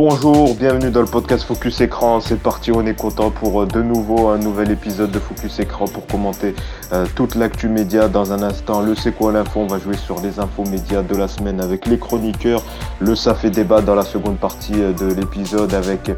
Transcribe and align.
Bonjour, 0.00 0.54
bienvenue 0.54 0.92
dans 0.92 1.00
le 1.00 1.08
podcast 1.08 1.42
Focus 1.42 1.80
Écran. 1.80 2.20
C'est 2.20 2.40
parti, 2.40 2.70
on 2.70 2.86
est 2.86 2.94
content 2.94 3.32
pour 3.32 3.62
euh, 3.62 3.66
de 3.66 3.82
nouveau 3.82 4.28
un 4.28 4.38
nouvel 4.38 4.70
épisode 4.70 5.10
de 5.10 5.18
Focus 5.18 5.58
Écran 5.58 5.86
pour 5.86 6.06
commenter 6.06 6.54
euh, 6.92 7.04
toute 7.16 7.34
l'actu 7.34 7.68
média. 7.68 8.06
Dans 8.06 8.32
un 8.32 8.44
instant, 8.44 8.80
le 8.80 8.94
C'est 8.94 9.10
quoi 9.10 9.32
l'info? 9.32 9.58
On 9.58 9.66
va 9.66 9.80
jouer 9.80 9.96
sur 9.96 10.20
les 10.20 10.38
infos 10.38 10.62
médias 10.62 11.02
de 11.02 11.16
la 11.16 11.26
semaine 11.26 11.60
avec 11.60 11.84
les 11.86 11.98
chroniqueurs. 11.98 12.62
Le 13.00 13.14
Ça 13.14 13.34
fait 13.34 13.50
débat 13.50 13.80
dans 13.80 13.94
la 13.94 14.02
seconde 14.02 14.38
partie 14.38 14.74
euh, 14.76 14.92
de 14.92 15.06
l'épisode 15.12 15.74
avec 15.74 16.10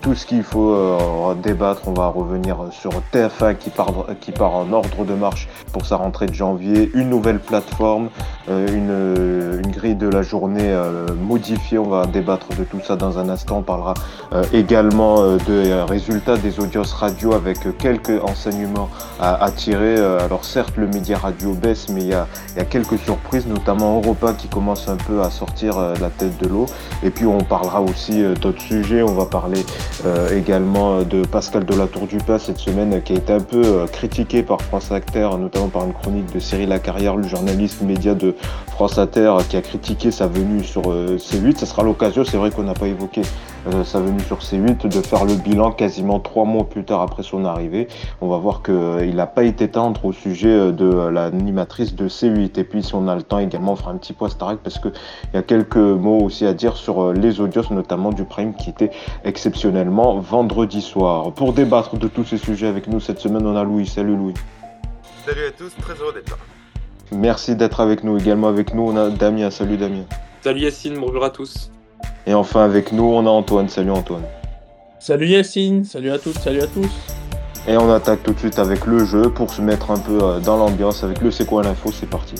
tout 0.00 0.14
ce 0.14 0.26
qu'il 0.26 0.42
faut 0.42 0.76
débattre. 1.42 1.82
On 1.86 1.92
va 1.92 2.08
revenir 2.08 2.56
sur 2.70 2.90
TF1 3.12 3.56
qui 3.56 3.70
part, 3.70 3.92
qui 4.20 4.32
part 4.32 4.54
en 4.54 4.72
ordre 4.72 5.04
de 5.04 5.14
marche 5.14 5.48
pour 5.72 5.86
sa 5.86 5.96
rentrée 5.96 6.26
de 6.26 6.34
janvier. 6.34 6.90
Une 6.94 7.08
nouvelle 7.08 7.38
plateforme, 7.38 8.08
une, 8.48 9.60
une 9.64 9.70
grille 9.70 9.94
de 9.94 10.08
la 10.08 10.22
journée 10.22 10.74
modifiée. 11.20 11.78
On 11.78 11.88
va 11.88 12.06
débattre 12.06 12.48
de 12.58 12.64
tout 12.64 12.80
ça 12.82 12.96
dans 12.96 13.18
un 13.18 13.28
instant. 13.28 13.58
On 13.58 13.62
parlera 13.62 13.94
euh, 14.32 14.44
également 14.52 15.20
euh, 15.20 15.38
des 15.46 15.72
résultats 15.88 16.36
des 16.36 16.58
audios 16.58 16.82
radio 16.82 17.32
avec 17.32 17.58
quelques 17.78 18.22
enseignements 18.22 18.88
à, 19.20 19.50
tirer. 19.50 19.96
Euh, 19.98 20.24
alors 20.24 20.44
certes, 20.44 20.74
le 20.76 20.86
média 20.86 21.16
radio 21.18 21.52
baisse, 21.52 21.88
mais 21.88 22.00
il 22.02 22.08
y 22.08 22.14
a, 22.14 22.26
quelques 22.68 22.98
surprises, 22.98 23.46
notamment 23.46 23.96
Europa 23.96 24.32
qui 24.32 24.48
commence 24.48 24.88
un 24.88 24.96
peu 24.96 25.22
à 25.22 25.30
sortir 25.30 25.78
la 26.00 26.10
tête 26.10 26.25
de 26.40 26.48
l'eau. 26.48 26.66
Et 27.02 27.10
puis 27.10 27.26
on 27.26 27.38
parlera 27.38 27.80
aussi 27.82 28.22
d'autres 28.40 28.62
sujets. 28.62 29.02
On 29.02 29.14
va 29.14 29.26
parler 29.26 29.64
également 30.34 31.02
de 31.02 31.22
Pascal 31.22 31.64
de 31.64 31.74
la 31.74 31.86
Tour 31.86 32.06
du 32.06 32.18
Pas 32.18 32.38
cette 32.38 32.58
semaine 32.58 33.02
qui 33.02 33.12
a 33.12 33.16
été 33.16 33.32
un 33.32 33.40
peu 33.40 33.86
critiqué 33.92 34.42
par 34.42 34.60
France 34.62 34.90
Inter, 34.90 35.28
notamment 35.38 35.68
par 35.68 35.84
une 35.84 35.92
chronique 35.92 36.32
de 36.34 36.38
Cyril 36.38 36.68
Lacarrière, 36.68 37.16
le 37.16 37.26
journaliste 37.26 37.82
média 37.82 38.14
de 38.14 38.34
France 38.68 38.98
Inter, 38.98 39.34
qui 39.48 39.56
a 39.56 39.62
critiqué 39.62 40.10
sa 40.10 40.26
venue 40.26 40.64
sur 40.64 40.82
C8. 40.82 41.58
Ça 41.58 41.66
sera 41.66 41.82
l'occasion, 41.82 42.24
c'est 42.24 42.36
vrai 42.36 42.50
qu'on 42.50 42.64
n'a 42.64 42.74
pas 42.74 42.86
évoqué 42.86 43.22
euh, 43.66 43.84
sa 43.84 44.00
venue 44.00 44.20
sur 44.20 44.38
C8, 44.38 44.88
de 44.88 45.00
faire 45.02 45.24
le 45.24 45.34
bilan 45.34 45.72
quasiment 45.72 46.20
trois 46.20 46.44
mois 46.44 46.68
plus 46.68 46.84
tard 46.84 47.00
après 47.00 47.22
son 47.22 47.44
arrivée. 47.44 47.88
On 48.20 48.28
va 48.28 48.38
voir 48.38 48.62
qu'il 48.62 48.74
euh, 48.74 49.12
n'a 49.12 49.26
pas 49.26 49.44
été 49.44 49.68
tendre 49.68 50.04
au 50.04 50.12
sujet 50.12 50.50
euh, 50.50 50.72
de 50.72 51.08
l'animatrice 51.08 51.94
de 51.94 52.08
C8. 52.08 52.58
Et 52.58 52.64
puis 52.64 52.82
si 52.82 52.94
on 52.94 53.08
a 53.08 53.14
le 53.14 53.22
temps 53.22 53.38
également, 53.38 53.72
on 53.72 53.76
fera 53.76 53.90
un 53.90 53.96
petit 53.96 54.12
point 54.12 54.28
Starac 54.28 54.58
parce 54.58 54.78
qu'il 54.78 54.92
y 55.34 55.36
a 55.36 55.42
quelques 55.42 55.76
mots 55.76 56.20
aussi 56.20 56.46
à 56.46 56.54
dire 56.54 56.76
sur 56.76 57.12
les 57.12 57.40
audios, 57.40 57.62
notamment 57.70 58.12
du 58.12 58.24
Prime 58.24 58.54
qui 58.54 58.70
était 58.70 58.90
exceptionnellement 59.24 60.18
vendredi 60.18 60.80
soir. 60.80 61.32
Pour 61.32 61.52
débattre 61.52 61.96
de 61.96 62.08
tous 62.08 62.24
ces 62.24 62.38
sujets 62.38 62.68
avec 62.68 62.86
nous 62.86 63.00
cette 63.00 63.18
semaine, 63.18 63.46
on 63.46 63.56
a 63.56 63.64
Louis. 63.64 63.86
Salut 63.86 64.16
Louis. 64.16 64.34
Salut 65.26 65.46
à 65.46 65.50
tous, 65.50 65.74
très 65.80 65.94
heureux 65.94 66.12
d'être 66.12 66.30
là. 66.30 66.36
Merci 67.12 67.56
d'être 67.56 67.80
avec 67.80 68.04
nous. 68.04 68.18
Également 68.18 68.48
avec 68.48 68.74
nous, 68.74 68.82
on 68.82 68.96
a 68.96 69.10
Damien. 69.10 69.50
Salut 69.50 69.76
Damien. 69.76 70.04
Salut 70.42 70.60
Yacine, 70.60 70.98
bonjour 70.98 71.24
à 71.24 71.30
tous. 71.30 71.70
Et 72.26 72.34
enfin 72.34 72.64
avec 72.64 72.92
nous, 72.92 73.04
on 73.04 73.26
a 73.26 73.30
Antoine. 73.30 73.68
Salut 73.68 73.92
Antoine. 73.92 74.24
Salut 74.98 75.28
Yacine, 75.28 75.84
salut 75.84 76.10
à 76.10 76.18
toutes, 76.18 76.38
salut 76.38 76.62
à 76.62 76.66
tous. 76.66 76.90
Et 77.68 77.76
on 77.76 77.92
attaque 77.92 78.22
tout 78.22 78.32
de 78.32 78.38
suite 78.38 78.58
avec 78.58 78.86
le 78.86 79.04
jeu 79.04 79.30
pour 79.30 79.50
se 79.50 79.60
mettre 79.60 79.90
un 79.90 79.98
peu 79.98 80.18
euh, 80.22 80.40
dans 80.40 80.56
l'ambiance 80.56 81.02
avec 81.04 81.20
le 81.20 81.30
C'est 81.30 81.46
quoi 81.46 81.62
l'info, 81.62 81.90
c'est 81.92 82.08
parti. 82.08 82.36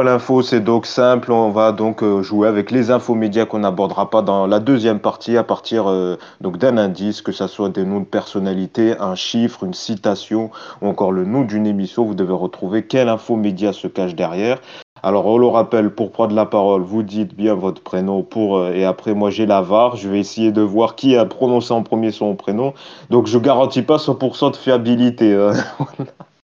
L'info, 0.00 0.42
c'est 0.42 0.60
donc 0.60 0.86
simple. 0.86 1.30
On 1.30 1.50
va 1.50 1.72
donc 1.72 2.02
euh, 2.02 2.22
jouer 2.22 2.48
avec 2.48 2.70
les 2.70 2.90
infos 2.90 3.14
médias 3.14 3.46
qu'on 3.46 3.60
n'abordera 3.60 4.10
pas 4.10 4.22
dans 4.22 4.46
la 4.46 4.60
deuxième 4.60 4.98
partie 4.98 5.36
à 5.36 5.44
partir 5.44 5.88
euh, 5.88 6.18
donc 6.40 6.58
d'un 6.58 6.78
indice, 6.78 7.22
que 7.22 7.32
ce 7.32 7.46
soit 7.46 7.68
des 7.68 7.84
noms 7.84 8.00
de 8.00 8.04
personnalités, 8.04 8.98
un 8.98 9.14
chiffre, 9.14 9.62
une 9.62 9.74
citation 9.74 10.50
ou 10.82 10.88
encore 10.88 11.12
le 11.12 11.24
nom 11.24 11.42
d'une 11.42 11.66
émission. 11.66 12.04
Vous 12.04 12.14
devez 12.14 12.34
retrouver 12.34 12.86
quelle 12.86 13.08
info 13.08 13.36
média 13.36 13.72
se 13.72 13.86
cache 13.86 14.14
derrière. 14.14 14.58
Alors, 15.04 15.26
on 15.26 15.36
le 15.36 15.46
rappelle, 15.46 15.90
pour 15.90 16.12
prendre 16.12 16.34
la 16.34 16.46
parole, 16.46 16.80
vous 16.80 17.02
dites 17.02 17.36
bien 17.36 17.52
votre 17.52 17.82
prénom 17.82 18.22
pour 18.22 18.56
euh, 18.56 18.72
et 18.72 18.86
après 18.86 19.12
moi 19.12 19.28
j'ai 19.28 19.44
la 19.44 19.60
VAR. 19.60 19.96
Je 19.96 20.08
vais 20.08 20.18
essayer 20.18 20.50
de 20.50 20.62
voir 20.62 20.96
qui 20.96 21.14
a 21.14 21.26
prononcé 21.26 21.74
en 21.74 21.82
premier 21.82 22.10
son 22.10 22.34
prénom. 22.36 22.72
Donc, 23.10 23.26
je 23.26 23.36
garantis 23.36 23.82
pas 23.82 23.98
100% 23.98 24.52
de 24.52 24.56
fiabilité. 24.56 25.34
Hein. 25.34 25.52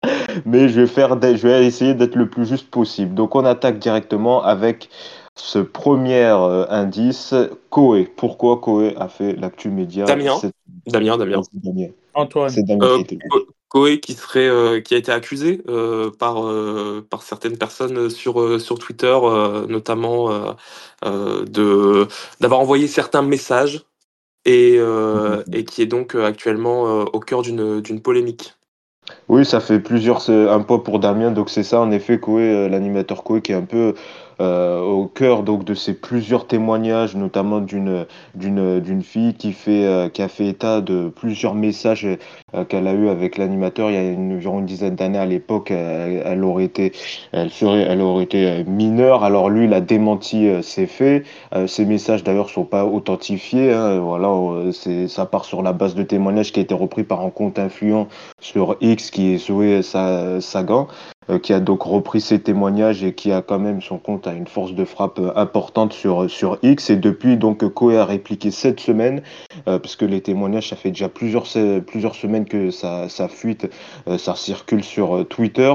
Mais 0.47 0.69
je 0.69 0.83
vais 0.83 0.87
faire, 0.87 1.21
je 1.21 1.49
vais 1.49 1.67
essayer 1.67 1.95
d'être 1.95 2.15
le 2.15 2.31
plus 2.31 2.47
juste 2.47 2.71
possible. 2.71 3.17
Donc, 3.17 3.35
on 3.35 3.45
attaque 3.45 3.81
directement 3.81 4.45
avec 4.45 4.89
ce 5.35 5.59
premier 5.59 6.27
euh, 6.27 6.65
indice, 6.69 7.35
Koé. 7.71 8.05
Pourquoi 8.05 8.59
Koé 8.59 8.95
a 8.97 9.09
fait 9.09 9.33
l'actu 9.33 9.69
média? 9.69 10.05
Damien. 10.05 10.37
Damien, 10.87 11.19
Damien. 11.19 11.41
Antoine. 12.15 12.51
C'est 12.51 12.63
Damien 12.63 12.87
euh, 12.87 13.41
Koé 13.75 13.99
qui 13.99 14.13
serait 14.13 14.49
euh, 14.49 14.81
qui 14.81 14.95
a 14.95 14.99
été 14.99 15.11
accusé 15.11 15.61
euh, 15.69 16.09
par 16.17 16.47
euh, 16.47 17.05
par 17.11 17.25
certaines 17.25 17.59
personnes 17.59 18.09
sur 18.09 18.61
sur 18.61 18.79
Twitter 18.79 19.19
notamment 19.69 20.31
de 21.03 22.07
d'avoir 22.41 22.61
envoyé 22.61 22.87
certains 22.87 23.23
messages 23.23 23.85
et 24.45 24.79
et 25.53 25.65
qui 25.65 25.83
est 25.83 25.87
donc 25.87 26.15
actuellement 26.15 26.83
au 27.03 27.21
cœur 27.21 27.43
d'une 27.43 27.81
d'une 27.81 28.01
polémique. 28.01 28.55
Oui, 29.29 29.45
ça 29.45 29.61
fait 29.61 29.81
plusieurs 29.81 30.31
un 30.31 30.61
poids 30.61 30.85
pour 30.85 31.01
Damien 31.01 31.33
donc 31.33 31.51
c'est 31.51 31.65
ça 31.65 31.81
en 31.81 31.91
effet 31.91 32.21
Koé 32.21 32.69
l'animateur 32.69 33.25
Koé 33.25 33.43
qui 33.43 33.53
est 33.53 33.57
un 33.57 33.65
peu 33.65 33.95
euh, 34.41 34.81
au 34.81 35.07
cœur 35.07 35.43
donc 35.43 35.65
de 35.65 35.75
ces 35.75 35.95
plusieurs 35.95 36.47
témoignages, 36.47 37.15
notamment 37.15 37.61
d'une 37.61 38.07
fille 39.03 39.35
qui 39.35 39.53
fait 39.53 39.85
euh, 39.85 40.09
qui 40.09 40.23
a 40.23 40.29
fait 40.29 40.47
état 40.47 40.81
de 40.81 41.09
plusieurs 41.09 41.55
messages 41.55 42.07
euh, 42.55 42.65
qu'elle 42.65 42.87
a 42.89 42.93
eu 42.93 43.09
avec 43.09 43.39
l'animateur 43.39 43.91
il 43.91 43.95
y 43.95 43.97
a 43.97 44.03
une, 44.03 44.35
environ 44.35 44.59
une 44.61 44.67
dizaine 44.67 44.97
d'années 44.97 45.19
à 45.19 45.27
l'époque. 45.27 45.71
Elle, 45.71 46.43
aurait 46.45 46.65
été 46.65 46.93
elle 47.33 47.51
serait 47.51 47.83
elle 47.83 48.01
aurait 48.01 48.25
été 48.25 48.65
mineure. 48.65 49.25
Alors 49.25 49.51
lui, 49.51 49.67
il 49.67 49.75
a 49.75 49.81
démenti 49.81 50.49
ces 50.63 50.87
faits. 50.87 51.25
ces 51.67 51.85
messages 51.85 52.25
d'ailleurs 52.25 52.51
sont 52.51 52.65
pas 52.65 52.85
authentifiés. 52.85 53.73
Hein, 53.73 53.99
voilà, 54.01 54.31
ça 55.09 55.27
part 55.27 55.45
sur 55.45 55.63
la 55.63 55.73
base 55.73 55.95
de 55.95 56.03
témoignages 56.03 56.53
qui 56.53 56.61
a 56.61 56.63
été 56.63 56.75
repris 56.75 57.05
par 57.05 57.21
un 57.21 57.31
compte 57.31 57.59
influent 57.59 58.09
sur 58.41 58.77
X 58.81 59.11
qui 59.11 59.35
est 59.35 59.39
Zoé 59.39 59.83
Sagan. 59.83 60.89
Euh, 61.31 61.39
qui 61.39 61.53
a 61.53 61.61
donc 61.61 61.83
repris 61.83 62.21
ses 62.21 62.39
témoignages 62.41 63.03
et 63.03 63.15
qui 63.15 63.33
a 63.33 63.41
quand 63.41 63.59
même 63.59 63.81
son 63.81 63.99
compte 63.99 64.27
à 64.27 64.35
une 64.35 64.47
force 64.47 64.73
de 64.75 64.85
frappe 64.85 65.19
euh, 65.19 65.33
importante 65.37 65.93
sur, 65.93 66.29
sur 66.31 66.59
X. 66.63 66.91
Et 66.91 66.97
depuis, 66.97 67.37
donc, 67.37 67.67
Koé 67.67 67.97
a 67.97 68.05
répliqué 68.05 68.51
cette 68.51 68.81
semaine, 68.81 69.23
euh, 69.67 69.79
parce 69.79 69.97
que 69.97 70.05
les 70.05 70.21
témoignages, 70.21 70.69
ça 70.69 70.77
fait 70.77 70.91
déjà 70.91 71.09
plusieurs, 71.09 71.47
plusieurs 71.87 72.15
semaines 72.15 72.45
que 72.45 72.71
ça, 72.71 73.09
ça 73.09 73.29
fuite, 73.29 73.71
ça 74.19 74.35
circule 74.35 74.85
sur 74.85 75.27
Twitter, 75.29 75.73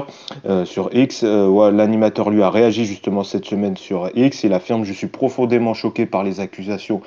sur 0.64 0.90
X. 0.92 1.22
L'animateur 1.22 2.30
lui 2.30 2.42
a 2.42 2.50
réagi 2.50 2.84
justement 2.84 3.24
cette 3.24 3.44
semaine 3.44 3.76
sur 3.76 4.10
X. 4.14 4.44
Il 4.44 4.52
affirme 4.52 4.84
Je 4.84 4.92
suis 4.92 5.06
profondément 5.06 5.74
choqué 5.74 6.06
par 6.06 6.22
les 6.22 6.40
accusations 6.40 7.00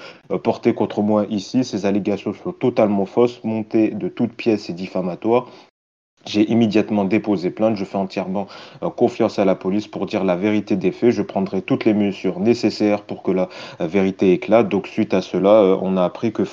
portées 0.43 0.73
contre 0.73 1.01
moi 1.01 1.25
ici. 1.29 1.63
Ces 1.63 1.85
allégations 1.85 2.33
sont 2.33 2.51
totalement 2.51 3.05
fausses, 3.05 3.43
montées 3.43 3.89
de 3.89 4.07
toutes 4.07 4.33
pièces 4.33 4.69
et 4.69 4.73
diffamatoires. 4.73 5.47
J'ai 6.25 6.49
immédiatement 6.49 7.03
déposé 7.03 7.51
plainte. 7.51 7.75
Je 7.75 7.83
fais 7.83 7.97
entièrement 7.97 8.47
euh, 8.81 8.89
confiance 8.89 9.39
à 9.39 9.45
la 9.45 9.55
police 9.55 9.87
pour 9.87 10.05
dire 10.05 10.23
la 10.23 10.37
vérité 10.37 10.77
des 10.77 10.91
faits. 10.91 11.11
Je 11.11 11.21
prendrai 11.21 11.61
toutes 11.61 11.83
les 11.83 11.93
mesures 11.93 12.39
nécessaires 12.39 13.01
pour 13.01 13.23
que 13.23 13.31
la 13.31 13.49
euh, 13.81 13.87
vérité 13.87 14.31
éclate. 14.31 14.69
Donc, 14.69 14.87
suite 14.87 15.13
à 15.13 15.21
cela, 15.21 15.49
euh, 15.49 15.77
on 15.81 15.97
a 15.97 16.03
appris 16.03 16.31
que, 16.31 16.43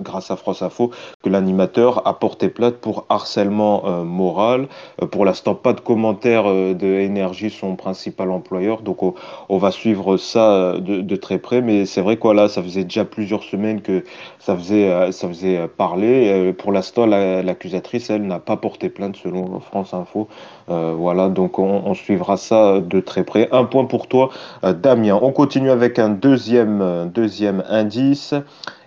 grâce 0.00 0.30
à 0.30 0.36
France 0.36 0.62
Info, 0.62 0.90
que 1.22 1.28
l'animateur 1.28 2.06
a 2.06 2.18
porté 2.18 2.48
plainte 2.48 2.76
pour 2.76 3.04
harcèlement 3.08 4.04
moral. 4.04 4.68
pour 5.10 5.24
l'instant, 5.24 5.54
pas 5.54 5.72
de 5.72 5.80
commentaire 5.80 6.44
de 6.44 7.48
son 7.50 7.76
principal 7.76 8.30
employeur. 8.30 8.82
Donc, 8.82 8.98
on, 9.02 9.58
va 9.58 9.70
suivre 9.70 10.16
ça 10.16 10.74
de, 10.78 11.16
très 11.16 11.38
près. 11.38 11.60
Mais 11.60 11.86
c'est 11.86 12.00
vrai 12.00 12.16
quoi 12.16 12.34
là, 12.34 12.48
ça 12.48 12.62
faisait 12.62 12.84
déjà 12.84 13.04
plusieurs 13.04 13.42
semaines 13.42 13.82
que 13.82 14.04
ça 14.38 14.56
faisait, 14.56 15.12
ça 15.12 15.28
faisait 15.28 15.68
parler. 15.68 16.52
pour 16.52 16.72
l'instant, 16.72 17.06
l'accusatrice, 17.06 18.10
elle, 18.10 18.26
n'a 18.26 18.38
pas 18.38 18.53
porter 18.56 18.88
plainte 18.88 19.16
selon 19.16 19.60
France 19.60 19.94
Info. 19.94 20.28
Euh, 20.68 20.94
voilà, 20.96 21.28
donc 21.28 21.58
on, 21.58 21.94
suivra 21.94 22.36
ça 22.36 22.80
de 22.80 23.00
très 23.00 23.24
près. 23.24 23.48
Un 23.52 23.64
point 23.64 23.84
pour 23.84 24.08
toi, 24.08 24.30
euh, 24.64 24.72
Damien. 24.72 25.18
On 25.20 25.32
continue 25.32 25.70
avec 25.70 25.98
un 25.98 26.08
deuxième, 26.08 26.80
euh, 26.82 27.04
deuxième 27.06 27.64
indice. 27.68 28.34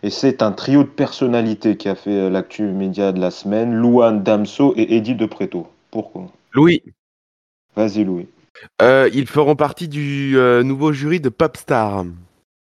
Et 0.04 0.10
c'est 0.10 0.42
un 0.42 0.52
trio 0.52 0.84
de 0.84 0.90
personnalités 0.90 1.78
qui 1.78 1.90
a 1.90 1.96
fait 1.96 2.30
l'actu 2.30 2.64
média 2.64 3.12
de 3.12 3.20
la 3.20 3.32
semaine. 3.32 3.74
Louane 3.74 4.24
Damso 4.24 4.74
et 4.78 4.96
Eddie 4.96 5.16
De 5.16 5.28
Pourquoi? 5.92 6.28
Louis. 6.54 6.84
Vas-y, 7.76 8.04
Louis. 8.04 8.28
ils 8.82 9.28
feront 9.28 9.56
partie 9.56 9.88
du 9.88 10.36
nouveau 10.64 10.92
jury 10.92 11.20
de 11.20 11.30
Popstar. 11.30 12.04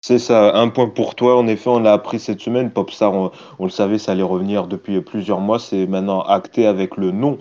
C'est 0.02 0.20
ça, 0.20 0.56
un 0.56 0.70
point 0.70 0.90
pour 0.90 1.16
toi. 1.16 1.38
En 1.38 1.48
effet, 1.48 1.70
on 1.70 1.80
l'a 1.80 1.94
appris 1.94 2.20
cette 2.20 2.40
semaine. 2.40 2.72
Popstar, 2.72 3.14
on, 3.14 3.32
le 3.60 3.70
savait, 3.70 3.98
ça 3.98 4.14
allait 4.14 4.24
revenir 4.24 4.68
depuis 4.68 5.02
plusieurs 5.02 5.40
mois. 5.40 5.60
C'est 5.60 5.86
maintenant 5.88 6.22
acté 6.22 6.66
avec 6.66 6.98
le 6.98 7.12
nom 7.12 7.38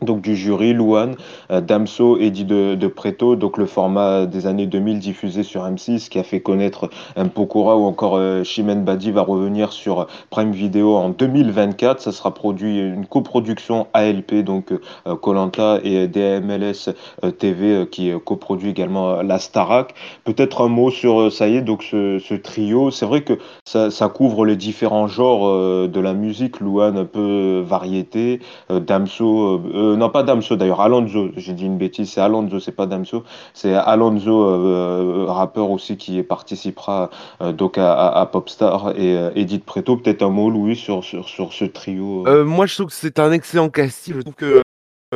donc 0.00 0.22
du 0.22 0.34
jury, 0.34 0.72
Louane, 0.72 1.16
euh, 1.50 1.60
Damso, 1.60 2.18
Eddie 2.18 2.44
de, 2.44 2.74
de 2.74 2.86
Preto, 2.88 3.36
donc 3.36 3.58
le 3.58 3.66
format 3.66 4.26
des 4.26 4.46
années 4.46 4.66
2000 4.66 4.98
diffusé 4.98 5.42
sur 5.42 5.64
M6 5.64 6.08
qui 6.08 6.18
a 6.18 6.24
fait 6.24 6.40
connaître 6.40 6.90
un 7.14 7.28
Pokora 7.28 7.76
ou 7.76 7.84
encore 7.84 8.16
euh, 8.16 8.42
Chimène 8.42 8.84
Badi 8.84 9.12
va 9.12 9.22
revenir 9.22 9.72
sur 9.72 10.06
Prime 10.30 10.50
Video 10.50 10.96
en 10.96 11.10
2024. 11.10 12.00
Ça 12.00 12.10
sera 12.10 12.34
produit 12.34 12.78
une 12.80 13.06
coproduction 13.06 13.86
ALP, 13.92 14.36
donc 14.42 14.72
euh, 14.72 15.16
Colanta 15.16 15.78
et 15.84 16.08
DMLS 16.08 16.88
euh, 17.24 17.30
TV 17.30 17.72
euh, 17.72 17.84
qui 17.84 18.10
euh, 18.10 18.18
coproduit 18.18 18.70
également 18.70 19.10
euh, 19.10 19.22
la 19.22 19.38
Starac. 19.38 19.94
Peut-être 20.24 20.62
un 20.62 20.68
mot 20.68 20.90
sur 20.90 21.20
euh, 21.20 21.30
ça 21.30 21.48
y 21.48 21.56
est, 21.56 21.62
donc 21.62 21.82
ce, 21.82 22.34
trio. 22.34 22.90
C'est 22.90 23.06
vrai 23.06 23.22
que 23.22 23.38
ça, 23.64 23.90
couvre 24.08 24.44
les 24.44 24.56
différents 24.56 25.06
genres 25.06 25.46
euh, 25.46 25.88
de 25.88 26.00
la 26.00 26.12
musique, 26.14 26.60
Louane 26.60 26.96
un 26.96 27.04
peu 27.04 27.62
variété, 27.64 28.40
euh, 28.70 28.80
Damso, 28.80 29.60
non 29.96 30.10
pas 30.10 30.22
Damso 30.22 30.56
d'ailleurs, 30.56 30.80
Alonso, 30.80 31.30
j'ai 31.36 31.52
dit 31.52 31.66
une 31.66 31.78
bêtise, 31.78 32.10
c'est 32.10 32.20
Alonso, 32.20 32.60
c'est 32.60 32.72
pas 32.72 32.86
Damso, 32.86 33.24
c'est 33.54 33.74
Alonso, 33.74 34.44
euh, 34.44 35.24
euh, 35.26 35.32
rappeur 35.32 35.70
aussi 35.70 35.96
qui 35.96 36.22
participera 36.22 37.10
euh, 37.40 37.52
donc 37.52 37.76
à, 37.78 38.28
Popstar 38.30 38.92
et 38.96 39.16
Edith 39.34 39.64
Preto. 39.64 39.96
Peut-être 39.96 40.22
un 40.22 40.30
mot, 40.30 40.50
Louis, 40.50 40.76
sur, 40.76 41.04
sur, 41.04 41.28
sur 41.28 41.52
ce 41.52 41.64
trio. 41.64 42.24
Moi, 42.44 42.66
je 42.66 42.74
trouve 42.74 42.86
que 42.86 42.92
c'est 42.92 43.18
un 43.18 43.32
excellent 43.32 43.68
casting. 43.68 44.14
Je 44.14 44.20
trouve 44.20 44.34
que, 44.34 44.62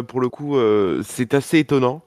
pour 0.03 0.21
le 0.21 0.29
coup, 0.29 0.57
c'est 1.03 1.35
assez 1.35 1.59
étonnant. 1.59 2.03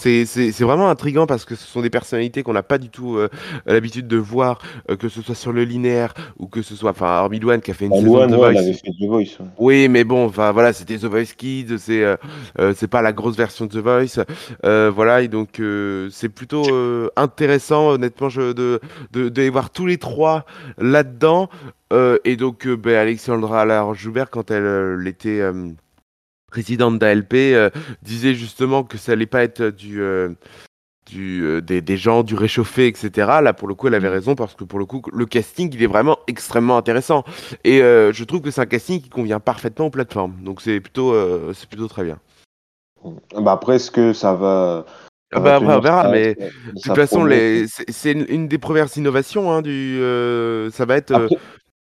C'est 0.00 0.60
vraiment 0.60 0.88
intriguant 0.88 1.26
parce 1.26 1.44
que 1.44 1.54
ce 1.54 1.66
sont 1.66 1.82
des 1.82 1.90
personnalités 1.90 2.42
qu'on 2.42 2.54
n'a 2.54 2.62
pas 2.62 2.78
du 2.78 2.88
tout 2.88 3.16
euh, 3.16 3.28
l'habitude 3.66 4.08
de 4.08 4.16
voir, 4.16 4.60
euh, 4.90 4.96
que 4.96 5.08
ce 5.08 5.20
soit 5.20 5.34
sur 5.34 5.52
le 5.52 5.64
linéaire 5.64 6.14
ou 6.38 6.46
que 6.46 6.62
ce 6.62 6.74
soit, 6.74 6.90
enfin, 6.92 7.18
hormis 7.20 7.38
Louane 7.38 7.60
qui 7.60 7.70
a 7.70 7.74
fait 7.74 7.84
une 7.84 7.90
Bah, 7.90 7.98
saison 7.98 8.26
de 8.26 8.36
ouais, 8.36 8.52
Voice. 8.52 8.72
fait 8.72 8.90
The 8.98 9.06
Voice. 9.06 9.36
ouais. 9.40 9.46
Oui, 9.58 9.88
mais 9.88 10.04
bon, 10.04 10.24
enfin 10.26 10.52
voilà, 10.52 10.72
c'était 10.72 10.96
The 10.96 11.04
Voice 11.04 11.34
Kids, 11.36 11.78
c'est 11.78 12.02
euh, 12.02 12.16
c'est 12.74 12.88
pas 12.88 13.02
la 13.02 13.12
grosse 13.12 13.36
version 13.36 13.66
de 13.66 13.72
The 13.72 13.82
Voice, 13.82 14.24
voilà, 14.92 15.22
et 15.22 15.28
donc 15.28 15.60
c'est 16.10 16.28
plutôt 16.30 16.64
intéressant, 17.16 17.90
honnêtement, 17.90 18.28
je, 18.28 18.52
de, 18.52 18.80
de, 19.12 19.28
de 19.28 19.42
les 19.42 19.50
voir 19.50 19.70
tous 19.70 19.86
les 19.86 19.98
trois 19.98 20.44
là-dedans, 20.78 21.48
et 22.24 22.36
donc 22.36 22.66
ben, 22.68 22.94
Alexandra 22.96 23.64
Laroche-Joubert, 23.66 24.30
quand 24.30 24.50
elle, 24.50 24.96
elle 25.00 25.06
était 25.08 25.40
euh, 25.40 25.70
présidente 26.50 26.98
d'ALP, 26.98 27.34
euh, 27.34 27.70
disait 28.02 28.34
justement 28.34 28.84
que 28.84 28.98
ça 28.98 29.12
allait 29.12 29.26
pas 29.26 29.42
être 29.42 29.62
du... 29.70 30.00
euh, 30.02 30.30
du, 31.06 31.42
euh, 31.42 31.60
des, 31.60 31.80
des 31.80 31.96
gens, 31.96 32.22
du 32.22 32.36
réchauffé, 32.36 32.86
etc. 32.86 33.10
Là, 33.42 33.52
pour 33.52 33.66
le 33.66 33.74
coup, 33.74 33.88
elle 33.88 33.94
avait 33.94 34.08
raison 34.08 34.36
parce 34.36 34.54
que 34.54 34.64
pour 34.64 34.78
le 34.78 34.84
coup, 34.86 35.02
le 35.12 35.26
casting, 35.26 35.68
il 35.74 35.82
est 35.82 35.86
vraiment 35.88 36.18
extrêmement 36.28 36.76
intéressant. 36.76 37.24
Et 37.64 37.82
euh, 37.82 38.12
je 38.12 38.22
trouve 38.24 38.42
que 38.42 38.50
c'est 38.52 38.60
un 38.60 38.66
casting 38.66 39.00
qui 39.00 39.08
convient 39.08 39.40
parfaitement 39.40 39.86
aux 39.86 39.90
plateformes. 39.90 40.36
Donc 40.44 40.60
c'est 40.60 40.78
plutôt, 40.80 41.12
euh, 41.12 41.52
c'est 41.54 41.68
plutôt 41.68 41.88
très 41.88 42.04
bien. 42.04 42.20
Bah, 43.34 43.52
après, 43.52 43.76
est-ce 43.76 43.90
que 43.90 44.12
ça 44.12 44.34
va. 44.34 44.84
Ah 45.32 45.36
ça 45.36 45.40
bah, 45.40 45.56
après, 45.56 45.74
on 45.74 45.80
verra, 45.80 46.10
mais 46.10 46.34
De 46.34 46.80
toute 46.80 46.94
façon, 46.94 47.24
les... 47.24 47.66
c'est 47.68 48.12
une, 48.12 48.26
une 48.28 48.46
des 48.48 48.58
premières 48.58 48.96
innovations. 48.96 49.50
Hein, 49.50 49.62
du, 49.62 49.98
euh, 50.00 50.70
ça 50.70 50.84
va 50.84 50.96
être 50.96 51.12
euh, 51.12 51.26
Après, 51.26 51.36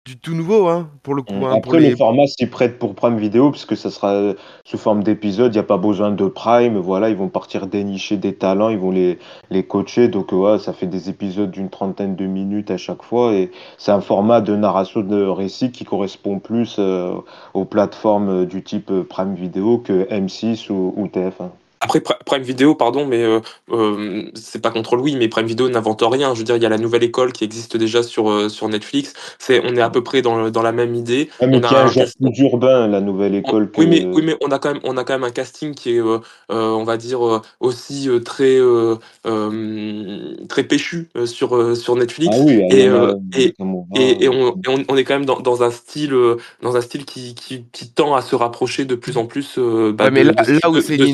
du 0.07 0.17
tout 0.17 0.33
nouveau 0.33 0.69
hein, 0.69 0.89
pour 1.03 1.15
le 1.15 1.21
coup. 1.21 1.33
Mm. 1.33 1.43
hein, 1.43 1.59
pour 1.61 1.73
Après, 1.73 1.79
les... 1.79 1.89
le 1.89 1.97
format 1.97 2.27
s'y 2.27 2.45
prête 2.45 2.79
pour 2.79 2.95
Prime 2.95 3.17
Vidéo, 3.17 3.51
puisque 3.51 3.75
ça 3.75 3.91
sera 3.91 4.13
euh, 4.13 4.33
sous 4.63 4.77
forme 4.77 5.03
d'épisode, 5.03 5.53
il 5.53 5.57
n'y 5.57 5.59
a 5.59 5.63
pas 5.63 5.77
besoin 5.77 6.11
de 6.11 6.27
Prime. 6.27 6.77
Voilà, 6.77 7.09
ils 7.09 7.17
vont 7.17 7.27
partir 7.27 7.67
dénicher 7.67 8.15
des 8.15 8.33
talents, 8.33 8.69
ils 8.69 8.77
vont 8.77 8.91
les, 8.91 9.19
les 9.49 9.63
coacher. 9.63 10.07
Donc, 10.07 10.31
ouais, 10.31 10.59
ça 10.59 10.71
fait 10.71 10.87
des 10.87 11.09
épisodes 11.09 11.51
d'une 11.51 11.69
trentaine 11.69 12.15
de 12.15 12.25
minutes 12.25 12.71
à 12.71 12.77
chaque 12.77 13.03
fois. 13.03 13.33
Et 13.33 13.51
c'est 13.77 13.91
un 13.91 14.01
format 14.01 14.39
de 14.39 14.55
narration 14.55 15.01
de 15.01 15.23
récit 15.25 15.71
qui 15.71 15.83
correspond 15.83 16.39
plus 16.39 16.77
euh, 16.79 17.13
aux 17.53 17.65
plateformes 17.65 18.29
euh, 18.29 18.45
du 18.45 18.63
type 18.63 18.91
euh, 18.91 19.03
Prime 19.03 19.35
Vidéo 19.35 19.79
que 19.79 20.05
M6 20.09 20.71
ou, 20.71 20.93
ou 20.95 21.07
TF1. 21.07 21.49
Après, 21.79 21.99
Pri- 21.99 22.17
Prime 22.25 22.41
Video, 22.41 22.73
pardon, 22.75 23.05
mais 23.05 23.21
euh, 23.23 23.39
euh, 23.71 24.23
c'est 24.33 24.61
pas 24.61 24.71
contre 24.71 24.95
Louis, 24.95 25.15
mais 25.15 25.27
Prime 25.27 25.45
Video 25.45 25.69
n'invente 25.69 26.01
rien. 26.03 26.33
Je 26.33 26.39
veux 26.39 26.43
dire, 26.43 26.55
il 26.55 26.63
y 26.63 26.65
a 26.65 26.69
la 26.69 26.77
nouvelle 26.77 27.03
école 27.03 27.31
qui 27.31 27.43
existe 27.43 27.77
déjà 27.77 28.01
sur, 28.03 28.29
euh, 28.31 28.49
sur 28.49 28.67
Netflix. 28.67 29.13
C'est, 29.39 29.61
on 29.63 29.75
est 29.75 29.81
à 29.81 29.89
peu 29.89 30.03
près 30.03 30.21
dans, 30.21 30.49
dans 30.49 30.61
la 30.61 30.71
même 30.71 30.95
idée. 30.95 31.29
Ouais, 31.41 31.47
mais 31.47 31.57
On 31.57 31.61
qui 31.61 31.75
a 31.75 31.85
un 31.85 31.89
casting. 31.91 32.33
urbain, 32.39 32.87
la 32.87 32.99
nouvelle 33.01 33.33
on- 33.33 33.49
école 33.49 33.71
que. 33.71 33.79
Oui, 33.81 33.87
mais, 33.87 34.05
oui, 34.05 34.21
mais 34.25 34.35
on 34.41 34.49
a 34.51 34.59
quand 34.59 34.73
même, 34.73 34.81
on 34.83 34.97
a 34.97 35.03
quand 35.03 35.13
même 35.13 35.23
un 35.23 35.29
casting 35.31 35.73
qui 35.75 35.91
est, 35.95 35.99
euh, 35.99 36.17
euh, 36.51 36.69
on 36.71 36.83
va 36.83 36.97
dire, 36.97 37.25
euh, 37.25 37.41
aussi 37.59 38.09
euh, 38.09 38.19
très, 38.19 38.57
euh, 38.57 38.95
euh, 39.27 40.35
très 40.49 40.63
péchu 40.63 41.09
euh, 41.15 41.25
sur, 41.25 41.55
euh, 41.55 41.75
sur 41.75 41.95
Ah 41.95 41.99
Netflix. 41.99 42.37
oui, 42.41 42.61
il 42.69 42.75
Et, 42.75 42.87
euh, 42.87 43.13
et, 43.35 43.53
et, 43.95 44.23
et 44.25 44.29
on, 44.29 44.49
et 44.49 44.67
on, 44.67 44.83
on 44.89 44.97
est 44.97 45.03
quand 45.03 45.13
même 45.15 45.25
dans, 45.25 45.39
dans 45.39 45.63
un 45.63 45.71
style, 45.71 46.13
euh, 46.13 46.37
dans 46.61 46.75
un 46.75 46.81
style 46.81 47.05
qui, 47.05 47.35
qui, 47.35 47.65
qui 47.71 47.89
tend 47.89 48.15
à 48.15 48.21
se 48.21 48.35
rapprocher 48.35 48.85
de 48.85 48.95
plus 48.95 49.17
en 49.17 49.25
plus 49.25 49.55
euh, 49.57 49.91
bah, 49.93 50.05
Ouais, 50.05 50.11
mais 50.11 50.23
de, 50.23 50.29
là, 50.29 50.43
de 50.43 50.53
là 50.53 50.69
où 50.69 50.79
c'est 50.81 50.97
de 50.97 51.05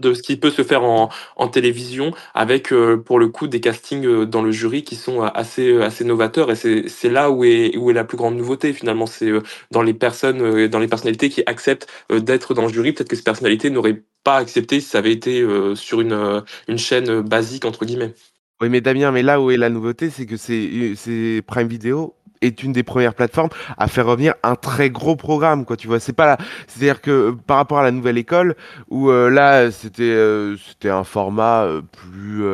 de 0.00 0.14
ce 0.14 0.22
qui 0.22 0.36
peut 0.36 0.50
se 0.50 0.62
faire 0.62 0.82
en, 0.84 1.08
télévision, 1.48 2.12
avec 2.34 2.72
euh, 2.72 2.96
pour 2.96 3.18
le 3.18 3.28
coup 3.28 3.46
des 3.46 3.60
castings 3.60 4.04
euh, 4.04 4.26
dans 4.26 4.42
le 4.42 4.50
jury 4.50 4.82
qui 4.82 4.96
sont 4.96 5.22
euh, 5.22 5.28
assez, 5.34 5.80
assez 5.80 6.04
novateurs. 6.04 6.50
Et 6.50 6.56
c'est, 6.56 7.08
là 7.08 7.30
où 7.30 7.44
est, 7.44 7.76
où 7.76 7.90
est 7.90 7.94
la 7.94 8.04
plus 8.04 8.16
grande 8.16 8.36
nouveauté 8.36 8.72
finalement. 8.72 9.06
C'est 9.06 9.30
dans 9.70 9.82
les 9.82 9.94
personnes, 9.94 10.66
dans 10.68 10.78
les 10.78 10.88
personnalités 10.88 11.28
qui 11.28 11.42
acceptent 11.46 11.88
d'être 12.10 12.54
dans 12.54 12.62
le 12.62 12.72
jury. 12.72 12.92
Peut-être 12.92 13.08
que 13.08 13.16
ces 13.16 13.22
personnalités 13.22 13.70
n'auraient 13.70 14.02
pas 14.24 14.36
accepté 14.36 14.80
si 14.80 14.88
ça 14.88 14.98
avait 14.98 15.12
été 15.12 15.46
sur 15.76 16.00
une, 16.00 16.42
une 16.68 16.78
chaîne 16.78 17.20
basique 17.20 17.64
entre 17.64 17.84
guillemets. 17.84 18.14
Oui, 18.60 18.68
mais 18.68 18.80
Damien, 18.80 19.12
mais 19.12 19.22
là 19.22 19.40
où 19.40 19.50
est 19.50 19.56
la 19.56 19.68
nouveauté, 19.68 20.10
c'est 20.10 20.26
que 20.26 20.36
c'est 20.36 21.42
Prime 21.46 21.68
Video 21.68 22.15
est 22.42 22.62
une 22.62 22.72
des 22.72 22.82
premières 22.82 23.14
plateformes 23.14 23.50
à 23.78 23.88
faire 23.88 24.06
revenir 24.06 24.34
un 24.42 24.54
très 24.56 24.90
gros 24.90 25.16
programme, 25.16 25.64
quoi. 25.64 25.76
Tu 25.76 25.86
vois, 25.88 26.00
c'est 26.00 26.12
pas. 26.12 26.36
C'est-à-dire 26.66 27.00
que 27.00 27.10
euh, 27.10 27.32
par 27.46 27.56
rapport 27.58 27.78
à 27.78 27.82
la 27.84 27.90
nouvelle 27.90 28.18
école, 28.18 28.56
où 28.88 29.10
euh, 29.10 29.30
là 29.30 29.70
c'était 29.70 30.02
euh, 30.02 30.56
c'était 30.56 30.90
un 30.90 31.04
format 31.04 31.64
euh, 31.64 31.82
plus, 31.82 32.44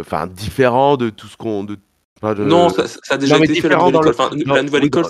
enfin 0.00 0.26
différent 0.26 0.96
de 0.96 1.10
tout 1.10 1.26
ce 1.26 1.36
qu'on 1.36 1.64
de 1.64 1.76
enfin, 2.22 2.34
de- 2.34 2.44
Non, 2.44 2.68
ça, 2.70 2.86
ça 2.86 3.14
a 3.14 3.18
déjà 3.18 3.36
non, 3.38 3.44
été 3.44 3.60
fait 3.60 3.68
la 3.68 3.76
différent 3.76 3.90
nouvelle 3.90 4.06
le 4.06 4.10
école. 4.12 4.26
Enfin, 4.26 4.54
la 4.54 4.62
nouvelle 4.62 4.82
oui, 4.82 4.86
école, 4.88 5.04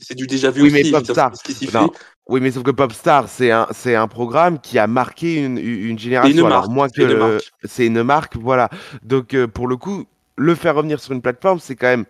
c'est 0.00 0.14
du, 0.14 0.26
déjà 0.26 0.50
vu 0.50 0.62
Oui, 0.62 0.68
aussi. 0.72 0.84
mais 0.84 0.90
Popstar. 0.90 1.32
Oui, 2.28 2.40
mais 2.40 2.50
sauf 2.50 2.62
que 2.62 2.70
Popstar, 2.70 3.28
c'est 3.28 3.50
un, 3.50 3.66
c'est 3.72 3.94
un 3.94 4.08
programme 4.08 4.58
qui 4.58 4.78
a 4.78 4.86
marqué 4.86 5.34
une, 5.36 5.58
une 5.58 5.98
génération. 5.98 6.38
une 6.38 6.46
Alors, 6.46 6.70
moins 6.70 6.88
C'est 6.94 7.02
une 7.02 7.08
que 7.08 7.14
marque. 7.14 7.52
c'est 7.64 7.86
une 7.86 8.02
marque, 8.02 8.36
voilà. 8.36 8.70
Donc, 9.02 9.34
euh, 9.34 9.46
pour 9.46 9.66
le 9.66 9.76
coup, 9.76 10.04
le 10.36 10.54
faire 10.54 10.74
revenir 10.74 11.00
sur 11.00 11.12
une 11.12 11.20
plateforme, 11.20 11.58
c'est 11.60 11.76
quand 11.76 11.88
même 11.88 12.04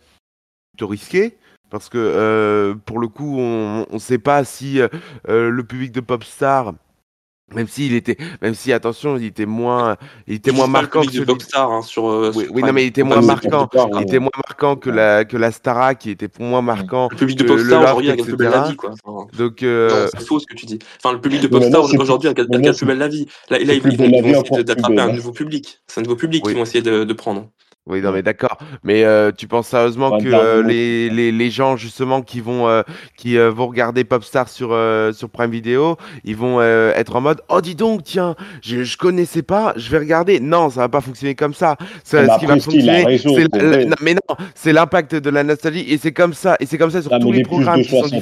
plutôt 0.75 0.88
risqué. 0.88 1.37
Parce 1.71 1.88
que, 1.88 1.99
euh, 1.99 2.75
pour 2.85 2.99
le 2.99 3.09
coup, 3.09 3.38
on 3.38 3.87
ne 3.91 3.99
sait 3.99 4.19
pas 4.19 4.44
si 4.44 4.81
euh, 4.81 4.88
euh, 5.29 5.50
le 5.50 5.65
public 5.65 5.93
de 5.93 6.00
Popstar, 6.00 6.75
même 7.53 7.69
s'il 7.69 7.94
était, 7.94 8.17
même 8.43 8.55
si, 8.55 8.73
attention, 8.73 9.17
il 9.17 9.26
était 9.26 9.47
moins, 9.47 9.97
il 10.26 10.35
était 10.35 10.53
moins 10.53 10.67
marquant 10.67 11.03
que 11.03 11.11
celui. 11.11 11.26
Popstar 11.26 11.71
hein, 11.71 11.82
sur, 11.82 12.09
euh, 12.09 12.32
Oui, 12.35 12.44
sur 12.44 12.55
oui, 12.55 12.62
non, 12.62 12.73
mais 12.73 12.85
il 12.85 12.88
était 12.88 13.03
moins 13.03 13.21
marquant. 13.21 13.69
Il 13.97 14.03
était 14.03 14.19
moins 14.19 14.31
marquant 14.47 14.76
que 14.76 14.91
la, 14.91 15.25
que 15.25 15.37
la 15.37 15.53
Stara, 15.53 15.94
qui 15.94 16.10
était 16.10 16.29
moins 16.39 16.63
marquant 16.63 17.08
Le 17.10 17.17
public 17.17 17.39
de 17.39 17.44
Popstar 17.44 17.82
aujourd'hui 17.82 18.10
regarde 18.10 18.29
plus 18.29 18.37
belle 18.37 18.51
la 18.51 18.69
vie, 18.69 18.77
quoi. 18.77 18.94
Donc, 19.37 19.63
euh, 19.63 20.08
c'est 20.13 20.27
faux 20.27 20.39
ce 20.39 20.46
que 20.46 20.55
tu 20.55 20.67
dis. 20.67 20.79
Enfin, 20.99 21.13
le 21.13 21.20
public 21.20 21.41
de 21.43 21.49
Popstar 21.49 21.82
aujourd'hui 21.82 22.29
regarde 22.29 22.77
plus 22.77 22.87
belle 22.87 22.99
la 22.99 23.08
vie. 23.08 23.27
Là, 23.51 23.58
là 23.58 23.75
ils, 23.75 23.81
vont, 23.81 24.05
essayer 24.05 24.65
d'attraper 24.65 25.01
un 25.01 25.08
hein. 25.08 25.13
nouveau 25.13 25.32
public. 25.32 25.81
C'est 25.87 26.01
un 26.01 26.03
nouveau 26.03 26.17
public 26.17 26.44
qu'ils 26.44 26.56
vont 26.56 26.63
essayer 26.63 26.82
de 26.82 27.13
prendre. 27.13 27.51
Oui, 27.86 28.00
non, 28.00 28.12
mais 28.12 28.22
d'accord. 28.22 28.56
Mais 28.82 29.05
euh, 29.05 29.31
tu 29.31 29.46
penses 29.46 29.69
sérieusement 29.69 30.17
que 30.17 30.26
euh, 30.26 30.62
les, 30.62 31.10
les, 31.10 31.31
les 31.31 31.50
gens 31.50 31.76
justement 31.76 32.22
qui 32.22 32.41
vont 32.41 32.67
euh, 32.67 32.81
qui 33.14 33.36
euh, 33.36 33.50
vont 33.50 33.67
regarder 33.67 34.05
Popstar 34.05 34.48
sur 34.48 34.70
euh, 34.72 35.12
sur 35.12 35.29
Prime 35.29 35.50
Video, 35.50 35.98
ils 36.24 36.34
vont 36.34 36.60
euh, 36.60 36.94
être 36.94 37.14
en 37.17 37.20
mode 37.20 37.43
oh 37.50 37.60
dis 37.60 37.74
donc 37.74 38.03
tiens, 38.03 38.36
je, 38.62 38.84
je 38.84 38.96
connaissais 38.96 39.43
pas, 39.43 39.74
je 39.76 39.91
vais 39.91 39.98
regarder. 39.98 40.41
Non, 40.41 40.70
ça 40.70 40.81
va 40.81 40.88
pas 40.88 41.03
fonctionner 41.03 41.34
comme 41.34 41.53
ça. 41.53 41.76
Ça, 42.05 42.22
Mais 42.22 42.29
ce 42.32 42.38
qui 42.38 42.46
va 42.46 42.58
fonctionner, 42.58 43.19
c'est 43.19 44.00
mais 44.00 44.14
non, 44.14 44.36
c'est 44.55 44.72
l'impact 44.72 45.17
de 45.17 45.29
la 45.29 45.44
nostalgie 45.44 45.84
et 45.86 45.98
c'est 45.98 46.12
comme 46.12 46.32
ça 46.32 46.56
et 46.60 46.67
c'est 46.67 46.79
comme 46.79 46.91
ça 46.91 47.03
sur 47.03 47.10
Non, 47.12 47.19
tous 47.19 47.31
mais 47.32 47.36
les 47.36 47.43
programmes 47.43 47.82
qui 47.82 47.91
sont 47.91 48.00
60 48.08 48.14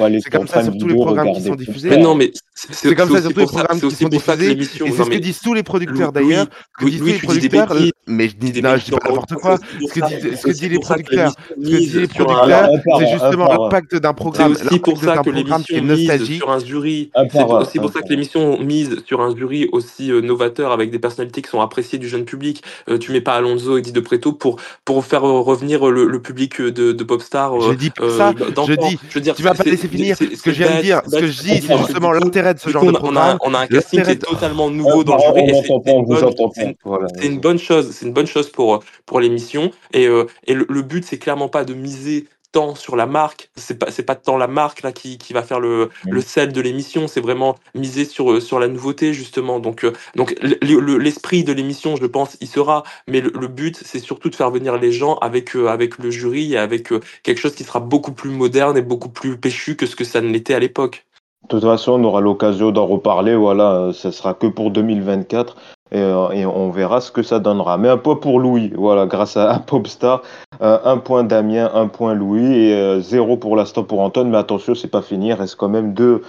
ans, 0.00 0.06
ils 0.08 0.16
diffusés. 0.16 0.20
C'est 0.22 0.30
comme 0.30 0.48
ça 0.48 0.62
sur 0.64 0.78
tous 0.78 0.88
les 0.88 0.94
programmes 0.94 1.32
qui 1.32 1.42
sont 1.42 1.50
Mais 1.50 1.56
diffusés. 1.56 1.88
Popstar. 1.90 2.04
non, 2.04 2.14
mais 2.14 2.32
c'est 2.54 2.94
comme 2.94 3.10
ça 3.10 3.20
sur 3.20 3.32
tous 3.34 3.40
les 3.40 3.46
programmes 3.46 3.82
qui 3.82 3.94
sont 3.94 4.08
diffusés 4.08 4.52
et 4.52 4.64
c'est 4.64 4.80
Non, 4.96 5.04
ce 5.04 5.10
que 5.10 5.10
mais 5.10 5.20
disent 5.20 5.40
tous 5.40 5.52
les 5.52 5.62
producteurs 5.62 6.12
d'ailleurs. 6.12 6.46
Que 6.78 6.86
disent 6.86 7.02
les 7.02 7.18
producteurs, 7.18 7.74
mais 8.06 8.28
je 8.28 8.36
dis 8.36 8.62
non, 8.62 8.76
je 8.78 8.84
dis 8.86 8.92
pas 8.92 9.09
n'importe 9.10 9.34
quoi. 9.34 9.56
C'est 9.92 10.00
Ce 10.00 10.00
que 10.00 10.36
ce 10.36 10.36
c'est 10.36 10.52
disent 10.52 10.70
les 10.70 10.78
producteurs. 10.78 11.32
Ce 11.32 11.54
que 11.54 11.60
disent 11.60 11.96
les 11.96 12.08
producteurs, 12.08 12.70
c'est 12.98 13.06
justement 13.12 13.46
l'impact 13.48 13.96
d'un 13.96 14.08
C'est 14.10 14.14
programme, 14.16 14.52
aussi 14.52 14.78
pour 14.78 14.98
ça 14.98 15.16
d'un 15.16 15.22
que 15.22 15.30
l'émission 15.30 15.76
est 15.76 15.80
mise 15.80 16.24
sur 16.36 16.50
un 16.50 16.58
jury. 16.58 17.10
C'est 17.30 17.38
un, 17.38 17.44
aussi 17.46 17.78
pour 17.78 17.92
ça 17.92 18.00
que 18.02 18.08
l'émission 18.08 18.58
mise 18.58 19.02
sur 19.06 19.20
un 19.20 19.34
jury 19.36 19.68
aussi 19.72 20.10
euh, 20.10 20.20
novateur 20.20 20.72
avec 20.72 20.90
des 20.90 20.98
personnalités 20.98 21.42
qui 21.42 21.50
sont 21.50 21.60
appréciées 21.60 21.98
du 21.98 22.08
jeune 22.08 22.24
public. 22.24 22.62
Euh, 22.88 22.98
tu 22.98 23.12
mets 23.12 23.20
pas 23.20 23.34
Alonso 23.34 23.76
et 23.78 23.82
Di 23.82 23.92
de 23.92 24.00
Preto 24.00 24.32
pour 24.32 24.56
pour 24.84 25.04
faire 25.04 25.24
euh, 25.26 25.40
revenir 25.40 25.88
euh, 25.88 25.90
le, 25.90 26.06
le 26.06 26.22
public 26.22 26.60
euh, 26.60 26.70
de, 26.72 26.92
de 26.92 27.04
Popstar 27.04 27.60
Je 27.60 27.70
euh, 27.70 27.74
dis 27.74 27.90
pas 27.90 28.04
euh, 28.04 28.18
ça, 28.18 28.32
je 28.66 28.74
dis, 28.74 28.98
Je 29.08 29.14
veux 29.14 29.20
dire, 29.20 29.34
tu 29.34 29.42
c'est 29.42 29.48
pas 29.56 29.64
laissé 29.64 29.76
c'est- 29.82 29.88
finir 29.88 30.16
c'est- 30.16 30.24
ce 30.36 30.42
que 30.42 30.50
c'est 30.50 30.52
je 30.52 30.58
viens 30.58 30.68
de 30.68 30.72
bête, 30.76 30.82
dire. 30.84 31.00
c'est 31.04 31.16
Ce 31.16 31.20
que 31.20 31.26
je 31.26 31.40
dis, 31.42 31.48
c'est 31.48 31.60
dit 31.74 31.78
justement 31.86 32.12
l'intérêt 32.12 32.54
de 32.54 32.60
ce 32.60 32.68
genre 32.70 32.84
de 32.84 32.92
programme. 32.92 33.38
on 33.44 33.54
a 33.54 33.60
un 33.60 33.66
casting 33.66 34.02
qui 34.02 34.10
est 34.10 34.16
totalement 34.16 34.68
Un 34.68 34.70
nouveau 34.70 35.04
dans 35.04 35.16
le 35.16 35.22
jury 35.22 35.42
c'est 35.50 35.68
c'est 35.84 35.92
une 35.92 36.06
c'est 36.54 36.76
c'est 37.22 37.38
bonne 37.40 37.58
chose, 37.58 37.90
c'est 37.92 38.06
une 38.06 38.12
bonne 38.12 38.26
chose 38.26 38.48
pour 38.50 38.80
pour 39.06 39.20
l'émission 39.20 39.70
et 39.92 40.06
euh, 40.06 40.26
et 40.46 40.54
le, 40.54 40.66
le 40.68 40.82
but 40.82 41.04
c'est 41.04 41.18
clairement 41.18 41.48
pas 41.48 41.64
de 41.64 41.74
miser 41.74 42.26
tant 42.52 42.74
sur 42.74 42.96
la 42.96 43.06
marque. 43.06 43.50
C'est 43.56 43.78
pas, 43.78 43.90
c'est 43.90 44.02
pas 44.02 44.14
tant 44.14 44.36
la 44.36 44.46
marque 44.46 44.82
là 44.82 44.92
qui, 44.92 45.18
qui 45.18 45.32
va 45.32 45.42
faire 45.42 45.60
le, 45.60 45.90
le 46.08 46.20
sel 46.20 46.52
de 46.52 46.60
l'émission. 46.60 47.06
C'est 47.06 47.20
vraiment 47.20 47.56
miser 47.74 48.04
sur, 48.04 48.32
euh, 48.32 48.40
sur 48.40 48.58
la 48.58 48.68
nouveauté 48.68 49.12
justement. 49.12 49.60
Donc, 49.60 49.84
euh, 49.84 49.92
donc 50.16 50.34
l'esprit 50.40 51.44
de 51.44 51.52
l'émission, 51.52 51.96
je 51.96 52.06
pense, 52.06 52.36
il 52.40 52.48
sera. 52.48 52.82
Mais 53.08 53.20
le, 53.20 53.32
le 53.38 53.48
but, 53.48 53.80
c'est 53.84 53.98
surtout 53.98 54.30
de 54.30 54.34
faire 54.34 54.50
venir 54.50 54.78
les 54.78 54.92
gens 54.92 55.16
avec, 55.16 55.54
euh, 55.56 55.68
avec 55.68 55.98
le 55.98 56.10
jury 56.10 56.54
et 56.54 56.58
avec 56.58 56.92
euh, 56.92 57.00
quelque 57.22 57.38
chose 57.38 57.54
qui 57.54 57.64
sera 57.64 57.80
beaucoup 57.80 58.12
plus 58.12 58.30
moderne 58.30 58.76
et 58.76 58.82
beaucoup 58.82 59.10
plus 59.10 59.36
péchu 59.36 59.76
que 59.76 59.86
ce 59.86 59.96
que 59.96 60.04
ça 60.04 60.20
ne 60.20 60.30
l'était 60.30 60.54
à 60.54 60.58
l'époque. 60.58 61.06
De 61.44 61.48
toute 61.48 61.62
façon, 61.62 61.92
on 61.92 62.04
aura 62.04 62.20
l'occasion 62.20 62.70
d'en 62.70 62.86
reparler. 62.86 63.34
Voilà, 63.34 63.90
ce 63.92 64.10
sera 64.10 64.34
que 64.34 64.46
pour 64.46 64.70
2024 64.70 65.56
et, 65.92 66.00
euh, 66.00 66.30
et 66.30 66.46
on 66.46 66.70
verra 66.70 67.00
ce 67.00 67.10
que 67.10 67.22
ça 67.22 67.38
donnera. 67.38 67.78
Mais 67.78 67.88
un 67.88 67.96
point 67.96 68.16
pour 68.16 68.40
Louis. 68.40 68.72
Voilà, 68.76 69.06
grâce 69.06 69.36
à, 69.36 69.58
Popstar, 69.66 70.22
Euh, 70.62 70.78
un 70.84 70.98
point 70.98 71.24
Damien, 71.24 71.70
un 71.72 71.88
point 71.88 72.12
Louis 72.12 72.44
et 72.44 72.74
euh, 72.74 73.00
zéro 73.00 73.38
pour 73.38 73.56
l'instant 73.56 73.82
pour 73.82 74.00
Antoine. 74.00 74.28
Mais 74.28 74.36
attention, 74.36 74.74
c'est 74.74 74.88
pas 74.88 75.00
fini. 75.00 75.28
Il 75.28 75.32
reste 75.32 75.56
quand 75.56 75.70
même 75.70 75.94
deux, 75.94 76.22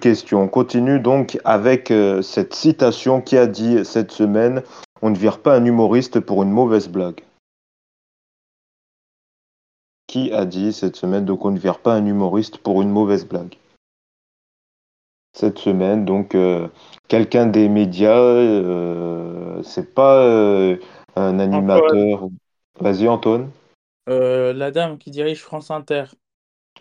questions. 0.00 0.42
On 0.42 0.48
continue 0.48 1.00
donc 1.00 1.38
avec 1.44 1.92
cette 2.22 2.54
citation 2.54 3.20
qui 3.20 3.36
a 3.36 3.46
dit 3.46 3.84
cette 3.84 4.10
semaine 4.10 4.62
On 5.02 5.10
ne 5.10 5.16
vire 5.16 5.38
pas 5.38 5.54
un 5.54 5.64
humoriste 5.64 6.20
pour 6.20 6.42
une 6.42 6.50
mauvaise 6.50 6.88
blague. 6.88 7.20
Qui 10.06 10.32
a 10.32 10.46
dit 10.46 10.72
cette 10.72 10.96
semaine 10.96 11.26
donc 11.26 11.44
on 11.44 11.50
ne 11.50 11.58
vire 11.58 11.78
pas 11.80 11.92
un 11.92 12.06
humoriste 12.06 12.56
pour 12.56 12.80
une 12.80 12.90
mauvaise 12.90 13.26
blague 13.26 13.54
cette 15.38 15.58
semaine. 15.58 16.04
Donc, 16.04 16.34
euh, 16.34 16.66
quelqu'un 17.06 17.46
des 17.46 17.68
médias, 17.68 18.18
euh, 18.18 19.62
c'est 19.62 19.94
pas 19.94 20.24
euh, 20.24 20.76
un 21.14 21.38
animateur. 21.38 22.28
Vas-y, 22.80 23.08
Antoine. 23.08 23.50
Euh, 24.08 24.52
la 24.52 24.70
dame 24.70 24.98
qui 24.98 25.10
dirige 25.10 25.42
France 25.42 25.70
Inter. 25.70 26.04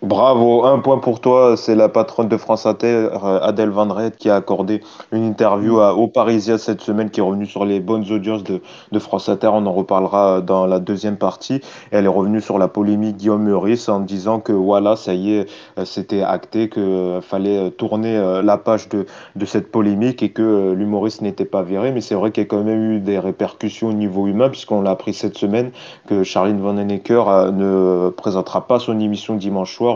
Bravo, 0.04 0.64
un 0.64 0.78
point 0.78 1.00
pour 1.00 1.22
toi. 1.22 1.58
C'est 1.58 1.74
la 1.74 1.90
patronne 1.90 2.28
de 2.28 2.38
France 2.38 2.68
Inter, 2.68 3.10
euh, 3.24 3.40
Adèle 3.42 3.70
Van 3.72 3.88
Rett, 3.92 4.16
qui 4.16 4.30
a 4.30 4.36
accordé 4.36 4.82
une 5.12 5.24
interview 5.26 5.80
à, 5.80 5.96
au 5.96 6.08
Parisien 6.08 6.60
cette 6.60 6.82
semaine, 6.82 7.10
qui 7.10 7.20
est 7.20 7.24
revenue 7.24 7.48
sur 7.48 7.66
les 7.66 7.80
bonnes 7.80 8.06
audiences 8.12 8.44
de, 8.44 8.62
France 9.00 9.28
Inter. 9.28 9.50
On 9.54 9.66
en 9.66 9.74
reparlera 9.74 10.42
dans 10.42 10.68
la 10.68 10.80
deuxième 10.80 11.18
partie. 11.18 11.62
Elle 11.90 12.06
est 12.06 12.10
revenue 12.10 12.42
sur 12.42 12.60
la 12.60 12.68
polémique 12.68 13.18
Guillaume 13.18 13.44
Meurice 13.44 13.90
en 13.90 14.00
disant 14.00 14.40
que 14.40 14.52
voilà, 14.52 14.96
ça 14.96 15.16
y 15.16 15.34
est, 15.34 15.50
euh, 15.80 15.86
c'était 15.86 16.22
acté, 16.22 16.70
qu'il 16.70 17.20
fallait 17.22 17.58
euh, 17.58 17.70
tourner 17.72 18.18
euh, 18.18 18.44
la 18.44 18.58
page 18.58 18.90
de, 18.90 19.06
cette 19.46 19.72
polémique 19.72 20.22
et 20.22 20.30
que 20.30 20.74
l'humoriste 20.74 21.22
n'était 21.22 21.46
pas 21.46 21.64
viré. 21.64 21.92
Mais 21.92 22.02
c'est 22.02 22.16
vrai 22.16 22.32
qu'il 22.32 22.44
y 22.44 22.46
a 22.46 22.48
quand 22.48 22.64
même 22.64 22.92
eu 22.92 23.00
des 23.00 23.18
répercussions 23.18 23.88
au 23.88 23.94
niveau 23.94 24.28
humain, 24.28 24.50
puisqu'on 24.50 24.82
l'a 24.82 24.92
appris 24.92 25.14
cette 25.14 25.38
semaine 25.38 25.72
que 26.08 26.24
Charline 26.24 26.62
Vanhoenacker 26.62 27.24
euh, 27.28 27.52
ne 27.52 28.10
présentera 28.10 28.68
pas 28.68 28.80
son 28.80 29.00
émission 29.00 29.36
dimanche 29.36 29.76
soir 29.76 29.87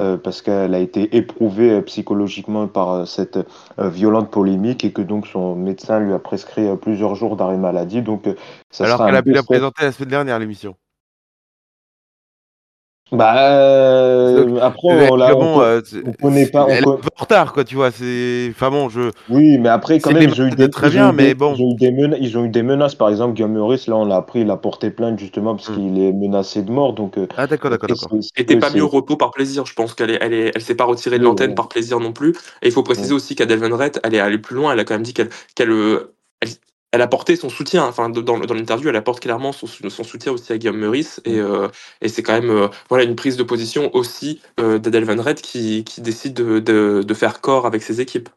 euh, 0.00 0.16
parce 0.16 0.42
qu'elle 0.42 0.74
a 0.74 0.78
été 0.78 1.16
éprouvée 1.16 1.70
euh, 1.70 1.82
psychologiquement 1.82 2.68
par 2.68 2.92
euh, 2.92 3.04
cette 3.04 3.38
violente 3.78 4.30
polémique 4.30 4.84
et 4.84 4.92
que 4.92 5.02
donc 5.02 5.26
son 5.26 5.54
médecin 5.56 6.00
lui 6.00 6.12
a 6.12 6.18
prescrit 6.18 6.76
plusieurs 6.76 7.14
jours 7.14 7.36
d'arrêt 7.36 7.56
maladie. 7.56 8.02
Donc, 8.02 8.28
ça 8.70 8.84
Alors 8.84 9.04
qu'elle 9.04 9.16
a 9.16 9.22
pu 9.22 9.32
la 9.32 9.42
présenter 9.42 9.84
la 9.84 9.92
semaine 9.92 10.10
dernière, 10.10 10.38
l'émission. 10.38 10.76
Bah, 13.12 13.52
euh, 13.52 14.58
après, 14.62 15.10
on, 15.10 15.16
l'a- 15.16 15.34
bon, 15.34 15.58
on, 15.58 15.60
euh, 15.60 15.80
on 16.06 16.12
connaît 16.12 16.46
pas. 16.46 16.64
on 16.64 16.68
elle 16.68 16.86
en 16.86 16.98
retard, 17.16 17.52
quoi, 17.52 17.62
tu 17.62 17.74
vois. 17.74 17.90
C'est. 17.90 18.48
Enfin 18.50 18.70
bon, 18.70 18.88
je. 18.88 19.10
Oui, 19.28 19.58
mais 19.58 19.68
après, 19.68 20.00
quand 20.00 20.12
même, 20.12 20.30
ils 20.30 20.40
ont, 20.40 20.44
eu 20.46 20.50
menaces 20.50 20.56
des, 20.56 20.66
de 20.66 20.70
très 20.70 20.86
ils 20.88 20.90
ont 20.90 20.92
bien, 20.92 21.08
eu 21.12 21.16
des- 21.16 21.22
mais 21.24 21.34
bon. 21.34 21.54
ils 21.54 21.62
ont 21.62 21.70
eu 21.72 21.74
des 21.76 21.90
mena- 21.90 22.16
ils 22.18 22.38
ont 22.38 22.44
eu 22.44 22.48
des 22.48 22.62
menaces. 22.62 22.94
Par 22.94 23.10
exemple, 23.10 23.34
Guillaume 23.34 23.52
Meurice, 23.52 23.86
là, 23.86 23.96
on 23.96 24.06
l'a 24.06 24.16
appris, 24.16 24.40
il 24.40 24.50
a 24.50 24.56
porté 24.56 24.90
plainte 24.90 25.18
justement 25.18 25.54
parce 25.54 25.68
Hmm. 25.68 25.74
qu'il 25.74 26.02
est 26.02 26.12
menacé 26.12 26.62
de 26.62 26.70
mort. 26.70 26.94
Donc, 26.94 27.18
euh, 27.18 27.26
Ah, 27.36 27.46
d'accord, 27.46 27.70
d'accord, 27.70 27.90
et 27.90 27.92
d'accord. 27.92 28.18
c'est- 28.22 28.58
pas 28.58 28.70
mis 28.70 28.80
au 28.80 28.88
repos 28.88 29.16
par 29.16 29.30
plaisir. 29.30 29.66
Je 29.66 29.74
pense 29.74 29.92
qu'elle 29.94 30.10
est, 30.10 30.18
elle 30.22 30.32
est, 30.32 30.52
elle 30.54 30.62
s'est 30.62 30.74
pas 30.74 30.84
retirée 30.84 31.18
de 31.18 31.24
l'antenne 31.24 31.50
oui. 31.50 31.54
par 31.54 31.68
plaisir 31.68 32.00
non 32.00 32.12
plus. 32.12 32.30
Et 32.62 32.68
il 32.68 32.72
faut 32.72 32.82
préciser 32.82 33.12
aussi 33.12 33.34
qu'Adèle 33.34 33.58
Van 33.58 33.76
Rett, 33.76 34.00
elle 34.04 34.14
est 34.14 34.20
allée 34.20 34.38
plus 34.38 34.56
loin. 34.56 34.72
Elle 34.72 34.80
a 34.80 34.84
quand 34.84 34.94
même 34.94 35.02
dit 35.02 35.12
qu'elle, 35.14 35.28
qu'elle, 35.54 35.70
elle, 36.40 36.48
elle 36.92 37.02
a 37.02 37.08
porté 37.08 37.36
son 37.36 37.50
soutien. 37.50 37.84
Enfin, 37.86 38.10
de- 38.10 38.22
dans, 38.22 38.38
dans 38.40 38.54
l'interview, 38.54 38.90
elle 38.90 38.96
apporte 38.96 39.20
clairement 39.22 39.52
son, 39.52 39.66
son 39.68 40.04
soutien 40.04 40.32
aussi 40.32 40.52
à 40.52 40.58
Guillaume 40.58 40.78
Meurice. 40.78 41.20
Et, 41.26 41.38
euh, 41.40 41.68
et 42.02 42.08
c'est 42.08 42.22
quand 42.24 42.34
même, 42.34 42.50
euh, 42.50 42.68
voilà, 42.90 43.04
une 43.04 43.16
prise 43.16 43.36
de 43.38 43.44
position 43.44 43.94
aussi 43.96 44.42
euh, 44.60 44.78
d'Adèle 44.78 45.04
Van 45.06 45.22
Rett 45.22 45.42
qui, 45.42 45.84
qui 45.84 46.02
décide 46.02 46.34
de, 46.34 46.60
de, 46.60 47.04
de 47.06 47.14
faire 47.14 47.40
corps 47.42 47.66
avec 47.66 47.82
ses 47.82 48.00
équipes. 48.02 48.30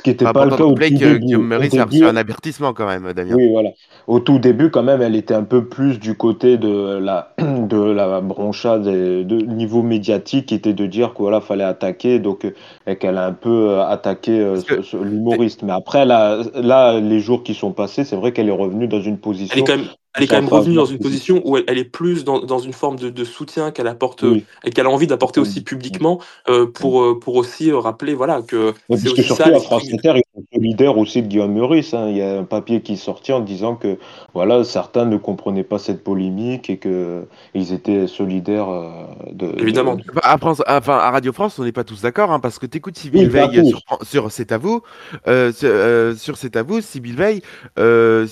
Ce 0.00 0.02
qui 0.02 0.10
n'était 0.10 0.24
pas 0.32 0.46
le 0.46 0.50
cas 0.56 0.64
au 0.64 0.70
tout 0.70 0.74
que 0.76 0.88
début. 0.88 1.36
Reçu 1.56 1.68
début- 1.90 2.04
un 2.04 2.16
avertissement 2.16 2.72
quand 2.72 2.86
même, 2.86 3.12
Damien. 3.12 3.34
Oui, 3.36 3.50
voilà. 3.50 3.70
Au 4.06 4.18
tout 4.18 4.38
début, 4.38 4.70
quand 4.70 4.82
même, 4.82 5.02
elle 5.02 5.14
était 5.14 5.34
un 5.34 5.42
peu 5.42 5.66
plus 5.66 6.00
du 6.00 6.14
côté 6.14 6.56
de 6.56 6.98
la, 6.98 7.34
de 7.38 7.76
la 7.76 8.22
bronchade 8.22 8.84
de 8.84 9.36
niveau 9.42 9.82
médiatique, 9.82 10.46
qui 10.46 10.54
était 10.54 10.72
de 10.72 10.86
dire 10.86 11.12
qu'il 11.12 11.22
voilà, 11.22 11.42
fallait 11.42 11.64
attaquer, 11.64 12.18
donc, 12.18 12.50
et 12.86 12.96
qu'elle 12.96 13.18
a 13.18 13.26
un 13.26 13.32
peu 13.32 13.70
euh, 13.70 13.86
attaqué 13.86 14.40
euh, 14.40 14.56
l'humoriste. 15.02 15.62
Mais 15.62 15.72
après, 15.72 16.06
là, 16.06 16.38
là, 16.54 16.98
les 16.98 17.20
jours 17.20 17.42
qui 17.42 17.52
sont 17.52 17.72
passés, 17.72 18.04
c'est 18.04 18.16
vrai 18.16 18.32
qu'elle 18.32 18.48
est 18.48 18.52
revenue 18.52 18.88
dans 18.88 19.02
une 19.02 19.18
position. 19.18 19.52
Elle 19.54 19.60
est 19.60 19.64
quand 19.66 19.76
même, 19.76 19.86
elle 20.16 20.24
est 20.24 20.26
quand 20.26 20.36
même 20.36 20.48
revenue 20.48 20.74
dans 20.74 20.86
une 20.86 20.98
position 20.98 21.40
où 21.44 21.56
elle, 21.56 21.64
elle 21.68 21.78
est 21.78 21.84
plus 21.84 22.24
dans, 22.24 22.40
dans 22.40 22.58
une 22.58 22.72
forme 22.72 22.96
de, 22.98 23.10
de 23.10 23.24
soutien 23.24 23.70
qu'elle 23.70 23.86
apporte 23.86 24.22
Oui. 24.22 24.44
et 24.64 24.70
qu'elle 24.70 24.86
a 24.86 24.90
envie 24.90 25.06
d'apporter 25.06 25.40
Oui. 25.40 25.46
aussi 25.46 25.62
publiquement 25.62 26.20
euh, 26.48 26.66
pour, 26.66 27.02
euh, 27.02 27.18
pour 27.20 27.36
aussi 27.36 27.70
euh, 27.70 27.78
rappeler 27.78 28.14
voilà, 28.14 28.42
que 28.42 28.74
Mais 28.88 28.96
c'est 28.96 29.02
puisque 29.02 29.12
aussi 29.18 29.22
surtout 29.24 29.42
ça 29.42 29.48
à 29.48 29.52
l'esprit 29.52 29.66
France 29.66 29.88
Inter, 29.92 30.12
ils 30.16 30.22
sont 30.34 30.44
solidaires 30.52 30.98
aussi 30.98 31.22
de 31.22 31.28
Guillaume 31.28 31.52
Meurice. 31.54 31.94
hein. 31.94 32.08
Il 32.08 32.16
y 32.16 32.22
a 32.22 32.38
un 32.38 32.44
papier 32.44 32.82
qui 32.82 32.94
est 32.94 32.96
sorti 32.96 33.32
en 33.32 33.40
disant 33.40 33.76
que 33.76 33.98
voilà, 34.34 34.64
certains 34.64 35.04
ne 35.04 35.16
comprenaient 35.16 35.64
pas 35.64 35.78
cette 35.78 36.02
polémique 36.02 36.70
et 36.70 36.78
que 36.78 37.24
ils 37.54 37.72
étaient 37.72 38.06
solidaires 38.08 38.68
euh, 38.68 38.90
de. 39.32 39.52
Évidemment. 39.60 39.94
de- 39.96 40.02
à, 40.22 40.38
France- 40.38 40.62
enfin, 40.66 40.98
à 40.98 41.10
Radio 41.10 41.32
France, 41.32 41.58
on 41.58 41.64
n'est 41.64 41.72
pas 41.72 41.84
tous 41.84 42.00
d'accord, 42.02 42.32
hein, 42.32 42.40
parce 42.40 42.58
que 42.58 42.66
t'écoutes 42.66 42.98
Sybille 42.98 43.22
Oui, 43.24 43.28
Veil 43.28 43.68
sur, 43.68 43.80
sur 44.02 44.32
C'est 44.32 44.50
à 44.52 44.58
vous, 44.58 44.82
euh, 45.28 45.52
sur, 45.52 45.68
euh, 45.70 46.14
sur 46.16 46.36
C'est 46.36 46.56
à 46.56 46.62
vous, 46.64 46.80
Sybille 46.80 47.14
Veil, 47.14 47.42
euh, 47.78 48.26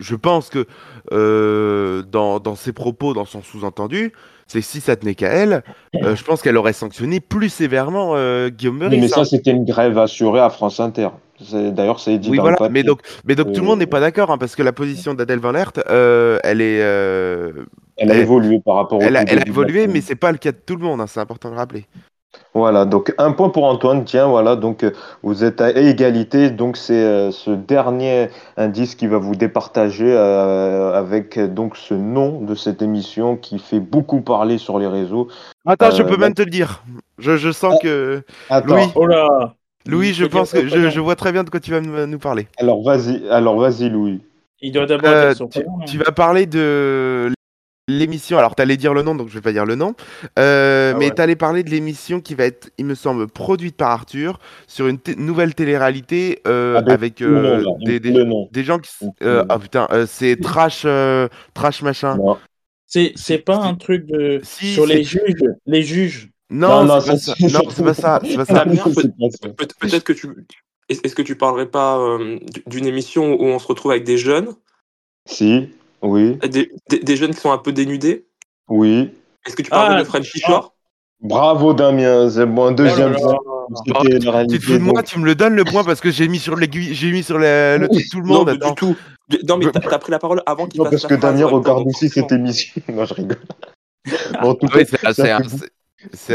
je 0.00 0.14
pense 0.16 0.48
que 0.50 0.66
euh, 1.12 2.02
dans, 2.02 2.40
dans 2.40 2.54
ses 2.56 2.72
propos, 2.72 3.14
dans 3.14 3.24
son 3.24 3.42
sous-entendu, 3.42 4.12
c'est 4.46 4.60
que 4.60 4.66
si 4.66 4.80
ça 4.80 4.96
tenait 4.96 5.14
qu'à 5.14 5.28
elle, 5.28 5.62
euh, 6.02 6.14
je 6.16 6.24
pense 6.24 6.42
qu'elle 6.42 6.56
aurait 6.56 6.72
sanctionné 6.72 7.20
plus 7.20 7.48
sévèrement 7.48 8.12
euh, 8.14 8.48
Guillaume 8.50 8.78
Meurice. 8.78 9.00
mais 9.00 9.08
ça, 9.08 9.20
hein. 9.20 9.24
c'était 9.24 9.52
une 9.52 9.64
grève 9.64 9.96
assurée 9.98 10.40
à 10.40 10.50
France 10.50 10.80
Inter. 10.80 11.08
C'est- 11.42 11.72
D'ailleurs, 11.72 11.98
ça 12.00 12.12
est 12.12 12.18
dit 12.18 12.30
Oui, 12.30 12.36
dans 12.36 12.42
voilà, 12.44 12.56
le 12.60 12.68
mais 12.68 12.82
donc, 12.82 13.00
mais 13.24 13.34
donc 13.34 13.52
tout 13.52 13.60
le 13.60 13.66
monde 13.66 13.78
n'est 13.80 13.86
pas 13.86 14.00
d'accord, 14.00 14.30
hein, 14.30 14.38
parce 14.38 14.54
que 14.54 14.62
la 14.62 14.72
position 14.72 15.14
d'Adèle 15.14 15.40
Van 15.40 15.54
Aert, 15.54 15.72
elle 16.44 16.60
est, 16.60 16.76
Elle 16.76 18.10
a 18.10 18.14
elle- 18.14 18.20
évolué 18.20 18.60
par 18.64 18.76
rapport 18.76 18.98
au 18.98 19.02
elle, 19.02 19.16
a, 19.16 19.22
elle 19.22 19.48
évolué, 19.48 19.86
mais 19.88 20.00
c'est 20.00 20.14
pas 20.16 20.30
le 20.32 20.38
cas 20.38 20.52
de 20.52 20.58
tout 20.64 20.76
le 20.76 20.82
monde, 20.84 21.00
hein, 21.00 21.06
c'est 21.06 21.20
important 21.20 21.48
de 21.48 21.54
le 21.54 21.58
rappeler. 21.60 21.86
Voilà, 22.54 22.84
donc 22.84 23.12
un 23.18 23.32
point 23.32 23.48
pour 23.48 23.64
Antoine. 23.64 24.04
Tiens, 24.04 24.26
voilà, 24.28 24.54
donc 24.56 24.84
euh, 24.84 24.92
vous 25.22 25.42
êtes 25.44 25.60
à 25.60 25.70
égalité. 25.70 26.50
Donc 26.50 26.76
c'est 26.76 26.94
euh, 27.02 27.30
ce 27.32 27.50
dernier 27.50 28.28
indice 28.56 28.94
qui 28.94 29.06
va 29.08 29.18
vous 29.18 29.34
départager 29.34 30.06
euh, 30.12 30.92
avec 30.94 31.38
donc 31.52 31.76
ce 31.76 31.94
nom 31.94 32.40
de 32.40 32.54
cette 32.54 32.80
émission 32.82 33.36
qui 33.36 33.58
fait 33.58 33.80
beaucoup 33.80 34.20
parler 34.20 34.58
sur 34.58 34.78
les 34.78 34.86
réseaux. 34.86 35.28
Attends, 35.66 35.90
je 35.90 36.02
peux 36.02 36.16
même 36.16 36.34
te 36.34 36.42
le 36.42 36.50
dire. 36.50 36.84
Je, 37.18 37.36
je 37.36 37.50
sens 37.52 37.74
Ah. 37.76 37.82
que 37.82 38.22
Attends, 38.50 38.74
Louis. 38.76 38.86
Oh 38.94 39.06
là 39.06 39.54
Louis, 39.86 40.14
je 40.14 40.24
pense 40.24 40.52
que 40.52 40.66
je, 40.66 40.88
je 40.90 41.00
vois 41.00 41.14
très 41.16 41.30
bien 41.32 41.44
de 41.44 41.50
quoi 41.50 41.60
tu 41.60 41.70
vas 41.70 41.80
nous 41.80 42.18
parler. 42.18 42.46
alors 42.58 42.82
vas-y, 42.82 43.28
alors 43.28 43.58
vas-y 43.58 43.90
Louis. 43.90 44.22
Il 44.62 44.72
doit 44.72 44.86
d'abord 44.86 45.10
Euh, 45.10 45.34
tu, 45.34 45.58
hein. 45.60 45.64
tu 45.86 45.98
vas 45.98 46.10
parler 46.12 46.46
de 46.46 47.30
l'émission. 47.88 48.38
Alors, 48.38 48.54
tu 48.56 48.62
allais 48.62 48.76
dire 48.76 48.94
le 48.94 49.02
nom, 49.02 49.14
donc 49.14 49.28
je 49.28 49.34
vais 49.34 49.40
pas 49.40 49.52
dire 49.52 49.66
le 49.66 49.74
nom. 49.74 49.94
Euh, 50.38 50.92
Ah 50.94 50.98
mais 50.98 51.06
ouais. 51.06 51.14
tu 51.14 51.20
allais 51.22 51.36
parler 51.36 51.62
de 51.62 51.70
l'émission 51.70 52.20
qui 52.20 52.34
va 52.34 52.44
être, 52.44 52.70
il 52.78 52.86
me 52.86 52.94
semble, 52.94 53.28
produite 53.28 53.76
par 53.76 53.90
Arthur 53.90 54.38
sur 54.66 54.86
une 54.88 54.98
nouvelle 55.16 55.54
télé-réalité 55.54 56.40
euh, 56.46 56.82
Ah, 56.86 56.92
avec 56.92 57.20
euh, 57.20 57.64
des, 57.84 58.64
gens 58.64 58.78
qui. 58.78 58.90
euh, 59.22 59.44
ah 59.48 59.58
putain, 59.58 59.86
euh, 59.92 60.06
c'est 60.08 60.36
trash, 60.40 60.82
euh, 60.86 61.28
trash 61.52 61.82
machin. 61.82 62.16
Non, 62.16 62.38
C'est 62.86 63.12
c'est 63.16 63.38
pas 63.38 63.56
un 63.58 63.74
truc 63.74 64.06
de 64.06 64.40
Si, 64.42 64.72
sur 64.72 64.86
les 64.86 65.04
juges, 65.04 65.42
les 65.66 65.82
juges. 65.82 66.30
Non, 66.50 66.84
non, 66.84 67.00
c'est 67.00 67.10
pas 67.10 67.18
ça, 67.18 67.34
c'est 67.70 67.82
pas 67.84 67.94
ça. 67.94 68.20
C'est 68.24 69.54
pas 69.56 69.64
peut-être 69.78 70.04
que 70.04 70.12
tu. 70.12 70.28
Est- 70.90 71.04
Est-ce 71.04 71.14
que 71.14 71.22
tu 71.22 71.34
parlerais 71.36 71.66
pas 71.66 71.98
euh, 71.98 72.38
d'une 72.66 72.86
émission 72.86 73.32
où 73.40 73.44
on 73.44 73.58
se 73.58 73.66
retrouve 73.66 73.90
avec 73.92 74.04
des 74.04 74.18
jeunes, 74.18 74.48
Si, 75.26 75.70
oui, 76.04 76.36
des, 76.48 76.70
des- 76.90 76.98
des 77.00 77.16
jeunes 77.16 77.34
qui 77.34 77.40
sont 77.40 77.52
un 77.52 77.58
peu 77.58 77.72
dénudés? 77.72 78.26
Oui. 78.68 79.10
Est-ce 79.46 79.56
que 79.56 79.62
tu 79.62 79.70
parles 79.70 79.94
Ah, 79.96 80.00
de 80.00 80.04
Frenchy 80.04 80.38
Shore 80.40 80.74
Bravo 81.20 81.72
Damien, 81.74 82.28
c'est 82.30 82.46
bon, 82.46 82.66
un 82.66 82.72
deuxième 82.72 83.14
point. 83.16 83.36
la 83.70 84.44
Tu 84.46 84.58
te 84.58 84.64
fous 84.64 84.72
de 84.74 84.78
moi, 84.78 85.02
tu 85.02 85.18
me 85.18 85.24
le 85.24 85.34
donnes 85.34 85.54
le 85.54 85.64
point 85.64 85.84
parce 85.84 86.00
que 86.00 86.10
j'ai 86.10 86.28
mis 86.28 86.38
sur 86.38 86.56
l'aiguille, 86.56 86.94
j'ai 86.94 87.10
mis 87.12 87.22
sur 87.22 87.38
le, 87.38 87.76
le 87.78 87.88
truc 87.88 88.04
tout 88.10 88.20
le 88.20 88.26
Non, 88.28 88.34
monde. 88.40 88.48
attends. 88.50 88.68
du 88.70 88.74
tout. 88.74 88.96
Non, 89.48 89.56
mais 89.56 89.66
t'as 89.72 89.98
pris 89.98 90.10
la 90.12 90.18
parole 90.18 90.42
avant 90.44 90.66
qu'il 90.66 90.80
Non, 90.80 90.90
fasse 90.90 91.02
parce 91.02 91.14
que 91.14 91.20
Damien 91.20 91.46
regarde 91.46 91.86
aussi 91.86 92.08
cette 92.10 92.30
émission. 92.32 92.80
Non, 92.92 93.04
je 93.06 93.14
rigole. 93.14 93.38
Bon, 94.42 94.50
en 94.50 94.54
tout 94.54 94.66
Oui, 94.74 94.84
cas, 94.84 95.12
c'est 95.14 95.30
un, 95.30 95.40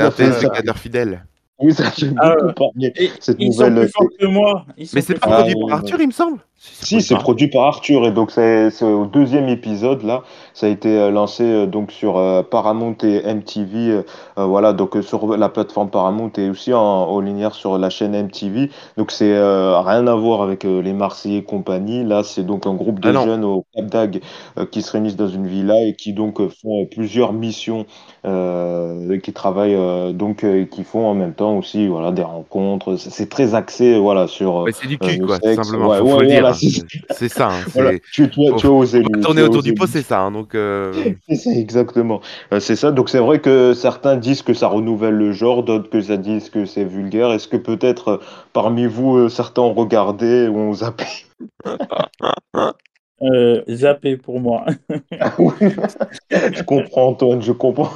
un 0.07 0.11
téléspectateur 0.11 0.77
fidèle. 0.77 1.23
Oui, 1.59 1.73
ça 1.73 1.91
fait 1.91 2.07
Ah, 2.17 2.33
beaucoup 2.39 2.53
parler. 2.53 2.91
Et 2.95 3.11
Cette 3.19 3.35
ils 3.39 3.53
sont 3.53 3.71
plus 3.71 3.89
forts 3.89 4.07
que 4.19 4.25
moi. 4.25 4.65
Ils 4.77 4.89
Mais 4.93 5.01
c'est 5.01 5.19
pas. 5.19 5.27
Ah, 5.29 5.35
produit 5.43 5.55
par. 5.67 5.77
Arthur, 5.79 5.99
il 6.01 6.07
me 6.07 6.11
semble. 6.13 6.39
Si, 6.61 7.01
c'est 7.01 7.15
produit 7.15 7.47
par 7.47 7.63
Arthur 7.63 8.05
et 8.05 8.11
donc 8.11 8.31
c'est 8.31 8.69
au 8.83 9.05
deuxième 9.05 9.47
épisode 9.47 10.03
là, 10.03 10.23
ça 10.53 10.65
a 10.65 10.69
été 10.69 10.89
euh, 10.89 11.09
lancé 11.09 11.43
euh, 11.43 11.65
donc 11.65 11.89
sur 11.91 12.17
euh, 12.17 12.43
Paramount 12.43 12.97
et 13.03 13.21
MTV, 13.33 13.91
euh, 13.91 14.03
voilà 14.35 14.73
donc 14.73 14.97
sur 15.01 15.37
la 15.37 15.47
plateforme 15.47 15.89
Paramount 15.89 16.31
et 16.37 16.49
aussi 16.49 16.73
en, 16.73 16.81
en 16.81 17.19
linéaire 17.21 17.55
sur 17.55 17.77
la 17.77 17.89
chaîne 17.89 18.11
MTV. 18.11 18.69
Donc 18.97 19.11
c'est 19.11 19.31
euh, 19.33 19.79
rien 19.79 20.05
à 20.07 20.15
voir 20.15 20.41
avec 20.41 20.65
les 20.65 20.91
Marseillais 20.91 21.37
et 21.37 21.43
compagnie. 21.43 22.03
Là, 22.03 22.23
c'est 22.23 22.43
donc 22.43 22.67
un 22.67 22.73
groupe 22.73 22.99
de 22.99 23.09
Ah 23.09 23.23
jeunes 23.23 23.45
au 23.45 23.65
Cap 23.73 24.07
qui 24.71 24.81
se 24.81 24.91
réunissent 24.91 25.15
dans 25.15 25.29
une 25.29 25.47
villa 25.47 25.81
et 25.81 25.95
qui 25.95 26.11
donc 26.11 26.41
font 26.61 26.85
plusieurs 26.85 27.31
missions, 27.31 27.85
et 28.25 29.19
qui 29.23 29.31
travaillent 29.31 30.13
donc 30.13 30.43
et 30.43 30.67
qui 30.69 30.83
font 30.83 31.07
en 31.07 31.13
même 31.13 31.33
temps 31.33 31.57
aussi 31.57 31.87
voilà 31.87 32.11
des 32.11 32.23
rencontres. 32.23 32.97
C'est 32.97 33.29
très 33.29 33.55
axé 33.55 33.97
voilà 33.97 34.27
sur 34.27 34.65
c'est 34.71 34.87
du 34.87 34.97
cul, 34.97 35.19
quoi, 35.19 35.37
sexe. 35.37 35.55
simplement. 35.55 35.89
Ouais, 35.89 35.99
ouais. 36.01 36.49
Voilà, 36.51 36.82
hein. 36.82 36.86
c'est 37.10 37.13
C'est 37.15 37.29
ça. 37.29 37.50
hein, 37.50 37.60
voilà. 37.74 37.91
c'est- 37.91 38.01
Tu, 38.12 38.29
tu, 38.29 38.39
as- 38.48 38.56
tu 38.56 38.68
as 38.68 38.72
osé 38.72 39.01
le, 39.01 39.22
tourner 39.22 39.41
autour 39.41 39.63
du 39.63 39.74
pot, 39.74 39.88
c'est 39.88 40.01
ça. 40.01 40.22
hein, 40.22 40.32
donc, 40.32 40.56
euh, 40.56 40.94
ça, 41.34 41.51
exactement. 41.51 42.22
Euh, 42.53 42.60
c'est 42.60 42.75
ça. 42.75 42.91
Donc 42.91 43.10
c'est 43.10 43.20
vrai 43.20 43.39
que 43.39 43.74
certains 43.74 44.15
disent 44.18 44.41
que 44.41 44.53
ça 44.53 44.68
renouvelle 44.68 45.15
le 45.15 45.32
genre, 45.32 45.63
d'autres 45.63 45.89
que 45.89 46.01
ça 46.01 46.18
disent 46.18 46.50
que 46.50 46.65
c'est 46.65 46.84
vulgaire. 46.84 47.32
Est-ce 47.32 47.48
que 47.48 47.58
peut-être 47.58 48.08
euh, 48.10 48.18
parmi 48.53 48.86
vous 48.86 49.18
euh, 49.18 49.29
certains 49.29 49.62
ont 49.62 49.74
regardé 49.74 50.48
ou 50.48 50.58
ont 50.58 50.74
zappé? 50.74 51.06
Euh, 53.22 53.62
zappé 53.70 54.15
pour 54.18 54.39
moi. 54.39 54.65
Ah 55.20 55.34
oui. 55.39 55.51
Je 56.32 56.63
comprends 56.63 57.08
Antoine, 57.10 57.41
je 57.41 57.51
comprends. 57.51 57.89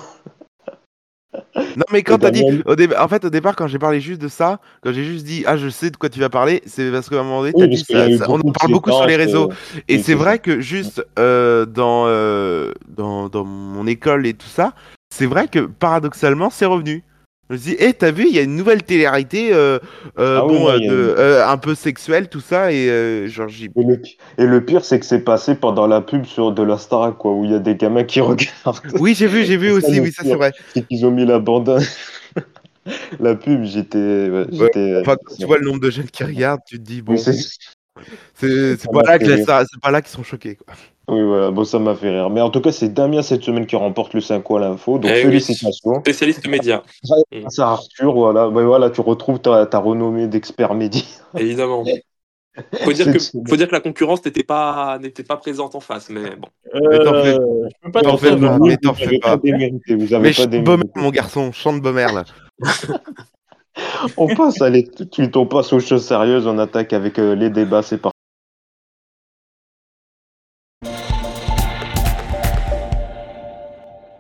Non, 1.56 1.84
mais 1.92 2.04
quand 2.04 2.20
t'as 2.20 2.30
dit, 2.32 2.42
Daniel 2.42 2.64
au 2.66 2.76
dé- 2.76 2.90
en 2.98 3.08
fait, 3.08 3.26
au 3.26 3.30
départ, 3.30 3.56
quand 3.56 3.68
j'ai 3.68 3.80
parlé 3.80 4.00
juste 4.00 4.22
de 4.22 4.28
ça, 4.28 4.60
quand 4.84 4.94
j'ai 4.94 5.04
juste 5.04 5.26
dit, 5.26 5.44
ah, 5.48 5.58
je 5.58 5.70
sais 5.70 5.90
de 5.90 5.98
quoi 5.98 6.10
tu 6.10 6.20
vas 6.20 6.30
parler, 6.30 6.62
c'est 6.66 6.92
parce 6.92 7.10
qu'à 7.10 7.20
un 7.20 7.24
moment 7.24 7.42
donné, 7.42 7.54
Oui, 7.56 7.68
dit, 7.70 7.84
ça, 8.18 8.26
on 8.30 8.40
en 8.40 8.52
parle 8.52 8.72
beaucoup 8.72 8.92
sur 8.92 9.06
les 9.08 9.16
réseaux. 9.16 9.50
euh, 9.78 9.80
Et 9.88 9.98
c'est 10.04 10.14
vrai 10.14 10.40
que 10.40 10.62
juste 10.62 11.04
euh, 11.18 11.66
dans, 11.66 12.06
euh, 12.08 12.72
dans, 12.88 13.30
dans 13.30 13.46
mon 13.46 13.88
école 13.88 14.28
et 14.28 14.34
tout 14.34 14.48
ça, 14.48 14.74
c'est 15.10 15.26
vrai 15.26 15.48
que 15.48 15.60
paradoxalement, 15.60 16.50
c'est 16.50 16.66
revenu. 16.66 17.04
Je 17.50 17.54
me 17.56 17.60
dis, 17.60 17.76
hé, 17.78 17.94
t'as 17.94 18.12
vu, 18.12 18.26
il 18.28 18.34
y 18.36 18.40
a 18.40 18.42
une 18.44 18.56
nouvelle 18.56 18.84
télé-réalité, 18.84 19.54
euh, 19.54 19.78
euh, 20.18 20.40
Ah 20.40 20.46
bon, 20.48 20.70
euh, 20.70 20.80
de, 20.80 21.42
un 21.46 21.58
peu 21.58 21.76
sexuelle, 21.76 22.30
tout 22.30 22.40
ça, 22.40 22.72
et 22.72 22.90
euh, 22.90 23.28
genre, 23.28 23.50
j'y- 23.50 23.70
Et 23.76 23.84
le, 23.84 24.02
et 24.38 24.46
le 24.46 24.64
pire, 24.66 24.86
c'est 24.86 25.00
que 25.00 25.06
c'est 25.06 25.24
passé 25.24 25.56
pendant 25.56 25.86
la 25.88 26.02
pub 26.02 26.26
sur 26.26 26.52
de 26.52 26.64
la 26.64 26.78
Starac, 26.78 27.18
quoi, 27.18 27.34
où 27.34 27.44
il 27.44 27.52
y 27.52 27.56
a 27.56 27.60
des 27.60 27.76
gamins 27.76 28.04
qui 28.06 28.22
regardent. 28.22 28.82
Oui, 29.00 29.14
j'ai 29.16 29.28
vu, 29.28 29.44
j'ai 29.46 29.58
vu 29.58 29.72
ça 29.72 29.88
aussi, 29.88 30.00
oui, 30.00 30.12
ça 30.12 30.24
c'est 30.24 30.36
vrai. 30.36 30.52
C'est 30.74 30.86
qu'ils 30.88 31.06
ont 31.06 31.12
mis 31.12 31.26
la 31.26 31.40
bande. 31.40 31.80
la 33.20 33.36
pub, 33.36 33.64
j'étais. 33.64 33.98
ouais, 34.30 34.46
Ouais, 34.46 34.50
j'étais 34.52 35.00
enfin, 35.02 35.18
quand 35.24 35.36
tu 35.36 35.46
vois 35.46 35.58
le 35.58 35.66
nombre 35.66 35.80
de 35.80 35.90
jeunes 35.90 36.10
qui 36.10 36.24
regardent, 36.24 36.62
tu 36.66 36.78
te 36.78 36.84
dis, 36.84 37.02
bon, 37.02 37.14
Oui, 37.14 37.20
c'est- 37.20 38.88
pas 38.92 39.04
là 39.04 39.20
que 39.20 39.26
la- 39.30 39.66
pas 39.82 39.92
là 39.92 40.02
qu'ils 40.02 40.12
sont 40.12 40.24
choqués, 40.24 40.56
quoi. 40.56 40.74
Oui, 41.10 41.22
voilà, 41.22 41.52
bon, 41.52 41.66
ça 41.66 41.80
m'a 41.80 41.96
fait 41.96 42.10
rire. 42.10 42.30
Mais 42.30 42.40
en 42.42 42.50
tout 42.50 42.62
cas, 42.62 42.72
c'est 42.72 42.94
Damien 42.94 43.22
cette 43.22 43.44
semaine 43.44 43.66
qui 43.66 43.76
remporte 43.76 44.14
le 44.14 44.22
5 44.22 44.44
à 44.52 44.60
l'info, 44.60 44.98
donc 45.00 45.12
Eh 45.14 45.18
oui, 45.18 45.22
félicitations. 45.24 46.00
spécialiste 46.00 46.48
média, 46.48 46.82
Grâce 47.32 47.60
à 47.60 47.72
Arthur, 47.72 48.14
voilà, 48.14 48.48
Ouais, 48.48 48.64
voilà, 48.64 48.90
tu 48.90 49.02
retrouves 49.02 49.40
ta, 49.40 49.66
ta 49.66 49.80
renommée 49.80 50.28
d'expert 50.28 50.74
média. 50.74 51.02
évidemment. 51.38 51.84
Faut 52.84 52.94
dire 52.94 53.12
que, 53.12 53.18
faut 53.18 53.56
dire 53.58 53.68
que 53.68 53.72
la 53.74 53.80
concurrence 53.80 54.24
n'était 54.24 54.44
pas, 54.44 55.00
n'était 55.02 55.24
pas 55.24 55.38
présente 55.38 55.74
en 55.74 55.80
face, 55.80 56.12
mais 56.12 56.36
bon. 56.36 56.48
Mais 56.72 57.00
t'en 57.00 57.12
fais- 57.24 57.34
Euh, 57.34 57.68
je 57.68 57.76
peux 57.82 57.92
pas 57.92 58.02
t'en 58.04 58.16
fais 58.16 58.36
mais 58.60 58.78
t'en 58.78 58.92
vous 58.92 58.96
fais 59.00 59.18
pas. 59.18 59.38
Mais 59.44 60.30
pas 60.30 60.32
chante. 60.34 60.64
Bomer, 60.64 60.84
mon 60.96 61.10
garçon, 61.10 61.52
chante 61.52 61.82
Bomer, 61.82 62.06
là. 62.14 62.24
On 64.18 64.28
passe, 64.36 64.60
de 64.60 65.10
suite, 65.12 65.36
on 65.36 65.48
passe 65.48 65.74
aux 65.74 65.80
choses 65.80 66.06
sérieuses, 66.06 66.46
on 66.46 66.60
attaque 66.60 66.94
avec 66.94 67.18
euh, 67.18 67.34
les 67.34 67.50
débats, 67.50 67.82
c'est 67.82 67.98
parti. 67.98 68.13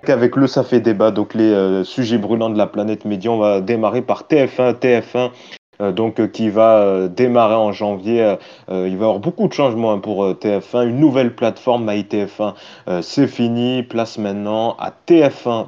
Avec 0.07 0.36
le 0.36 0.48
Ça 0.48 0.63
fait 0.63 0.81
débat, 0.81 1.12
donc 1.12 1.33
les 1.33 1.51
euh, 1.51 1.83
sujets 1.83 2.17
brûlants 2.17 2.50
de 2.50 2.57
la 2.57 2.67
planète 2.67 3.05
média, 3.05 3.31
on 3.31 3.38
va 3.38 3.62
démarrer 3.62 4.01
par 4.01 4.24
TF1. 4.24 4.74
TF1 4.74 5.15
euh, 5.15 5.29
donc 5.80 6.20
euh, 6.20 6.27
qui 6.27 6.50
va 6.50 6.77
euh, 6.77 7.08
démarrer 7.08 7.56
en 7.56 7.72
janvier. 7.72 8.22
Euh, 8.22 8.36
euh, 8.70 8.88
il 8.88 8.98
va 8.98 9.06
y 9.06 9.08
avoir 9.08 9.20
beaucoup 9.20 9.48
de 9.48 9.53
changements 9.53 9.92
hein, 9.92 10.00
pour 10.00 10.24
euh, 10.24 10.34
TF1. 10.34 10.88
Une 10.88 11.00
nouvelle 11.00 11.36
plateforme 11.36 11.89
MyTF1, 11.89 12.53
euh, 12.88 13.01
c'est 13.01 13.27
fini. 13.27 13.84
Place 13.84 14.18
maintenant 14.18 14.75
à 14.80 14.92
TF1 15.08 15.68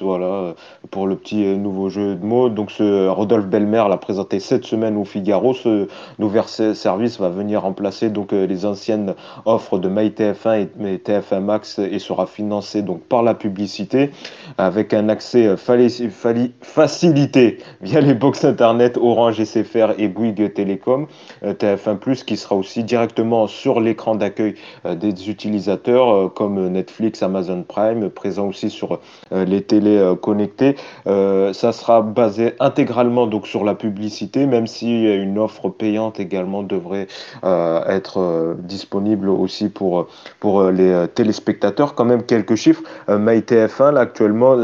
Voilà 0.00 0.26
euh, 0.26 0.52
pour 0.90 1.06
le 1.06 1.16
petit 1.16 1.44
euh, 1.44 1.56
nouveau 1.56 1.88
jeu 1.88 2.14
de 2.14 2.24
mots. 2.24 2.48
Donc 2.48 2.70
Rodolphe 2.78 3.46
Belmer 3.46 3.84
l'a 3.88 3.96
présenté 3.96 4.40
cette 4.40 4.64
semaine 4.64 4.96
au 4.96 5.04
Figaro. 5.04 5.54
Ce 5.54 5.88
nouveau 6.18 6.42
ser- 6.42 6.74
service 6.74 7.18
va 7.18 7.28
venir 7.28 7.62
remplacer 7.62 8.10
euh, 8.32 8.46
les 8.46 8.66
anciennes 8.66 9.14
offres 9.44 9.78
de 9.78 9.88
MyTF1 9.88 10.68
et, 10.84 10.92
et 10.92 10.96
TF1 10.98 11.40
Max 11.40 11.78
et 11.78 11.98
sera 11.98 12.26
financé 12.26 12.84
par 13.08 13.22
la 13.22 13.34
publicité 13.34 14.10
avec 14.58 14.92
un 14.94 15.08
accès 15.08 15.46
euh, 15.46 15.56
facilité 16.62 17.58
via 17.80 18.00
les 18.00 18.14
box 18.14 18.44
internet 18.44 18.96
Orange, 18.96 19.37
SFR 19.44 19.94
et 19.98 20.08
Bouygues 20.08 20.52
Télécom. 20.52 21.06
Euh, 21.42 21.54
TF1 21.54 22.24
qui 22.24 22.36
sera 22.36 22.56
aussi 22.56 22.84
directement 22.84 23.46
sur 23.46 23.80
l'écran 23.80 24.14
d'accueil 24.14 24.54
euh, 24.86 24.94
des 24.94 25.30
utilisateurs 25.30 26.10
euh, 26.10 26.28
comme 26.28 26.68
Netflix, 26.68 27.22
Amazon 27.22 27.64
Prime, 27.66 28.10
présent 28.10 28.48
aussi 28.48 28.70
sur 28.70 29.00
les 29.30 29.62
télés 29.62 30.14
connectées. 30.22 30.76
Ça 31.06 31.72
sera 31.72 32.02
basé 32.02 32.54
intégralement 32.60 33.26
donc 33.26 33.46
sur 33.46 33.64
la 33.64 33.74
publicité, 33.74 34.46
même 34.46 34.66
si 34.66 35.04
une 35.04 35.38
offre 35.38 35.68
payante 35.68 36.20
également 36.20 36.62
devrait 36.62 37.06
être 37.42 38.56
disponible 38.58 39.28
aussi 39.28 39.68
pour, 39.68 40.08
pour 40.40 40.64
les 40.70 41.06
téléspectateurs. 41.14 41.94
Quand 41.94 42.04
même 42.04 42.22
quelques 42.22 42.54
chiffres. 42.54 42.82
Euh, 43.08 43.18
MyTF1, 43.18 43.92
là, 43.92 44.00
actuellement, 44.00 44.54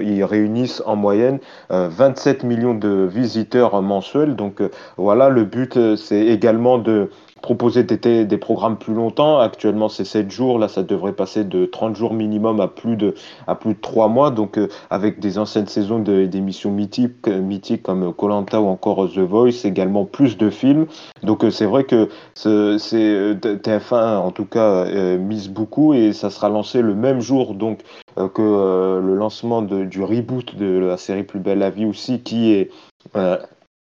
ils 0.00 0.24
réunissent 0.24 0.82
en 0.86 0.96
moyenne 0.96 1.38
euh, 1.70 1.88
27 1.90 2.44
millions 2.44 2.74
de 2.74 3.08
visiteurs 3.10 3.80
mensuels. 3.82 4.15
Donc 4.24 4.60
euh, 4.60 4.70
voilà, 4.96 5.28
le 5.28 5.44
but, 5.44 5.76
euh, 5.76 5.96
c'est 5.96 6.26
également 6.26 6.78
de 6.78 7.10
proposer 7.42 7.84
des, 7.84 8.38
programmes 8.38 8.76
plus 8.76 8.94
longtemps. 8.94 9.38
Actuellement, 9.38 9.88
c'est 9.88 10.04
7 10.04 10.30
jours. 10.30 10.58
Là, 10.58 10.68
ça 10.68 10.82
devrait 10.82 11.12
passer 11.12 11.44
de 11.44 11.66
30 11.66 11.94
jours 11.94 12.12
minimum 12.14 12.60
à 12.60 12.66
plus 12.68 12.96
de, 12.96 13.14
à 13.46 13.54
plus 13.54 13.74
de 13.74 13.80
3 13.80 14.08
mois. 14.08 14.30
Donc, 14.30 14.58
euh, 14.58 14.68
avec 14.90 15.20
des 15.20 15.38
anciennes 15.38 15.66
saisons 15.66 15.98
d'émissions 15.98 16.70
mythiques, 16.72 17.28
mythiques 17.28 17.82
comme 17.82 18.12
Colanta 18.14 18.60
ou 18.60 18.66
encore 18.66 19.08
The 19.12 19.18
Voice, 19.18 19.64
également 19.64 20.04
plus 20.04 20.36
de 20.38 20.50
films. 20.50 20.86
Donc, 21.22 21.44
c'est 21.50 21.66
vrai 21.66 21.84
que 21.84 22.08
ce- 22.34 22.78
c'est 22.78 22.96
euh, 22.96 23.34
TF1, 23.34 24.18
en 24.18 24.30
tout 24.30 24.46
cas, 24.46 24.86
mise 25.18 25.48
beaucoup 25.48 25.94
et 25.94 26.12
ça 26.12 26.30
sera 26.30 26.48
lancé 26.48 26.82
le 26.82 26.94
même 26.94 27.20
jour 27.20 27.54
donc 27.54 27.80
que 28.34 29.00
le 29.00 29.14
lancement 29.14 29.62
de- 29.62 29.84
du 29.84 30.02
reboot 30.02 30.56
de 30.56 30.78
la 30.78 30.96
série 30.96 31.22
Plus 31.22 31.40
belle 31.40 31.58
la 31.58 31.70
vie 31.70 31.84
aussi, 31.86 32.20
qui 32.22 32.52
est 32.52 32.70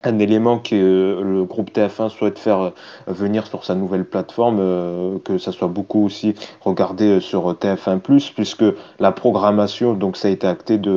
un 0.04 0.20
élément 0.20 0.60
que 0.60 1.22
le 1.24 1.44
groupe 1.46 1.72
TF1 1.72 2.10
souhaite 2.10 2.38
faire 2.39 2.60
euh, 2.62 2.70
venir 3.08 3.48
sur 3.48 3.63
sa 3.63 3.76
nouvelle 3.76 4.06
plateforme, 4.06 4.58
euh, 4.60 5.18
que 5.24 5.38
ça 5.38 5.52
soit 5.52 5.68
beaucoup 5.68 6.06
aussi 6.06 6.36
regardé 6.62 7.06
euh, 7.06 7.20
sur 7.22 7.54
TF1+, 7.54 8.34
puisque 8.34 8.66
la 9.00 9.12
programmation, 9.12 9.94
donc 9.94 10.18
ça 10.18 10.28
a 10.28 10.32
été 10.32 10.48
acté 10.48 10.78
du 10.78 10.89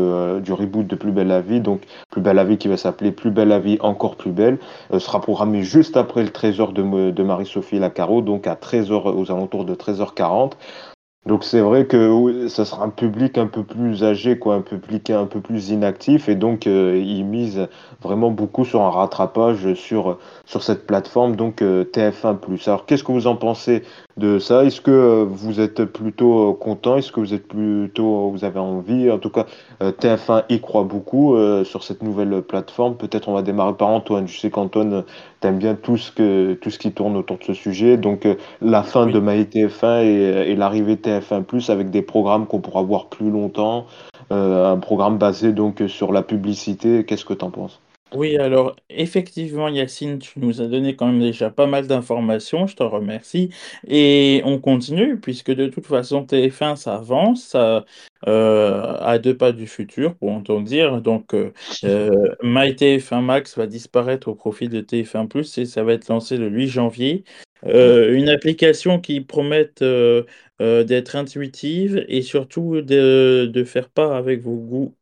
reboot 0.52 0.86
de 0.86 0.96
Plus 0.96 1.12
belle 1.12 1.28
la 1.28 1.40
vie, 1.40 1.60
donc 1.60 1.82
Plus 2.10 2.20
belle 2.20 2.36
la 2.36 2.44
vie 2.44 2.58
qui 2.58 2.68
va 2.68 2.76
s'appeler 2.76 3.12
Plus 3.12 3.30
belle 3.30 3.48
la 3.48 3.58
vie 3.60 3.78
encore 3.80 4.16
plus 4.16 4.32
belle, 4.32 4.58
sera 4.98 5.20
programmé 5.20 5.62
juste 5.62 5.96
après 5.96 6.22
le 6.22 6.30
trésor 6.30 6.72
de, 6.72 6.82
me- 6.82 7.12
de 7.12 7.22
Marie-Sophie 7.22 7.78
Lacaro, 7.78 8.22
donc 8.22 8.46
à 8.46 8.54
13h, 8.54 8.92
aux 9.14 9.30
alentours 9.30 9.64
de 9.64 9.74
13h40. 9.74 10.52
Donc 11.26 11.42
c'est 11.42 11.60
vrai 11.60 11.86
que 11.86 12.08
oui, 12.08 12.48
ça 12.48 12.64
sera 12.64 12.84
un 12.84 12.90
public 12.90 13.36
un 13.36 13.48
peu 13.48 13.64
plus 13.64 14.04
âgé, 14.04 14.38
un 14.46 14.60
public 14.60 15.10
un 15.10 15.26
peu 15.26 15.40
plus 15.40 15.70
inactif, 15.70 16.28
et 16.28 16.36
donc 16.36 16.68
euh, 16.68 16.96
ils 17.04 17.24
misent 17.24 17.66
vraiment 18.00 18.30
beaucoup 18.30 18.64
sur 18.64 18.82
un 18.82 18.90
rattrapage 18.90 19.74
sur, 19.74 20.18
sur 20.44 20.62
cette 20.62 20.86
plateforme, 20.86 21.34
donc 21.34 21.62
euh, 21.62 21.82
TF1+. 21.82 22.68
Alors 22.68 22.86
qu'est-ce 22.86 23.02
que 23.02 23.10
vous 23.10 23.26
en 23.26 23.34
pensez 23.34 23.82
de 24.16 24.38
ça? 24.38 24.64
Est-ce 24.64 24.80
que 24.80 24.90
euh, 24.90 25.24
vous 25.28 25.60
êtes 25.60 25.84
plutôt 25.84 26.50
euh, 26.50 26.54
content? 26.54 26.96
Est-ce 26.96 27.12
que 27.12 27.20
vous 27.20 27.34
êtes 27.34 27.46
plutôt, 27.46 28.30
vous 28.30 28.44
avez 28.44 28.58
envie? 28.58 29.10
En 29.10 29.18
tout 29.18 29.30
cas, 29.30 29.46
euh, 29.82 29.92
TF1 29.92 30.44
y 30.48 30.60
croit 30.60 30.84
beaucoup 30.84 31.34
euh, 31.34 31.64
sur 31.64 31.82
cette 31.84 32.02
nouvelle 32.02 32.40
plateforme. 32.42 32.96
Peut-être 32.96 33.28
on 33.28 33.34
va 33.34 33.42
démarrer 33.42 33.74
par 33.74 33.88
Antoine. 33.88 34.26
Je 34.26 34.38
sais 34.38 34.50
qu'Antoine, 34.50 35.04
t'aimes 35.40 35.58
bien 35.58 35.74
tout 35.74 35.96
ce 35.98 36.10
que 36.12 36.54
tout 36.54 36.70
ce 36.70 36.78
qui 36.78 36.92
tourne 36.92 37.16
autour 37.16 37.38
de 37.38 37.44
ce 37.44 37.52
sujet. 37.54 37.96
Donc 37.98 38.24
euh, 38.26 38.36
la 38.62 38.82
fin 38.82 39.06
Oui. 39.06 39.12
de 39.12 39.20
MyTF1 39.20 40.02
et, 40.04 40.50
et 40.52 40.56
l'arrivée 40.56 40.96
de 40.96 41.02
TF1+ 41.02 41.70
avec 41.70 41.90
des 41.90 42.02
programmes 42.02 42.46
qu'on 42.46 42.60
pourra 42.60 42.82
voir 42.82 43.08
plus 43.08 43.30
longtemps. 43.30 43.86
Euh, 44.32 44.72
un 44.72 44.78
programme 44.78 45.18
basé 45.18 45.52
donc 45.52 45.82
sur 45.88 46.12
la 46.12 46.22
publicité. 46.22 47.04
Qu'est-ce 47.04 47.24
que 47.24 47.34
t'en 47.34 47.50
penses? 47.50 47.80
Oui, 48.14 48.36
alors 48.38 48.76
effectivement, 48.88 49.68
Yacine, 49.68 50.20
tu 50.20 50.38
nous 50.38 50.60
as 50.62 50.68
donné 50.68 50.94
quand 50.94 51.06
même 51.08 51.20
déjà 51.20 51.50
pas 51.50 51.66
mal 51.66 51.88
d'informations, 51.88 52.68
je 52.68 52.76
te 52.76 52.84
remercie. 52.84 53.50
Et 53.88 54.42
on 54.44 54.60
continue, 54.60 55.18
puisque 55.18 55.50
de 55.50 55.66
toute 55.66 55.86
façon, 55.86 56.24
TF1, 56.24 56.76
ça 56.76 56.94
avance, 56.94 57.42
ça, 57.48 57.84
euh, 58.28 58.96
à 59.00 59.18
deux 59.18 59.36
pas 59.36 59.50
du 59.50 59.66
futur, 59.66 60.14
pour 60.16 60.30
entendre 60.30 60.64
dire. 60.64 61.02
Donc, 61.02 61.34
euh, 61.34 61.52
euh, 61.84 62.32
MyTF1 62.44 63.22
Max 63.22 63.58
va 63.58 63.66
disparaître 63.66 64.28
au 64.28 64.36
profit 64.36 64.68
de 64.68 64.80
TF1 64.80 65.26
Plus 65.26 65.58
et 65.58 65.64
ça 65.66 65.82
va 65.82 65.92
être 65.92 66.08
lancé 66.08 66.36
le 66.36 66.48
8 66.48 66.68
janvier. 66.68 67.24
Euh, 67.64 68.14
une 68.14 68.28
application 68.28 69.00
qui 69.00 69.20
promet 69.20 69.68
euh, 69.82 70.22
d'être 70.60 71.16
intuitive 71.16 72.04
et 72.08 72.22
surtout 72.22 72.80
de, 72.82 73.50
de 73.52 73.64
faire 73.64 73.88
part 73.90 74.12
avec 74.12 74.40
vos 74.42 74.54
goûts 74.56 74.94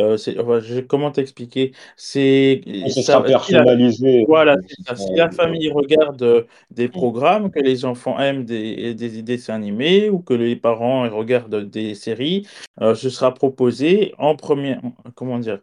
euh, 0.00 0.16
enfin, 0.38 0.60
comment 0.88 1.10
t'expliquer? 1.10 1.72
C'est 1.96 2.60
Ce 2.88 3.02
ça, 3.02 3.20
la, 3.20 3.26
personnalisé. 3.28 4.24
voilà, 4.26 4.56
ça. 4.86 4.96
sera- 4.96 4.96
Si 4.96 5.14
la 5.14 5.30
famille 5.30 5.70
regarde 5.70 6.22
euh, 6.22 6.44
des 6.70 6.88
programmes, 6.88 7.50
que 7.50 7.60
les 7.60 7.84
enfants 7.84 8.18
aiment 8.18 8.44
des, 8.44 8.94
des 8.94 9.22
dessins 9.22 9.54
animés 9.54 10.10
ou 10.10 10.20
que 10.20 10.34
les 10.34 10.56
parents 10.56 11.08
regardent 11.08 11.68
des 11.70 11.94
séries, 11.94 12.46
euh, 12.80 12.94
ce 12.94 13.10
sera 13.10 13.32
proposé 13.34 14.14
en 14.18 14.36
premier, 14.36 14.76
comment 15.14 15.38
dire, 15.38 15.60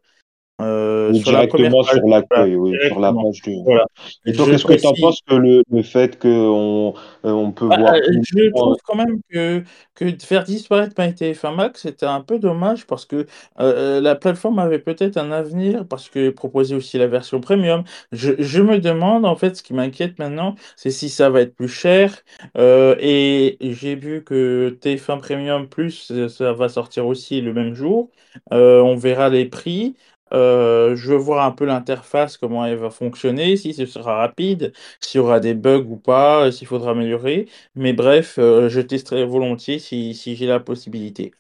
euh, 0.62 1.14
sur 1.14 1.32
directement 1.32 1.84
sur 1.84 2.02
Voilà, 2.02 2.08
l'accueil, 2.08 2.56
oui, 2.56 2.80
sur 2.80 3.00
la 3.00 3.14
page 3.14 3.42
du. 3.42 3.62
Voilà. 3.64 3.86
Et 4.26 4.34
toi, 4.34 4.48
qu'est-ce 4.50 4.66
que 4.66 4.74
tu 4.74 4.88
en 4.88 4.96
penses 4.96 5.22
que 5.28 5.36
le, 5.36 5.64
le 5.72 5.84
fait 5.84 6.20
qu'on 6.20 6.94
on 7.24 7.52
peut 7.52 7.68
Bah, 7.70 7.78
voir 7.78 7.94
euh, 7.96 8.00
je 8.22 8.52
trouve 8.54 8.76
quand 8.84 8.96
même 8.96 9.22
que, 9.32 9.64
que 9.96 10.06
de 10.06 10.22
faire 10.22 10.44
disparaître 10.44 10.94
MyTF1 10.98 11.56
Max, 11.56 11.82
c'était 11.84 12.06
un 12.06 12.20
peu 12.22 12.38
dommage 12.38 12.86
parce 12.86 13.06
que 13.06 13.16
euh, 13.16 13.26
euh, 13.60 14.02
la 14.02 14.16
plateforme 14.16 14.60
avait 14.60 14.80
peut-être 14.80 15.16
un 15.18 15.32
avenir 15.32 15.88
parce 15.88 16.10
que 16.10 16.30
proposait 16.32 16.76
aussi 16.76 16.98
la 16.98 17.08
version 17.08 17.40
premium. 17.40 17.84
Je, 18.12 18.34
je 18.40 18.62
me 18.62 18.80
demande, 18.80 19.26
en 19.26 19.36
fait, 19.38 19.56
ce 19.56 19.64
qui 19.64 19.74
m'inquiète 19.74 20.20
maintenant, 20.20 20.56
c'est 20.76 20.92
si 20.92 21.10
ça 21.10 21.30
va 21.30 21.42
être 21.42 21.56
plus 21.56 21.70
cher. 21.70 22.22
Euh, 22.58 22.96
et 23.00 23.58
j'ai 23.62 23.96
vu 23.96 24.24
que 24.24 24.78
TF1 24.82 25.18
Premium 25.20 25.70
Plus, 25.70 26.12
euh, 26.12 26.28
ça 26.28 26.52
va 26.54 26.68
sortir 26.70 27.08
aussi 27.08 27.40
le 27.42 27.54
même 27.54 27.74
jour. 27.74 28.10
Euh, 28.54 28.82
on 28.82 28.96
verra 28.98 29.30
les 29.30 29.46
prix. 29.46 29.96
Euh, 30.34 30.96
je 30.96 31.10
veux 31.12 31.18
voir 31.18 31.46
un 31.46 31.52
peu 31.52 31.66
l'interface, 31.66 32.38
comment 32.38 32.66
elle 32.66 32.78
va 32.78 32.90
fonctionner, 32.90 33.58
si 33.58 33.74
ce 33.74 33.86
sera 33.86 34.16
rapide 34.18 34.74
s'il 35.02 35.20
y 35.20 35.22
aura 35.24 35.40
des 35.40 35.54
bugs 35.54 35.86
ou 35.90 35.98
pas, 35.98 36.46
euh, 36.48 36.52
s'il 36.52 36.68
faudra 36.68 36.92
améliorer. 36.92 37.48
Mais 37.76 37.94
bref, 37.94 38.38
euh, 38.40 38.70
je 38.70 38.82
testerai 38.82 39.26
volontiers 39.26 39.80
si, 39.80 40.14
si 40.16 40.36
j'ai 40.36 40.46
la 40.48 40.60
possibilité. 40.60 41.34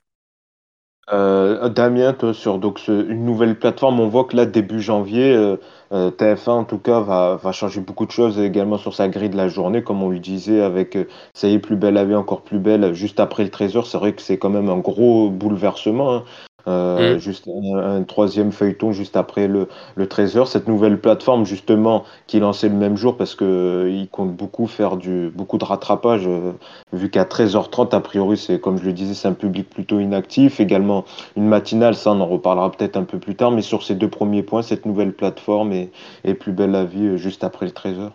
Damien, 1.70 2.14
toi, 2.14 2.34
sur 2.34 2.58
donc, 2.60 2.88
une 2.88 3.26
nouvelle 3.26 3.58
plateforme, 3.60 4.00
on 4.00 4.08
voit 4.08 4.26
que 4.26 4.36
là, 4.36 4.46
début 4.46 4.82
janvier, 4.82 5.34
euh, 5.36 5.58
euh, 5.92 6.10
TF1 6.12 6.54
en 6.54 6.64
tout 6.64 6.78
cas 6.80 7.00
va, 7.02 7.36
va 7.38 7.52
changer 7.52 7.82
beaucoup 7.82 8.06
de 8.06 8.12
choses 8.12 8.40
également 8.40 8.78
sur 8.78 8.94
sa 8.96 9.08
grille 9.10 9.30
de 9.30 9.38
la 9.38 9.48
journée, 9.50 9.84
comme 9.84 10.02
on 10.04 10.10
lui 10.10 10.20
disait, 10.22 10.62
avec 10.62 10.98
Ça 11.34 11.48
y 11.50 11.54
est, 11.56 11.60
plus 11.60 11.76
belle 11.76 11.96
la 11.96 12.06
vie, 12.06 12.16
encore 12.16 12.44
plus 12.44 12.60
belle, 12.60 12.94
juste 12.94 13.20
après 13.20 13.44
le 13.44 13.50
13h. 13.50 13.86
C'est 13.88 13.98
vrai 13.98 14.14
que 14.14 14.22
c'est 14.22 14.38
quand 14.38 14.50
même 14.50 14.70
un 14.70 14.80
gros 14.80 15.30
bouleversement. 15.30 16.14
hein. 16.16 16.24
Euh, 16.68 17.16
Mm. 17.16 17.20
juste 17.20 17.48
un, 17.48 17.78
un 17.78 18.04
troisième 18.04 18.52
feuilleton 18.52 18.92
juste 18.92 19.16
après 19.18 19.48
le, 19.48 19.68
le 19.96 20.06
13h. 20.06 20.46
Cette 20.48 20.68
nouvelle 20.68 21.00
plateforme, 21.00 21.46
justement, 21.46 22.04
qui 22.28 22.38
est 22.38 22.40
lancée 22.40 22.70
le 22.70 22.76
même 22.76 22.98
jour 22.98 23.18
parce 23.18 23.36
que 23.36 23.46
euh, 23.46 23.90
il 23.90 24.08
compte 24.10 24.36
beaucoup 24.36 24.68
faire 24.68 24.98
du, 24.98 25.32
beaucoup 25.36 25.58
de 25.58 25.66
rattrapage, 25.66 26.24
euh, 26.28 26.52
vu 26.94 27.10
qu'à 27.10 27.24
13h30, 27.26 27.96
a 27.96 28.00
priori, 28.00 28.38
c'est, 28.38 28.60
comme 28.60 28.78
je 28.78 28.84
le 28.86 28.94
disais, 28.94 29.14
c'est 29.14 29.28
un 29.28 29.34
public 29.34 29.70
plutôt 29.70 30.00
inactif. 30.00 30.60
Également, 30.60 31.06
une 31.36 31.48
matinale, 31.48 31.96
ça, 31.96 32.12
on 32.12 32.20
en 32.22 32.28
reparlera 32.28 32.72
peut-être 32.72 32.98
un 32.98 33.04
peu 33.04 33.20
plus 33.20 33.36
tard, 33.36 33.52
mais 33.52 33.62
sur 33.62 33.84
ces 33.84 33.96
deux 33.96 34.10
premiers 34.10 34.44
points, 34.44 34.62
cette 34.62 34.86
nouvelle 34.86 35.14
plateforme 35.14 35.72
est, 35.74 35.92
est 36.24 36.34
plus 36.36 36.52
belle 36.54 36.72
la 36.72 36.86
vie 36.86 37.18
juste 37.18 37.44
après 37.44 37.66
le 37.66 37.72
13h. 37.72 38.12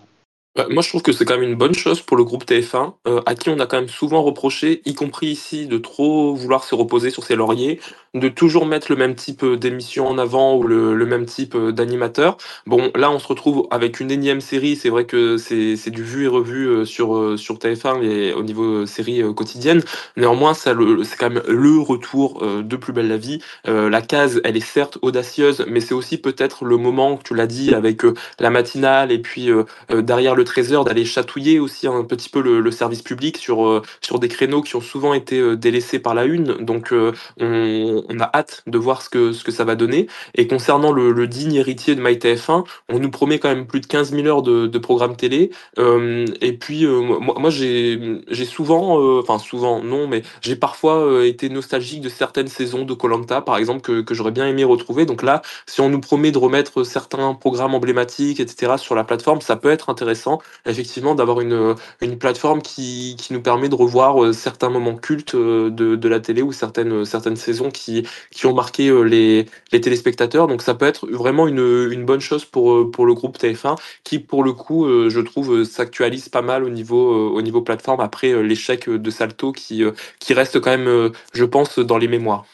Ouais, 0.58 0.66
moi, 0.70 0.82
je 0.82 0.90
trouve 0.90 1.02
que 1.02 1.12
c'est 1.12 1.24
quand 1.24 1.38
même 1.38 1.48
une 1.50 1.56
bonne 1.56 1.74
chose 1.74 2.02
pour 2.02 2.16
le 2.16 2.24
groupe 2.24 2.44
TF1, 2.44 2.94
euh, 3.08 3.22
à 3.26 3.34
qui 3.36 3.50
on 3.50 3.58
a 3.60 3.66
quand 3.66 3.78
même 3.78 3.88
souvent 3.88 4.22
reproché, 4.22 4.82
y 4.86 4.94
compris 4.94 5.28
ici, 5.28 5.66
de 5.66 5.78
trop 5.78 6.34
vouloir 6.34 6.64
se 6.64 6.74
reposer 6.74 7.10
sur 7.10 7.24
ses 7.24 7.36
lauriers, 7.36 7.80
de 8.14 8.28
toujours 8.28 8.66
mettre 8.66 8.92
le 8.92 8.96
même 8.98 9.14
type 9.14 9.44
euh, 9.44 9.56
d'émission 9.56 10.08
en 10.08 10.18
avant 10.18 10.56
ou 10.56 10.64
le, 10.64 10.94
le 10.94 11.06
même 11.06 11.26
type 11.26 11.54
euh, 11.56 11.72
d'animateur. 11.72 12.36
Bon, 12.66 12.90
là, 12.96 13.10
on 13.10 13.18
se 13.18 13.28
retrouve 13.28 13.66
avec 13.70 14.00
une 14.00 14.10
énième 14.10 14.42
série. 14.42 14.76
C'est 14.76 14.90
vrai 14.90 15.06
que 15.06 15.38
c'est 15.38 15.76
c'est 15.76 15.90
du 15.90 16.04
vu 16.04 16.24
et 16.26 16.28
revu 16.28 16.68
euh, 16.68 16.84
sur, 16.84 17.38
sur 17.38 17.56
TF1 17.56 18.02
et 18.04 18.34
au 18.34 18.42
niveau 18.42 18.86
série 18.86 19.22
quotidienne. 19.34 19.82
Néanmoins, 20.18 20.54
ça 20.54 20.74
c'est 21.04 21.16
quand 21.18 21.30
même 21.30 21.42
le 21.48 21.80
retour 21.80 22.44
de 22.62 22.76
Plus 22.76 22.92
belle 22.92 23.08
la 23.08 23.16
vie. 23.18 23.40
Euh, 23.68 23.90
la 23.90 24.02
case, 24.02 24.40
elle 24.44 24.56
est 24.58 24.60
certes 24.60 24.98
audacieuse, 25.02 25.64
mais 25.68 25.80
c'est 25.80 25.94
aussi 25.94 26.18
peut-être 26.18 26.64
le 26.66 26.76
moment, 26.76 27.18
tu 27.24 27.34
l'as 27.34 27.46
dit, 27.48 27.74
avec 27.74 28.02
la 28.40 28.50
matinale 28.50 29.12
et 29.12 29.20
puis 29.20 29.50
euh, 29.50 29.64
euh, 29.92 30.02
derrière 30.02 30.36
le 30.36 30.44
trésor 30.46 30.84
d'aller 30.84 31.04
chatouiller 31.04 31.60
aussi 31.60 31.86
un 31.86 32.04
petit 32.04 32.30
peu 32.30 32.40
le, 32.40 32.70
service 32.70 33.02
public 33.02 33.36
sur, 33.36 33.66
euh, 33.66 33.82
sur 34.00 34.18
des 34.18 34.28
créneaux 34.28 34.62
qui 34.62 34.76
ont 34.76 34.80
souvent 34.80 35.14
été 35.14 35.38
euh, 35.38 35.56
délaissés 35.56 35.98
par 35.98 36.14
la 36.14 36.24
une. 36.24 36.64
Donc 36.64 36.92
euh, 36.92 37.12
on, 37.40 38.20
a 38.20 38.30
hâte 38.34 38.62
de 38.66 38.78
voir 38.78 39.02
ce 39.02 39.10
que, 39.10 39.32
ce 39.32 39.44
que 39.44 39.52
ça 39.52 39.64
va 39.64 39.74
donner. 39.74 40.06
Et 40.34 40.46
concernant 40.46 40.92
le, 40.92 41.26
digne 41.26 41.54
héritier 41.56 41.96
de 41.96 42.00
MyTF1, 42.00 42.64
on 42.88 42.98
nous 42.98 43.10
promet 43.10 43.38
quand 43.38 43.48
même 43.48 43.66
plus 43.66 43.80
de 43.80 43.86
15 43.86 44.12
000 44.12 44.26
heures 44.28 44.42
de, 44.42 44.66
de 44.66 44.78
programmes 44.78 45.16
télé. 45.16 45.50
Et 45.76 46.52
puis 46.52 46.86
moi, 46.86 47.34
moi 47.38 47.50
j'ai 47.50 48.44
souvent, 48.44 49.18
enfin 49.18 49.38
souvent 49.38 49.82
non, 49.82 50.06
mais 50.06 50.22
j'ai 50.40 50.54
parfois 50.54 51.26
été 51.26 51.48
nostalgique 51.48 52.00
de 52.00 52.08
certaines 52.08 52.46
saisons 52.46 52.84
de 52.84 52.94
Colanta, 52.94 53.40
par 53.40 53.56
exemple, 53.56 53.80
que, 53.80 54.02
que 54.02 54.14
j'aurais 54.14 54.30
bien 54.30 54.46
aimé 54.46 54.62
retrouver. 54.62 55.04
Donc 55.04 55.22
là, 55.22 55.42
si 55.66 55.80
on 55.80 55.88
nous 55.88 56.00
promet 56.00 56.30
de 56.30 56.38
remettre 56.38 56.84
certains 56.84 57.34
programmes 57.34 57.74
emblématiques, 57.74 58.40
etc., 58.40 58.74
sur 58.78 58.94
la 58.94 59.04
plateforme, 59.04 59.40
ça 59.40 59.56
peut 59.56 59.70
être 59.70 59.90
intéressant, 59.90 60.35
effectivement, 60.66 61.14
d'avoir 61.14 61.40
une, 61.40 61.76
plateforme 62.18 62.62
qui, 62.62 63.16
nous 63.30 63.42
permet 63.42 63.68
de 63.68 63.74
revoir 63.74 64.22
euh, 64.22 64.32
certains 64.32 64.70
moments 64.70 64.94
cultes 64.94 65.34
euh, 65.34 65.70
de, 65.70 66.08
la 66.08 66.20
télé 66.20 66.42
ou 66.42 66.52
certaines, 66.52 67.04
certaines 67.04 67.36
saisons 67.36 67.70
qui, 67.70 68.06
ont 68.44 68.54
marqué 68.54 68.88
euh, 68.88 69.02
les, 69.02 69.46
téléspectateurs. 69.70 70.46
Donc 70.46 70.62
ça 70.62 70.74
peut 70.74 70.86
être 70.86 71.06
vraiment 71.08 71.46
une, 71.46 72.04
bonne 72.04 72.20
chose 72.20 72.44
pour, 72.44 72.72
euh, 72.72 72.90
le 72.98 73.14
groupe 73.14 73.38
TF1, 73.38 73.76
qui, 74.04 74.18
pour 74.18 74.44
le 74.44 74.52
coup, 74.52 74.86
euh, 74.86 75.10
je 75.10 75.20
trouve, 75.20 75.52
euh, 75.54 75.64
s'actualise 75.64 76.28
pas 76.28 76.42
mal 76.42 76.64
au 76.64 76.70
niveau, 76.70 77.12
euh, 77.12 77.30
au 77.30 77.42
niveau 77.42 77.62
plateforme 77.62 78.00
après 78.00 78.32
euh, 78.32 78.40
l'échec 78.42 78.88
de 78.88 79.10
Salto 79.10 79.52
qui, 79.52 79.84
euh, 79.84 79.92
qui 80.20 80.34
reste 80.34 80.60
quand 80.60 80.70
même, 80.70 80.88
euh, 80.88 81.10
je 81.34 81.44
pense, 81.44 81.78
dans 81.78 81.98
les 81.98 82.08
mémoires. 82.08 82.46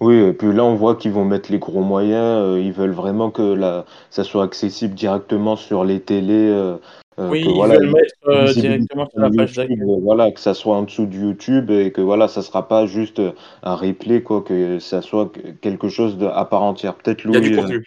Oui, 0.00 0.14
et 0.16 0.32
puis 0.34 0.52
là, 0.52 0.62
on 0.64 0.74
voit 0.74 0.94
qu'ils 0.96 1.12
vont 1.12 1.24
mettre 1.24 1.50
les 1.50 1.58
gros 1.58 1.82
moyens. 1.82 2.20
euh, 2.56 2.60
ils 2.60 2.72
veulent 2.72 2.90
vraiment 2.92 3.30
que 3.30 3.42
la, 3.42 3.86
ça 4.10 4.24
soit 4.24 4.44
accessible 4.44 4.94
directement 4.94 5.56
sur 5.56 5.84
les 5.84 6.00
télés. 6.02 6.34
euh, 6.50 6.76
euh, 7.18 7.34
Oui, 7.34 7.38
que 7.38 7.48
ils 7.48 7.48
voilà, 7.48 7.76
veulent 7.76 7.92
mettre 7.92 8.14
euh, 8.28 8.52
visibilité 8.52 8.54
directement 8.54 9.06
sur 9.08 9.18
sur 9.18 9.20
la 9.20 9.30
page 9.30 9.54
YouTube, 9.54 9.54
d'accueil. 9.54 9.80
euh, 9.82 9.98
voilà, 10.02 10.30
que 10.32 10.40
ça 10.40 10.52
soit 10.52 10.76
en 10.76 10.82
dessous 10.82 11.06
du 11.06 11.20
YouTube 11.20 11.70
et 11.70 11.92
que 11.92 12.02
voilà, 12.02 12.28
ça 12.28 12.42
sera 12.42 12.68
pas 12.68 12.84
juste 12.86 13.20
euh, 13.20 13.32
un 13.62 13.74
replay, 13.74 14.22
quoi, 14.22 14.42
que 14.42 14.78
ça 14.80 15.00
soit 15.00 15.30
que- 15.32 15.50
quelque 15.52 15.88
chose 15.88 16.18
de, 16.18 16.26
à 16.26 16.44
part 16.44 16.62
entière. 16.62 16.94
Peut-être 16.94 17.24
Il 17.30 17.34
y 17.34 17.36
a 17.36 17.40
du 17.40 17.50
Louis, 17.50 17.54
euh, 17.54 17.62
contenu. 17.62 17.84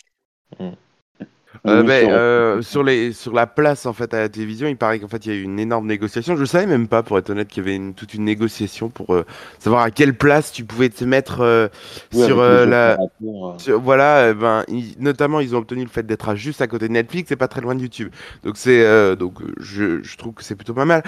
Euh, 1.67 1.83
euh, 2.09 2.61
sur 2.61 2.83
les 2.83 3.11
sur 3.13 3.33
la 3.33 3.45
place 3.47 3.85
en 3.85 3.93
fait 3.93 4.13
à 4.13 4.19
la 4.19 4.29
télévision, 4.29 4.67
il 4.67 4.77
paraît 4.77 4.99
qu'en 4.99 5.07
fait 5.09 5.25
il 5.25 5.31
y 5.31 5.35
a 5.35 5.37
eu 5.37 5.43
une 5.43 5.59
énorme 5.59 5.87
négociation. 5.87 6.35
Je 6.37 6.45
savais 6.45 6.65
même 6.65 6.87
pas, 6.87 7.03
pour 7.03 7.17
être 7.17 7.29
honnête, 7.29 7.47
qu'il 7.49 7.63
y 7.63 7.67
avait 7.67 7.75
une, 7.75 7.93
toute 7.93 8.13
une 8.13 8.23
négociation 8.23 8.89
pour 8.89 9.13
euh, 9.13 9.25
savoir 9.59 9.81
à 9.83 9.91
quelle 9.91 10.13
place 10.15 10.51
tu 10.51 10.63
pouvais 10.63 10.89
te 10.89 11.03
mettre 11.03 11.69
oui, 12.13 12.23
sur 12.25 12.37
la. 12.41 12.97
sur- 13.57 13.79
voilà, 13.81 14.33
ben 14.33 14.63
ils- 14.67 14.95
notamment 14.99 15.39
ils 15.41 15.55
ont 15.55 15.59
obtenu 15.59 15.83
le 15.83 15.89
fait 15.89 16.03
d'être 16.05 16.29
à 16.29 16.35
juste 16.35 16.61
à 16.61 16.67
côté 16.67 16.87
de 16.87 16.93
Netflix 16.93 17.31
et 17.31 17.35
pas 17.35 17.47
très 17.47 17.61
loin 17.61 17.75
de 17.75 17.81
YouTube. 17.81 18.09
Donc 18.43 18.55
c'est 18.57 19.15
donc 19.17 19.39
je, 19.59 20.01
je 20.01 20.17
trouve 20.17 20.33
que 20.33 20.43
c'est 20.43 20.55
plutôt 20.55 20.73
pas 20.73 20.85
mal. 20.85 21.03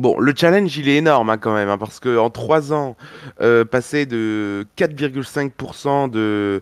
Bon, 0.00 0.18
le 0.18 0.34
challenge, 0.36 0.76
il 0.76 0.88
est 0.88 0.96
énorme 0.96 1.30
hein, 1.30 1.38
quand 1.38 1.54
même, 1.54 1.68
hein, 1.68 1.78
parce 1.78 2.00
que 2.00 2.18
en 2.18 2.28
trois 2.28 2.72
ans, 2.72 2.96
euh, 3.40 3.64
passer 3.64 4.06
de 4.06 4.66
4,5% 4.76 6.08
de, 6.10 6.60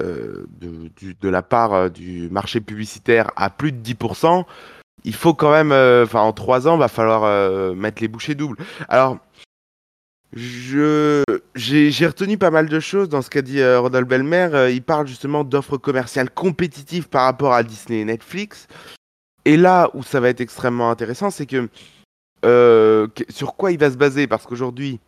euh, 0.00 0.46
de, 0.60 0.88
du- 0.96 1.14
de 1.20 1.28
la 1.28 1.42
part 1.42 1.74
euh, 1.74 1.88
du 1.88 2.28
marché 2.30 2.60
publicitaire 2.60 3.30
à 3.36 3.50
plus 3.50 3.70
de 3.70 3.78
10%, 3.78 4.44
il 5.04 5.14
faut 5.14 5.32
quand 5.32 5.52
même, 5.52 5.70
euh, 5.70 6.04
enfin 6.04 6.20
en 6.22 6.32
trois 6.32 6.66
ans, 6.66 6.76
va 6.76 6.88
falloir 6.88 7.22
euh, 7.24 7.72
mettre 7.74 8.02
les 8.02 8.08
bouchées 8.08 8.34
doubles. 8.34 8.58
Alors, 8.88 9.18
j'ai 10.34 11.22
retenu 12.06 12.38
pas 12.38 12.50
mal 12.50 12.68
de 12.68 12.80
choses 12.80 13.08
dans 13.08 13.22
ce 13.22 13.30
qu'a 13.30 13.42
dit 13.42 13.60
euh, 13.60 13.78
Rodolphe 13.80 14.08
Belmer. 14.08 14.48
Euh, 14.54 14.70
il 14.70 14.82
parle 14.82 15.06
justement 15.06 15.44
d'offres 15.44 15.76
commerciales 15.76 16.30
compétitives 16.30 17.08
par 17.08 17.24
rapport 17.24 17.52
à 17.52 17.62
Disney 17.62 18.00
et 18.00 18.04
Netflix. 18.04 18.66
Et 19.44 19.56
là 19.56 19.90
où 19.94 20.02
ça 20.02 20.20
va 20.20 20.28
être 20.28 20.40
extrêmement 20.40 20.90
intéressant, 20.90 21.30
c'est 21.30 21.46
que 21.46 21.68
euh, 22.44 23.06
sur 23.28 23.56
quoi 23.56 23.72
il 23.72 23.78
va 23.78 23.90
se 23.90 23.96
baser? 23.96 24.26
Parce 24.26 24.46
qu'aujourd'hui, 24.46 25.00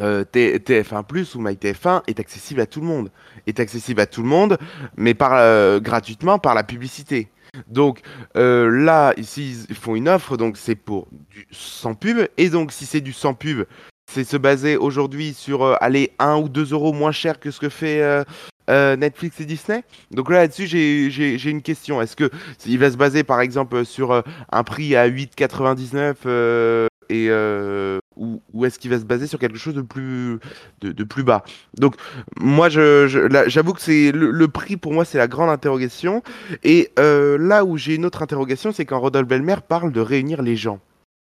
euh, 0.00 0.24
T- 0.24 0.58
TF1 0.58 1.04
Plus 1.04 1.34
ou 1.34 1.42
MyTF1 1.42 2.02
est 2.06 2.20
accessible 2.20 2.60
à 2.60 2.66
tout 2.66 2.80
le 2.80 2.86
monde. 2.86 3.10
Est 3.46 3.60
accessible 3.60 4.00
à 4.00 4.06
tout 4.06 4.22
le 4.22 4.28
monde, 4.28 4.58
mais 4.96 5.14
par, 5.14 5.34
euh, 5.34 5.80
gratuitement 5.80 6.38
par 6.38 6.54
la 6.54 6.64
publicité. 6.64 7.28
Donc 7.66 8.02
là, 8.34 9.14
ici, 9.16 9.64
ils 9.68 9.74
font 9.74 9.96
une 9.96 10.08
offre, 10.08 10.36
donc 10.36 10.56
c'est 10.56 10.74
pour 10.76 11.08
du 11.30 11.46
sans 11.50 11.94
pub. 11.94 12.28
Et 12.36 12.50
donc, 12.50 12.72
si 12.72 12.84
c'est 12.84 13.00
du 13.00 13.12
sans 13.12 13.32
pub, 13.34 13.64
c'est 14.10 14.24
se 14.24 14.36
baser 14.36 14.76
aujourd'hui 14.76 15.32
sur 15.34 15.76
aller 15.82 16.12
1 16.18 16.36
ou 16.36 16.48
2 16.48 16.72
euros 16.72 16.92
moins 16.92 17.12
cher 17.12 17.40
que 17.40 17.50
ce 17.50 17.58
que 17.58 17.68
fait 17.70 18.24
euh, 18.68 18.96
Netflix 18.96 19.40
et 19.40 19.44
Disney. 19.44 19.82
Donc 20.10 20.30
là, 20.30 20.38
là-dessus, 20.38 20.66
j'ai- 20.66 21.50
une 21.50 21.62
question. 21.62 22.02
Est-ce 22.02 22.16
que 22.16 22.30
il 22.66 22.78
va 22.78 22.90
se 22.90 22.96
baser, 22.96 23.24
par 23.24 23.40
exemple, 23.40 23.84
sur 23.84 24.12
euh, 24.12 24.22
un 24.52 24.64
prix 24.64 24.96
à 24.96 25.08
8,99 25.08 26.16
euh, 26.26 26.86
et 27.08 27.28
euh, 27.30 27.98
ou, 28.16 28.64
est-ce 28.66 28.78
qu'il 28.78 28.90
va 28.90 28.98
se 28.98 29.04
baser 29.04 29.26
sur 29.26 29.38
quelque 29.38 29.56
chose 29.56 29.74
de 29.74 29.80
plus 29.80 31.22
bas? 31.22 31.42
Donc 31.78 31.94
moi, 32.38 32.68
j'avoue 32.68 33.72
que 33.72 33.80
c'est 33.80 34.12
le, 34.12 34.48
prix 34.48 34.76
pour 34.76 34.92
moi, 34.92 35.04
c'est 35.04 35.18
la 35.18 35.28
grande 35.28 35.48
interrogation. 35.48 36.22
Et 36.64 36.90
là 36.96 37.64
où 37.64 37.78
j'ai 37.78 37.94
une 37.94 38.04
autre 38.04 38.22
interrogation, 38.22 38.72
c'est 38.72 38.84
quand 38.84 39.00
Rodolphe 39.00 39.28
Belmer 39.28 39.56
parle 39.66 39.92
de 39.92 40.00
réunir 40.00 40.42
les 40.42 40.56
gens. 40.56 40.80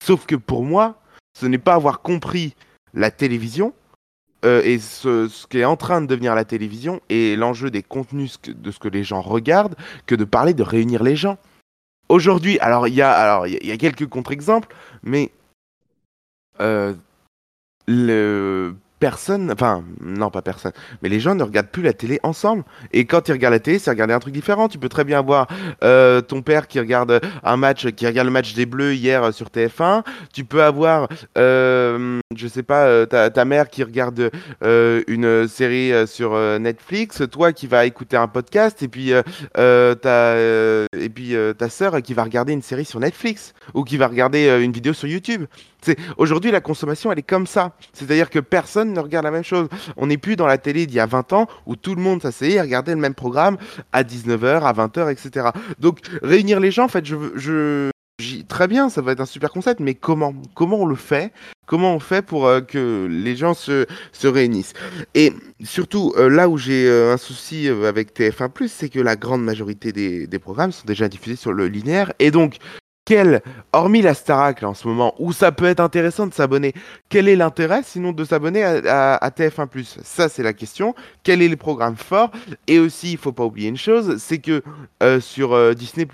Sauf 0.04 0.26
que 0.26 0.36
pour 0.36 0.64
moi, 0.64 1.00
ce 1.38 1.46
n'est 1.46 1.58
pas 1.58 1.76
avoir 1.76 2.02
compris 2.02 2.56
la 2.94 3.12
télévision 3.12 3.74
euh, 4.48 4.62
et 4.64 4.80
ce, 4.80 5.28
qui 5.48 5.60
est 5.60 5.66
en 5.66 5.76
train 5.76 6.02
de 6.02 6.08
devenir 6.08 6.34
la 6.34 6.46
télévision 6.46 7.02
et 7.10 7.36
l'enjeu 7.36 7.70
des 7.70 7.84
contenus 7.84 8.40
de 8.48 8.72
ce 8.72 8.80
que 8.80 8.88
les 8.88 9.04
gens 9.04 9.22
regardent 9.22 9.76
que 10.06 10.16
de 10.16 10.24
parler 10.24 10.54
de 10.54 10.64
réunir 10.64 11.04
les 11.04 11.18
gens. 11.18 11.38
Aujourd'hui, 12.08 12.58
alors 12.60 12.88
il 12.88 12.94
y 12.94 13.02
a 13.02 13.12
alors 13.12 13.48
y 13.48 13.72
a 13.72 13.78
quelques 13.78 14.08
contre-exemples, 14.08 14.74
mais 15.04 15.32
euh, 16.62 16.94
le 17.88 18.74
personne, 19.00 19.52
enfin 19.52 19.84
non 20.02 20.30
pas 20.30 20.42
personne, 20.42 20.72
mais 21.02 21.10
les 21.10 21.20
gens 21.20 21.36
ne 21.36 21.44
regardent 21.44 21.70
plus 21.70 21.84
la 21.84 21.94
télé 21.94 22.20
ensemble. 22.24 22.64
Et 22.94 23.06
quand 23.06 23.28
ils 23.28 23.32
regardent 23.32 23.54
la 23.54 23.60
télé, 23.60 23.80
c'est 23.80 23.92
regarder 23.92 24.14
un 24.14 24.20
truc 24.20 24.34
différent. 24.34 24.68
Tu 24.68 24.78
peux 24.78 24.90
très 24.90 25.04
bien 25.04 25.22
voir 25.22 25.48
euh, 25.84 26.22
ton 26.22 26.42
père 26.42 26.68
qui 26.68 26.80
regarde 26.80 27.22
un 27.44 27.58
match, 27.58 27.88
qui 27.92 28.08
regarde 28.08 28.28
le 28.28 28.34
match 28.34 28.54
des 28.54 28.66
Bleus 28.66 28.96
hier 28.96 29.24
euh, 29.24 29.32
sur 29.32 29.48
TF1. 29.48 30.04
Tu 30.34 30.44
peux 30.44 30.64
avoir, 30.64 31.08
euh, 31.38 32.20
je 32.36 32.48
sais 32.48 32.64
pas, 32.64 32.86
euh, 32.86 33.06
ta, 33.06 33.46
mère 33.46 33.70
qui 33.70 33.84
regarde 33.84 34.32
une 34.62 35.48
série 35.48 35.94
sur 36.08 36.38
Netflix, 36.60 37.22
toi 37.32 37.54
qui 37.54 37.68
vas 37.68 37.86
écouter 37.86 38.18
un 38.18 38.28
podcast, 38.28 38.84
et 38.84 38.90
puis 38.90 39.14
ta 39.54 40.36
et 40.38 41.10
puis 41.14 41.34
ta 41.58 41.70
sœur 41.70 42.02
qui 42.02 42.14
va 42.14 42.24
regarder 42.24 42.52
une 42.52 42.62
série 42.62 42.84
sur 42.84 43.00
Netflix 43.00 43.54
ou 43.74 43.84
qui 43.84 43.96
va 43.96 44.08
regarder 44.08 44.60
une 44.62 44.72
vidéo 44.72 44.92
sur 44.94 45.08
YouTube. 45.08 45.46
Aujourd'hui 46.18 46.52
la 46.52 46.62
consommation, 46.62 47.12
elle 47.12 47.20
est 47.20 47.24
comme 47.24 47.48
ça. 47.48 47.74
C'est-à-dire 47.94 48.30
que 48.30 48.40
personne 48.40 48.94
ne 48.94 49.00
regarde 49.00 49.26
la 49.26 49.32
même 49.32 49.44
chose. 49.44 49.68
On 49.96 50.08
n'est 50.08 50.18
plus 50.18 50.36
dans 50.36 50.48
la 50.48 50.58
télé 50.58 50.86
d'il 50.86 50.96
y 50.96 51.00
a 51.00 51.06
20 51.06 51.34
ans 51.34 51.48
où 51.66 51.76
tout 51.76 51.96
le 51.96 52.02
monde 52.02 52.22
s'asseyait 52.22 52.56
et 52.56 52.62
regardait 52.62 52.94
le 52.94 53.02
même 53.02 53.16
programme 53.16 53.58
à 53.94 54.04
19h, 54.04 54.62
à 54.62 54.74
20h, 54.74 55.12
etc. 55.12 55.48
Donc 55.80 56.00
réunir 56.22 56.60
les 56.60 56.72
gens, 56.72 56.86
en 56.86 56.90
fait, 56.90 57.06
je, 57.06 57.16
je 57.36 57.90
très 58.48 58.68
bien, 58.68 58.90
ça 58.90 59.02
va 59.02 59.12
être 59.12 59.22
un 59.22 59.26
super 59.26 59.52
concept, 59.52 59.80
mais 59.80 59.94
comment? 59.94 60.34
Comment 60.56 60.78
on 60.78 60.86
le 60.86 60.96
fait? 60.96 61.32
Comment 61.68 61.94
on 61.94 62.00
fait 62.00 62.22
pour 62.22 62.48
euh, 62.48 62.62
que 62.62 63.08
les 63.10 63.36
gens 63.36 63.54
se, 63.54 63.86
se 64.12 64.28
réunissent? 64.28 64.74
Et 65.14 65.34
surtout, 65.64 66.14
euh, 66.18 66.30
là 66.30 66.50
où 66.50 66.58
j'ai 66.58 66.88
euh, 66.88 67.14
un 67.14 67.18
souci 67.18 67.68
avec 67.68 68.18
TF1+, 68.18 68.68
c'est 68.68 68.90
que 68.90 69.00
la 69.00 69.16
grande 69.16 69.44
majorité 69.44 69.92
des, 69.92 70.26
des 70.28 70.40
programmes 70.40 70.72
sont 70.72 70.86
déjà 70.86 71.08
diffusés 71.10 71.36
sur 71.36 71.54
le 71.54 71.68
linéaire, 71.68 72.14
et 72.20 72.32
donc 72.32 72.58
quel, 73.08 73.42
hormis 73.72 74.02
la 74.02 74.14
Starac 74.14 74.64
en 74.64 74.74
ce 74.74 74.86
moment, 74.86 75.16
où 75.18 75.32
ça 75.32 75.54
peut 75.54 75.64
être 75.64 75.80
intéressant 75.80 76.28
de 76.28 76.34
s'abonner, 76.34 76.74
quel 77.08 77.30
est 77.30 77.38
l'intérêt 77.38 77.82
sinon 77.86 78.12
de 78.12 78.26
s'abonner 78.26 78.64
à, 78.64 79.14
à- 79.14 79.26
à 79.26 79.30
TF1 79.30 79.70
Ça, 80.04 80.28
c'est 80.28 80.44
la 80.44 80.52
question. 80.52 80.94
Quel 81.24 81.42
est 81.42 81.48
le 81.48 81.56
programme 81.56 81.96
fort? 81.96 82.32
Et 82.68 82.80
aussi, 82.80 83.14
il 83.14 83.18
faut 83.18 83.32
pas 83.32 83.46
oublier 83.46 83.70
une 83.70 83.78
chose, 83.78 84.18
c'est 84.18 84.40
que 84.40 84.62
euh, 85.02 85.22
sur 85.22 85.54
euh, 85.54 85.74
Disney, 85.74 86.06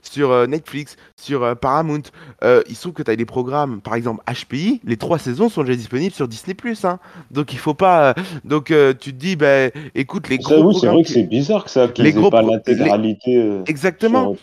sur 0.00 0.32
euh, 0.32 0.46
Netflix, 0.46 0.96
sur 1.16 1.54
Paramount, 1.58 2.00
il 2.42 2.74
se 2.74 2.80
trouve 2.80 2.94
que 2.94 3.02
tu 3.02 3.10
as 3.10 3.16
des 3.16 3.26
programmes, 3.26 3.82
par 3.82 3.94
exemple 3.94 4.22
HPI, 4.26 4.80
les 4.84 4.96
trois 4.96 5.18
saisons 5.18 5.50
sont 5.50 5.64
déjà 5.64 5.76
disponibles 5.76 6.14
sur 6.14 6.28
Disney. 6.28 6.56
Hein. 6.84 6.98
Donc, 7.30 7.52
il 7.52 7.58
faut 7.58 7.74
pas. 7.74 8.14
donc, 8.44 8.66
tu 9.00 9.12
te 9.12 9.18
dis, 9.18 9.36
bah, 9.36 9.66
écoute, 9.94 10.30
les 10.30 10.38
gros 10.38 10.54
oui, 10.68 10.74
c'est 10.74 10.86
programmes 10.86 10.94
vrai 10.94 11.02
que 11.04 11.10
c'est 11.10 11.24
bizarre 11.24 11.64
que 11.64 11.70
ça, 11.70 11.88
qu'ils 11.88 12.04
les 12.04 12.12
gros 12.12 12.30
pas 12.30 12.40
l'intégralité. 12.40 13.60
Exactement 13.66 14.34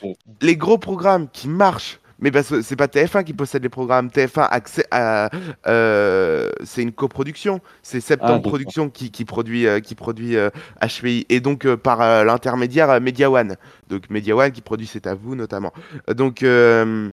les 0.42 0.56
gros 0.56 0.78
programmes 0.78 1.28
qui 1.32 1.48
marchent, 1.48 1.95
mais 2.20 2.32
parce 2.32 2.50
que 2.50 2.62
c'est 2.62 2.76
pas 2.76 2.88
TF1 2.88 3.24
qui 3.24 3.34
possède 3.34 3.64
les 3.64 3.70
programmes, 3.70 4.08
TF1 4.08 4.48
accès 4.50 4.86
à, 4.92 5.30
euh, 5.68 6.50
c'est 6.64 6.82
une 6.82 6.92
coproduction, 6.94 7.60
c'est 7.84 7.98
Ah, 7.98 8.02
Septembre 8.02 8.34
d'accord. 8.38 8.52
Productions 8.52 8.90
qui, 8.90 9.12
qui 9.12 9.26
produit 9.26 9.68
euh, 9.68 9.80
qui 9.80 9.96
produit 9.96 10.38
euh, 10.38 10.50
HPI 10.82 11.26
et 11.30 11.40
donc 11.40 11.66
euh, 11.66 11.76
par 11.78 12.02
euh, 12.02 12.24
l'intermédiaire 12.24 13.00
Media 13.02 13.30
One, 13.30 13.56
donc 13.90 14.10
Media 14.10 14.36
One 14.36 14.52
qui 14.52 14.62
produit 14.62 14.88
C'est 14.88 15.08
à 15.08 15.16
vous 15.16 15.36
notamment. 15.36 15.74
Donc 16.16 16.42
euh, 16.44 17.10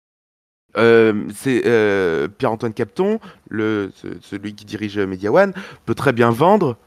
c'est 1.33 1.63
euh, 1.65 2.27
Pierre-Antoine 2.27 2.73
Capton, 2.73 3.19
le, 3.49 3.91
ce- 3.95 4.19
celui 4.21 4.53
qui 4.53 4.65
dirige 4.65 4.99
Media 4.99 5.31
One, 5.31 5.53
peut 5.85 5.95
très 5.95 6.13
bien 6.13 6.29
vendre 6.29 6.77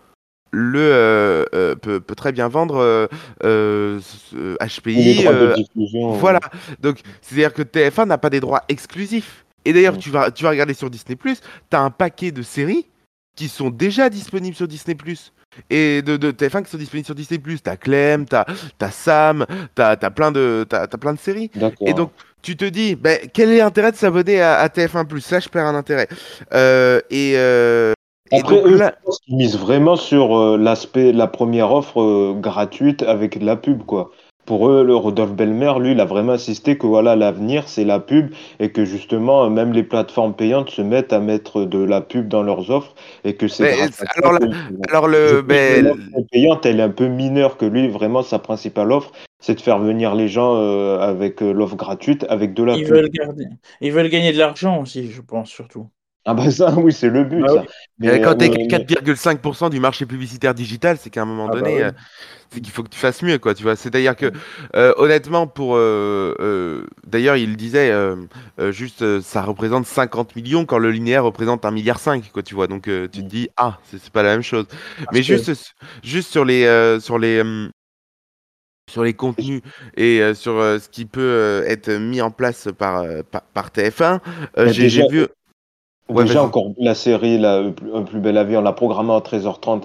le 0.53 0.81
euh, 0.81 1.45
euh, 1.55 1.75
peut, 1.77 2.01
peut 2.01 2.15
très 2.15 2.33
bien 2.33 2.49
vendre 2.49 2.79
euh, 3.45 4.01
HPI. 4.61 5.27
euh, 5.29 5.55
diffusion. 5.55 6.11
voilà. 6.13 6.41
Donc, 6.81 7.01
c'est-à-dire 7.23 7.53
que 7.53 7.63
TF1 7.63 8.07
n'a 8.07 8.19
pas 8.19 8.31
des 8.31 8.41
droits 8.41 8.63
exclusifs. 8.69 9.45
Et 9.65 9.73
d'ailleurs, 9.73 9.99
tu 9.99 10.11
vas, 10.11 10.31
tu 10.31 10.43
vas 10.43 10.51
regarder 10.51 10.75
sur 10.75 10.91
Disney+, 10.91 11.17
tu 11.17 11.37
as 11.77 11.81
un 11.81 11.91
paquet 11.91 12.31
de 12.33 12.43
séries 12.43 12.87
qui 13.37 13.49
sont 13.49 13.71
déjà 13.71 14.09
disponibles 14.11 14.57
sur 14.57 14.67
Disney+. 14.67 14.97
Et 15.69 16.01
de, 16.03 16.17
de 16.17 16.31
TF1 16.31 16.63
qui 16.65 16.71
sont 16.71 16.79
disponibles 16.79 17.07
sur 17.07 17.15
Disney+. 17.15 17.41
T'as 17.63 17.77
Clem, 17.77 18.25
t'as 18.25 18.45
as 18.81 18.91
Sam, 18.91 19.45
t'as 19.75 19.91
as 20.01 20.11
plein, 20.11 20.33
de- 20.33 20.67
plein 21.01 21.13
de 21.13 21.19
séries. 21.19 21.51
Et 21.87 21.93
donc, 21.95 22.13
tu 22.43 22.57
te 22.57 22.65
dis, 22.65 22.95
ben, 22.97 23.19
quel 23.35 23.51
est 23.51 23.59
l'intérêt 23.59 23.93
de 23.93 23.97
s'abonner 23.97 24.41
à, 24.41 24.59
à 24.61 24.69
TF1+. 24.69 25.31
Là, 25.33 25.41
je 25.41 25.49
perds 25.49 25.67
un 25.67 25.75
intérêt. 25.75 26.09
Et 27.11 27.35
Après, 28.33 28.57
donc 28.57 28.67
eux, 28.67 28.77
là- 28.77 28.95
je 29.01 29.05
pense 29.05 29.21
qu'ils 29.21 29.37
misent 29.37 29.59
vraiment 29.59 29.97
sur 29.97 30.37
euh, 30.39 30.57
l'aspect, 30.57 31.13
la 31.13 31.27
première 31.27 31.73
offre 31.73 32.01
euh, 32.01 32.35
gratuite 32.39 33.03
avec 33.03 33.39
de 33.39 33.45
la 33.45 33.57
pub, 33.57 33.83
quoi. 33.85 34.11
Pour 34.47 34.69
eux, 34.69 34.83
le 34.85 34.97
Rodolphe 34.97 35.33
Belmer, 35.35 35.75
lui, 35.79 35.93
il 35.93 36.01
a 36.01 36.05
vraiment 36.05 36.33
insisté 36.33 36.77
que 36.77 36.87
voilà, 36.87 37.15
l'avenir, 37.15 37.69
c'est 37.69 37.85
la 37.85 38.01
pub 38.01 38.33
et 38.59 38.71
que 38.73 38.85
justement, 38.85 39.45
euh, 39.45 39.49
même 39.49 39.73
les 39.73 39.83
plateformes 39.85 40.35
payantes 40.35 40.71
se 40.71 40.83
mettent 40.83 41.13
à 41.13 41.21
mettre 41.21 41.65
de 41.65 41.79
la 41.79 42.01
pub 42.01 42.27
dans 42.29 42.43
leurs 42.43 42.71
offres 42.71 42.95
et 43.25 43.35
que 43.35 43.47
c'est 43.49 43.73
alors 43.73 44.33
que- 44.41 44.45
alors 44.89 45.07
le, 45.09 45.41
l'offre 45.43 46.27
payante, 46.33 46.67
elle 46.67 46.81
est 46.81 46.83
un 46.85 46.91
peu 46.91 47.07
mineure 47.07 47.57
que 47.57 47.65
lui, 47.67 47.89
vraiment, 47.89 48.23
sa 48.23 48.39
principale 48.39 48.91
offre, 48.93 49.13
c'est 49.41 49.55
de 49.55 49.61
faire 49.61 49.79
venir 49.79 50.15
les 50.15 50.29
gens 50.29 50.57
euh, 50.57 50.99
avec 50.99 51.43
euh, 51.43 51.53
l'offre 51.53 51.77
gratuite, 51.77 52.27
avec 52.29 52.55
de 52.55 52.63
la 52.65 52.77
Ils 52.77 52.85
pub. 52.85 52.95
veulent 52.95 53.11
garder, 53.11 53.47
ils 53.81 53.93
veulent 53.93 54.09
gagner 54.09 54.33
de 54.33 54.39
l'argent 54.39 54.81
aussi, 54.81 55.11
je 55.11 55.21
pense 55.21 55.51
surtout. 55.51 55.89
Ah 56.27 56.35
bah 56.35 56.51
ça, 56.51 56.75
oui, 56.79 56.93
c'est 56.93 57.09
le 57.09 57.25
but, 57.25 57.41
Bah 57.41 57.49
ça. 57.49 57.61
oui. 57.63 57.67
Mais, 57.99 58.21
quand 58.21 58.35
t'es 58.35 58.51
euh, 58.51 58.55
mais- 58.57 58.69
4,5% 58.69 59.71
du 59.71 59.81
marché 59.81 60.05
publicitaire 60.07 60.55
digital, 60.55 60.99
c'est 60.99 61.09
qu'à 61.11 61.23
un 61.23 61.25
moment 61.25 61.49
Ah 61.49 61.53
bah 61.53 61.61
donné, 61.61 61.77
oui. 61.77 61.83
euh, 61.83 61.93
c'est 62.51 62.61
qu'il 62.61 62.73
faut 62.73 62.83
que 62.83 62.91
tu 62.91 62.99
fasses 62.99 63.23
mieux, 63.23 63.39
quoi. 63.39 63.55
Tu 63.55 63.63
vois, 63.63 63.77
c'est-à-dire 63.77 64.17
que, 64.17 64.31
euh, 64.77 64.93
honnêtement, 64.99 65.47
pour, 65.47 65.77
euh, 65.77 66.35
euh, 66.41 66.87
d'ailleurs, 67.07 67.37
il 67.37 67.57
disait, 67.57 67.93
juste, 68.71 69.21
ça 69.23 69.43
représente 69.43 69.87
50 69.87 70.37
millions 70.37 70.67
quand 70.67 70.79
le 70.79 70.91
linéaire 70.91 71.25
représente 71.25 71.65
1,5 71.65 72.17
milliard, 72.17 72.33
quoi. 72.33 72.43
Tu 72.43 72.55
vois, 72.55 72.67
donc 72.67 72.83
tu 72.85 73.09
te 73.09 73.21
dis, 73.21 73.49
ah, 73.57 73.79
c'est 73.91 74.11
pas 74.11 74.23
la 74.23 74.31
même 74.31 74.43
chose. 74.43 74.67
Mais 75.13 75.21
que- 75.21 75.25
juste, 75.27 75.53
juste 76.03 76.31
sur 76.31 76.45
les, 76.45 76.99
sur 77.01 77.19
les, 77.19 77.43
sur 78.91 79.05
les 79.05 79.15
contenus 79.15 79.63
et 79.97 80.21
euh, 80.21 80.35
sur 80.35 80.59
euh, 80.59 80.79
ce 80.79 80.89
qui 80.89 81.05
peut 81.05 81.21
euh, 81.21 81.65
être 81.67 81.91
mis 81.93 82.21
en 82.21 82.31
place 82.33 82.69
par, 82.77 83.05
par, 83.31 83.43
par 83.43 83.71
TF1, 83.71 84.21
euh, 84.59 84.67
Mais 84.67 84.73
j'ai 84.73 84.83
déjà- 84.85 85.03
j'ai 85.03 85.09
vu. 85.09 85.27
Ouais, 86.11 86.25
Déjà 86.25 86.43
encore 86.43 86.67
la 86.79 86.95
série 86.95 87.39
la, 87.39 87.63
Un 87.95 88.03
plus 88.03 88.21
bel 88.21 88.37
avis, 88.37 88.57
on 88.57 88.63
l'a 88.63 88.73
programmée 88.73 89.13
à 89.13 89.19
13h30. 89.21 89.83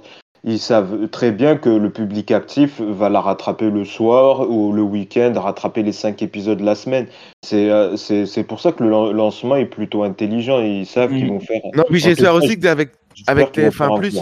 Ils 0.48 0.60
savent 0.60 1.08
très 1.10 1.32
bien 1.32 1.56
que 1.56 1.70
le 1.70 1.90
public 1.90 2.30
actif 2.30 2.80
va 2.80 3.10
la 3.10 3.20
rattraper 3.20 3.72
le 3.72 3.84
soir 3.84 4.48
ou 4.50 4.72
le 4.74 4.84
week-end, 4.84 5.34
rattraper 5.36 5.82
les 5.82 5.92
cinq 5.92 6.22
épisodes 6.22 6.60
la 6.62 6.76
semaine. 6.76 7.08
C'est 7.44 7.72
euh, 7.72 7.96
c'est 7.98 8.28
c'est 8.28 8.44
pour 8.44 8.60
ça 8.60 8.72
que 8.72 8.84
le 8.84 8.90
lan- 8.92 9.12
lancement 9.12 9.56
est 9.56 9.66
plutôt 9.66 10.04
intelligent. 10.04 10.60
Ils 10.62 10.86
savent 10.86 11.10
qu'ils 11.10 11.26
Mhm. 11.26 11.30
vont 11.32 11.40
faire. 11.40 11.62
Non, 11.76 11.84
puis 11.90 12.00
j'espère 12.00 12.36
aussi 12.36 12.60
qu'avec 12.60 12.92
j'espère 13.16 13.32
avec 13.32 13.52
qu'ils 13.54 13.64
vont 13.66 13.72
faire 13.72 13.92
un 13.92 14.00
TF1+, 14.00 14.02
petit 14.02 14.18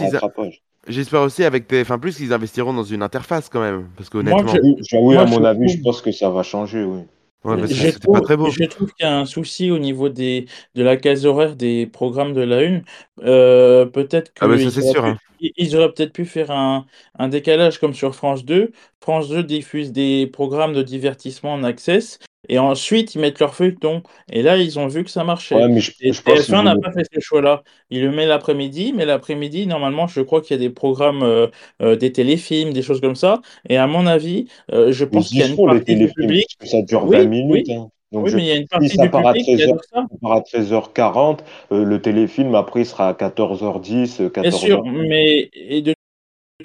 ils. 0.46 0.50
J'espère 0.86 1.20
aussi 1.22 1.44
avec 1.44 1.66
TF1+, 1.66 2.16
qu'ils 2.16 2.32
investiront 2.32 2.72
dans 2.72 2.84
une 2.84 3.02
interface 3.02 3.48
quand 3.50 3.60
même. 3.60 3.88
Parce 3.96 4.08
que 4.08 4.18
Moi, 4.18 4.32
honnêtement, 4.40 4.52
je- 4.54 4.96
Oui, 4.96 5.16
à 5.16 5.24
mon 5.26 5.44
avis, 5.44 5.68
je 5.68 5.82
pense 5.82 6.00
que 6.02 6.10
ça 6.12 6.28
va 6.30 6.42
changer. 6.42 6.84
Oui. 6.84 7.00
Ouais, 7.44 7.66
Je 7.66 7.90
trouve, 7.98 8.14
pas 8.14 8.20
très 8.22 8.36
beau. 8.36 8.50
je 8.50 8.64
trouve 8.64 8.92
qu'il 8.92 9.06
y 9.06 9.08
a 9.08 9.18
un 9.18 9.24
souci 9.26 9.70
au 9.70 9.78
niveau 9.78 10.08
des, 10.08 10.46
de 10.74 10.82
la 10.82 10.96
case 10.96 11.26
horaire 11.26 11.56
des 11.56 11.86
programmes 11.86 12.32
de 12.32 12.40
la 12.42 12.62
Une. 12.62 12.84
Euh, 13.22 13.86
peut-être 13.86 14.32
Ah 14.40 14.48
bah 14.48 14.56
qu'ils 14.56 14.96
auraient 14.96 15.10
hein. 15.10 15.18
ils 15.40 15.76
auraient 15.76 15.92
peut-être 15.92 16.12
pu 16.12 16.24
faire 16.24 16.50
un, 16.50 16.86
un 17.18 17.28
décalage 17.28 17.78
comme 17.78 17.94
sur 17.94 18.14
France 18.14 18.44
2. 18.44 18.72
France 19.00 19.28
2 19.28 19.42
diffuse 19.42 19.92
des 19.92 20.26
programmes 20.26 20.72
de 20.74 20.82
divertissement 20.82 21.52
en 21.54 21.64
access 21.64 22.18
et 22.48 22.58
ensuite 22.58 23.14
ils 23.14 23.20
mettent 23.20 23.38
leur 23.40 23.54
feuilleton. 23.54 24.02
Et 24.32 24.42
là, 24.42 24.56
ils 24.58 24.78
ont 24.78 24.86
vu 24.86 25.04
que 25.04 25.10
ça 25.10 25.24
marchait. 25.24 25.54
Ouais, 25.54 25.68
mais 25.68 25.80
je, 25.80 25.92
Et 26.00 26.12
je 26.12 26.22
pense 26.22 26.44
qu'ils 26.46 26.54
TF1 26.54 26.62
n'a 26.64 26.76
pas 26.76 26.92
fait 26.92 27.04
ce 27.12 27.20
choix-là. 27.20 27.62
Il 27.90 28.02
le 28.02 28.10
met 28.10 28.26
l'après-midi, 28.26 28.92
mais 28.94 29.04
l'après-midi, 29.06 29.66
normalement, 29.66 30.06
je 30.06 30.20
crois 30.20 30.40
qu'il 30.40 30.52
y 30.56 30.58
a 30.60 30.62
des 30.62 30.70
programmes, 30.70 31.22
euh, 31.22 31.46
euh, 31.82 31.96
des 31.96 32.12
téléfilms, 32.12 32.72
des 32.72 32.82
choses 32.82 33.00
comme 33.00 33.16
ça. 33.16 33.40
Et 33.68 33.76
à 33.76 33.86
mon 33.86 34.06
avis, 34.06 34.46
euh, 34.72 34.92
je 34.92 35.04
pense 35.04 35.28
qu'il 35.28 35.38
y 35.38 35.42
a 35.42 35.46
une 35.46 35.56
partie 35.64 35.96
du 35.96 36.12
public. 36.12 36.46
parce 36.58 36.70
que 36.70 36.76
ça 36.78 36.82
dure 36.82 37.06
Oui, 37.06 37.16
20 37.18 37.24
minutes. 37.26 37.66
oui. 37.68 37.74
hein. 37.74 37.88
Donc 38.12 38.26
Oui, 38.26 38.30
je- 38.30 38.36
mais 38.36 38.42
il 38.42 38.46
y 38.46 38.50
a 38.52 38.56
une 38.56 38.62
si 38.62 38.68
partie 38.68 38.96
ça 38.96 39.02
du 39.04 39.10
part 39.10 39.26
à 39.26 39.32
public 39.32 39.44
qui 39.46 39.54
13h, 39.56 39.70
adore 39.70 39.84
ça. 39.92 40.06
ça 40.10 40.16
part 40.22 40.32
à 40.32 40.40
13h40, 40.42 41.44
euh, 41.72 41.84
le 41.84 42.00
téléfilm 42.00 42.54
après 42.54 42.80
il 42.82 42.86
sera 42.86 43.08
à 43.08 43.14
14h10, 43.14 44.20
euh, 44.20 44.28
Bien 44.40 44.50
sûr, 44.50 44.82
14h. 44.82 44.92
mais 45.08 45.50
et 45.54 45.82
de 45.82 45.93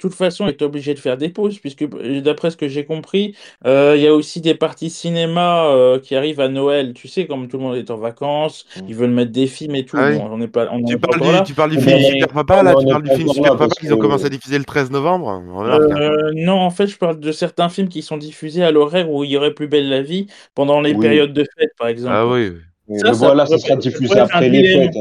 toute 0.00 0.14
façon 0.14 0.48
est 0.48 0.62
obligé 0.62 0.94
de 0.94 0.98
faire 0.98 1.16
des 1.16 1.28
pauses 1.28 1.58
puisque 1.58 1.84
d'après 2.22 2.50
ce 2.50 2.56
que 2.56 2.68
j'ai 2.68 2.84
compris, 2.84 3.34
heu, 3.66 3.94
il 3.96 4.02
y 4.02 4.06
a 4.06 4.14
aussi 4.14 4.40
des 4.40 4.54
parties 4.54 4.90
cinéma, 4.90 5.66
heu, 5.72 5.98
qui 6.02 6.16
arrivent 6.16 6.40
à 6.40 6.48
Noël. 6.48 6.92
Tu 6.94 7.08
sais, 7.08 7.26
comme 7.26 7.48
tout 7.48 7.56
le 7.58 7.62
monde 7.62 7.76
est 7.76 7.90
en 7.90 7.96
vacances, 7.96 8.64
Mmh. 8.76 8.80
ils 8.88 8.94
veulent 8.94 9.10
mettre 9.10 9.32
des 9.32 9.46
films 9.46 9.74
et 9.76 9.84
tout. 9.84 9.96
Ah 9.98 10.08
oui. 10.10 10.16
Bon, 10.18 10.28
on 10.32 10.38
n'est 10.38 10.48
pas 10.48 10.68
on 10.72 10.82
Tu 10.82 10.94
est 10.94 10.98
pas 10.98 11.08
parles 11.08 11.38
du, 11.38 11.44
tu 11.44 11.54
parles 11.54 11.70
du 11.70 11.76
Mais- 11.76 11.82
film 11.82 12.00
Super 12.14 12.28
Papa, 12.28 12.62
là 12.62 12.74
Tu 12.74 12.86
parles 12.86 13.02
du 13.02 13.10
film 13.14 13.28
Super 13.32 13.56
Papa 13.56 13.74
qu'ils 13.78 13.92
ont 13.94 13.98
commencé 13.98 14.24
à 14.24 14.28
diffuser 14.28 14.58
le 14.58 14.64
13 14.64 14.90
novembre 14.90 15.28
hein. 15.28 16.30
Non, 16.34 16.54
en 16.60 16.70
fait, 16.70 16.86
je 16.86 16.96
parle 16.96 17.20
de 17.20 17.32
certains 17.32 17.68
films 17.68 17.88
qui 17.88 18.02
sont 18.02 18.16
diffusés 18.16 18.62
à 18.62 18.70
l'horaire 18.70 19.10
où 19.10 19.24
il 19.24 19.30
y 19.30 19.36
aurait 19.36 19.52
Plus 19.54 19.68
belle 19.68 19.88
la 19.88 20.00
vie 20.02 20.26
pendant 20.54 20.80
les 20.80 20.92
Oui. 20.94 21.00
périodes 21.00 21.32
de 21.32 21.44
fête, 21.58 21.70
par 21.78 21.88
exemple. 21.88 22.14
Ah 22.16 22.26
oui. 22.26 22.52
Mais 22.88 22.98
Ça, 22.98 23.12
ça 23.14 23.26
voilà, 23.26 23.46
ça 23.46 23.58
sera 23.58 23.76
diffusé 23.76 24.18
après 24.18 24.48
les 24.48 24.64
fêtes. 24.74 24.94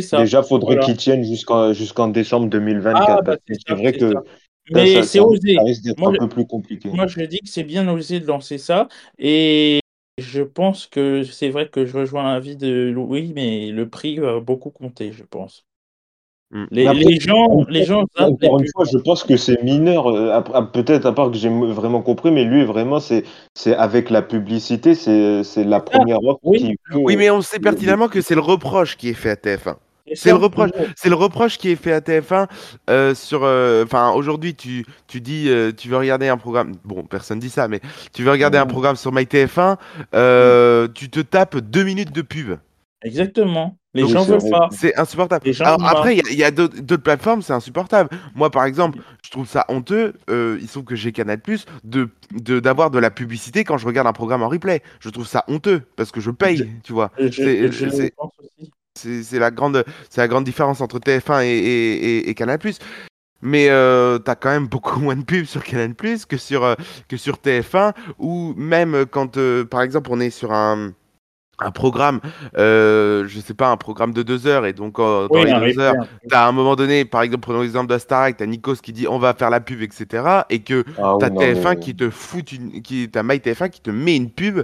Ça. 0.00 0.24
Déjà, 0.24 0.42
faudrait 0.42 0.78
Voilà. 0.78 0.78
qu'ils 0.78 0.96
tiennent 0.96 1.24
jusqu'en 1.24 1.72
jusqu'en 1.72 2.08
décembre 2.08 2.48
2024. 2.48 3.18
Ah, 3.18 3.20
bah, 3.24 3.36
c'est 3.48 3.74
vrai 3.74 3.94
que 3.94 4.12
ça. 4.12 4.22
Mais 4.70 5.02
c'est 5.02 5.20
osé. 5.20 5.58
ça 5.58 5.62
risque 5.64 5.82
d'être 5.84 5.98
Moi, 5.98 6.12
un 6.12 6.14
je- 6.14 6.18
peu 6.18 6.28
plus 6.28 6.46
compliqué. 6.46 6.90
Moi, 6.92 7.06
je 7.08 7.22
dis 7.22 7.40
que 7.40 7.48
c'est 7.48 7.64
bien 7.64 7.88
osé 7.88 8.20
de 8.20 8.26
lancer 8.26 8.58
ça 8.58 8.88
et 9.18 9.80
je 10.18 10.42
pense 10.42 10.86
que 10.88 11.24
c'est 11.24 11.50
vrai 11.50 11.68
que 11.70 11.86
je 11.86 11.96
rejoins 11.98 12.24
l'avis 12.34 12.56
de 12.56 12.90
Louis, 12.94 13.32
mais 13.34 13.70
le 13.72 13.88
prix 13.90 14.18
va 14.18 14.40
beaucoup 14.40 14.70
compter, 14.70 15.12
je 15.12 15.24
pense. 15.24 15.66
Mm. 16.52 16.64
Les, 16.70 16.84
Mais 16.84 16.88
après, 16.90 17.02
les 17.04 17.18
gens, 17.20 17.64
les 17.70 17.90
Encore 17.90 18.60
une 18.60 18.66
fois, 18.74 18.84
je 18.92 18.98
pense 18.98 19.24
que 19.24 19.36
c'est 19.38 19.62
mineur. 19.62 20.06
euh, 20.10 20.32
après- 20.32 20.52
ah, 20.54 20.62
Peut-être 20.62 21.06
à 21.06 21.12
part 21.12 21.30
que 21.30 21.36
j'ai 21.38 21.48
vraiment 21.48 22.02
compris, 22.02 22.30
mais 22.30 22.44
lui, 22.44 22.64
vraiment, 22.64 23.00
c'est 23.00 23.24
c'est 23.54 23.74
avec 23.74 24.10
la 24.10 24.20
publicité, 24.22 24.94
c'est 24.94 25.42
c'est 25.44 25.64
la 25.64 25.80
première 25.80 26.22
offre 26.22 26.40
oui. 26.42 26.58
qui 26.60 26.76
Oui, 26.94 27.16
mais 27.16 27.30
on 27.30 27.40
sait 27.40 27.58
pertinemment 27.58 28.08
que 28.08 28.20
c'est 28.20 28.34
le 28.34 28.40
reproche 28.42 28.96
qui 28.98 29.08
est 29.08 29.14
fait 29.14 29.30
à 29.30 29.36
TF1. 29.36 29.76
C'est 30.14 30.30
le 30.30 30.36
reproche. 30.36 30.70
C'est 30.94 31.08
le 31.08 31.14
reproche 31.14 31.56
qui 31.56 31.70
est 31.70 31.76
fait 31.76 31.92
à 31.92 32.00
TF1 32.00 32.46
euh, 32.90 33.14
sur. 33.14 33.44
euh, 33.44 33.84
Enfin, 33.84 34.10
aujourd'hui, 34.12 34.54
tu, 34.54 34.84
tu 35.06 35.20
dis, 35.22 35.48
euh, 35.48 35.72
tu 35.74 35.88
veux 35.88 35.96
regarder 35.96 36.28
un 36.28 36.36
programme. 36.36 36.72
Bon, 36.84 37.02
personne 37.04 37.38
dit 37.38 37.48
ça, 37.48 37.66
mais 37.68 37.80
tu 38.12 38.24
veux 38.24 38.30
regarder 38.30 38.58
un 38.58 38.62
Ouais. 38.62 38.68
programme 38.68 38.96
sur 38.96 39.10
MyTF1, 39.12 39.76
euh, 40.14 40.86
tu 40.92 41.08
te 41.08 41.20
tapes 41.20 41.56
deux 41.56 41.84
minutes 41.84 42.12
de 42.12 42.20
pub. 42.20 42.56
Exactement. 43.04 43.76
Les 43.94 44.06
gens 44.08 44.22
veulent 44.24 44.50
pas. 44.50 44.68
C'est 44.72 44.96
insupportable. 44.98 45.44
Alors 45.60 45.78
après, 45.86 46.16
il 46.16 46.36
y 46.36 46.44
a- 46.44 46.50
d'autres 46.50 46.96
plateformes, 46.96 47.42
c'est 47.42 47.52
insupportable. 47.52 48.08
Moi, 48.34 48.50
par 48.50 48.64
exemple, 48.64 48.98
je 49.24 49.30
trouve 49.30 49.46
ça 49.46 49.64
honteux. 49.68 50.14
euh, 50.30 50.56
il 50.60 50.66
se 50.66 50.72
trouve 50.72 50.84
que 50.84 50.94
j'ai 50.96 51.12
Canal 51.12 51.38
Plus 51.40 51.66
de 51.84 52.08
d'avoir 52.60 52.90
de, 52.90 52.98
la 52.98 53.10
publicité 53.10 53.64
quand 53.64 53.76
je 53.76 53.86
regarde 53.86 54.06
un 54.06 54.12
programme 54.14 54.42
en 54.42 54.48
replay. 54.48 54.82
Je 55.00 55.10
trouve 55.10 55.26
ça 55.26 55.44
honteux 55.48 55.82
parce 55.96 56.10
que 56.10 56.20
je 56.20 56.30
paye, 56.30 56.70
tu 56.84 56.92
vois. 56.92 57.10
C'est- 58.94 59.38
la 59.38 59.50
grande, 59.50 59.84
c'est 60.10 60.20
la 60.20 60.28
grande 60.28 60.44
différence 60.44 60.80
entre 60.80 60.98
TF1 60.98 61.42
et, 61.42 61.48
et, 61.48 61.94
et- 62.18 62.28
et 62.30 62.34
Canal+. 62.34 62.58
Mais 63.44 63.68
euh, 63.70 64.18
t'as 64.18 64.36
quand 64.36 64.50
même 64.50 64.68
beaucoup 64.68 65.00
moins 65.00 65.16
de 65.16 65.24
pubs 65.24 65.44
sur 65.46 65.64
Canal+ 65.64 65.94
que 66.28 66.36
sur 66.36 66.64
euh, 66.64 66.74
que 67.08 67.16
sur 67.16 67.36
TF1 67.38 67.92
ou 68.18 68.54
même 68.56 69.04
quand, 69.10 69.36
euh, 69.36 69.64
par 69.64 69.82
exemple, 69.82 70.10
on 70.12 70.20
est 70.20 70.30
sur 70.30 70.52
un 70.52 70.92
un 71.64 71.70
programme, 71.70 72.20
euh, 72.58 73.24
je 73.28 73.40
sais 73.40 73.54
pas, 73.54 73.68
un 73.68 73.76
programme 73.76 74.12
de 74.12 74.22
deux 74.22 74.46
heures 74.46 74.66
et 74.66 74.72
donc 74.72 74.98
euh, 74.98 75.28
dans 75.28 75.40
Oui, 75.40 75.44
les 75.44 75.54
deux 75.74 75.78
heures, 75.80 75.94
t'as 76.28 76.44
à 76.44 76.48
un 76.48 76.52
moment 76.52 76.76
donné, 76.76 77.04
par 77.04 77.22
exemple, 77.22 77.42
prenons 77.42 77.62
l'exemple 77.62 77.88
d'Astarek, 77.88 78.36
t'as 78.36 78.46
Nikos 78.46 78.76
qui 78.76 78.92
dit 78.92 79.06
on 79.08 79.18
va 79.18 79.34
faire 79.34 79.50
la 79.50 79.60
pub, 79.60 79.80
etc. 79.82 80.46
Et 80.50 80.62
que 80.62 80.84
Ah 80.96 81.16
t'as 81.18 81.30
non, 81.30 81.36
TF1 81.38 81.74
mais- 81.74 81.80
qui 81.80 81.94
te 81.96 82.10
fout 82.10 82.52
une, 82.52 82.82
qui 82.82 83.08
t'as 83.10 83.22
MyTF1 83.22 83.68
qui 83.70 83.80
te 83.80 83.90
met 83.90 84.16
une 84.16 84.30
pub 84.30 84.62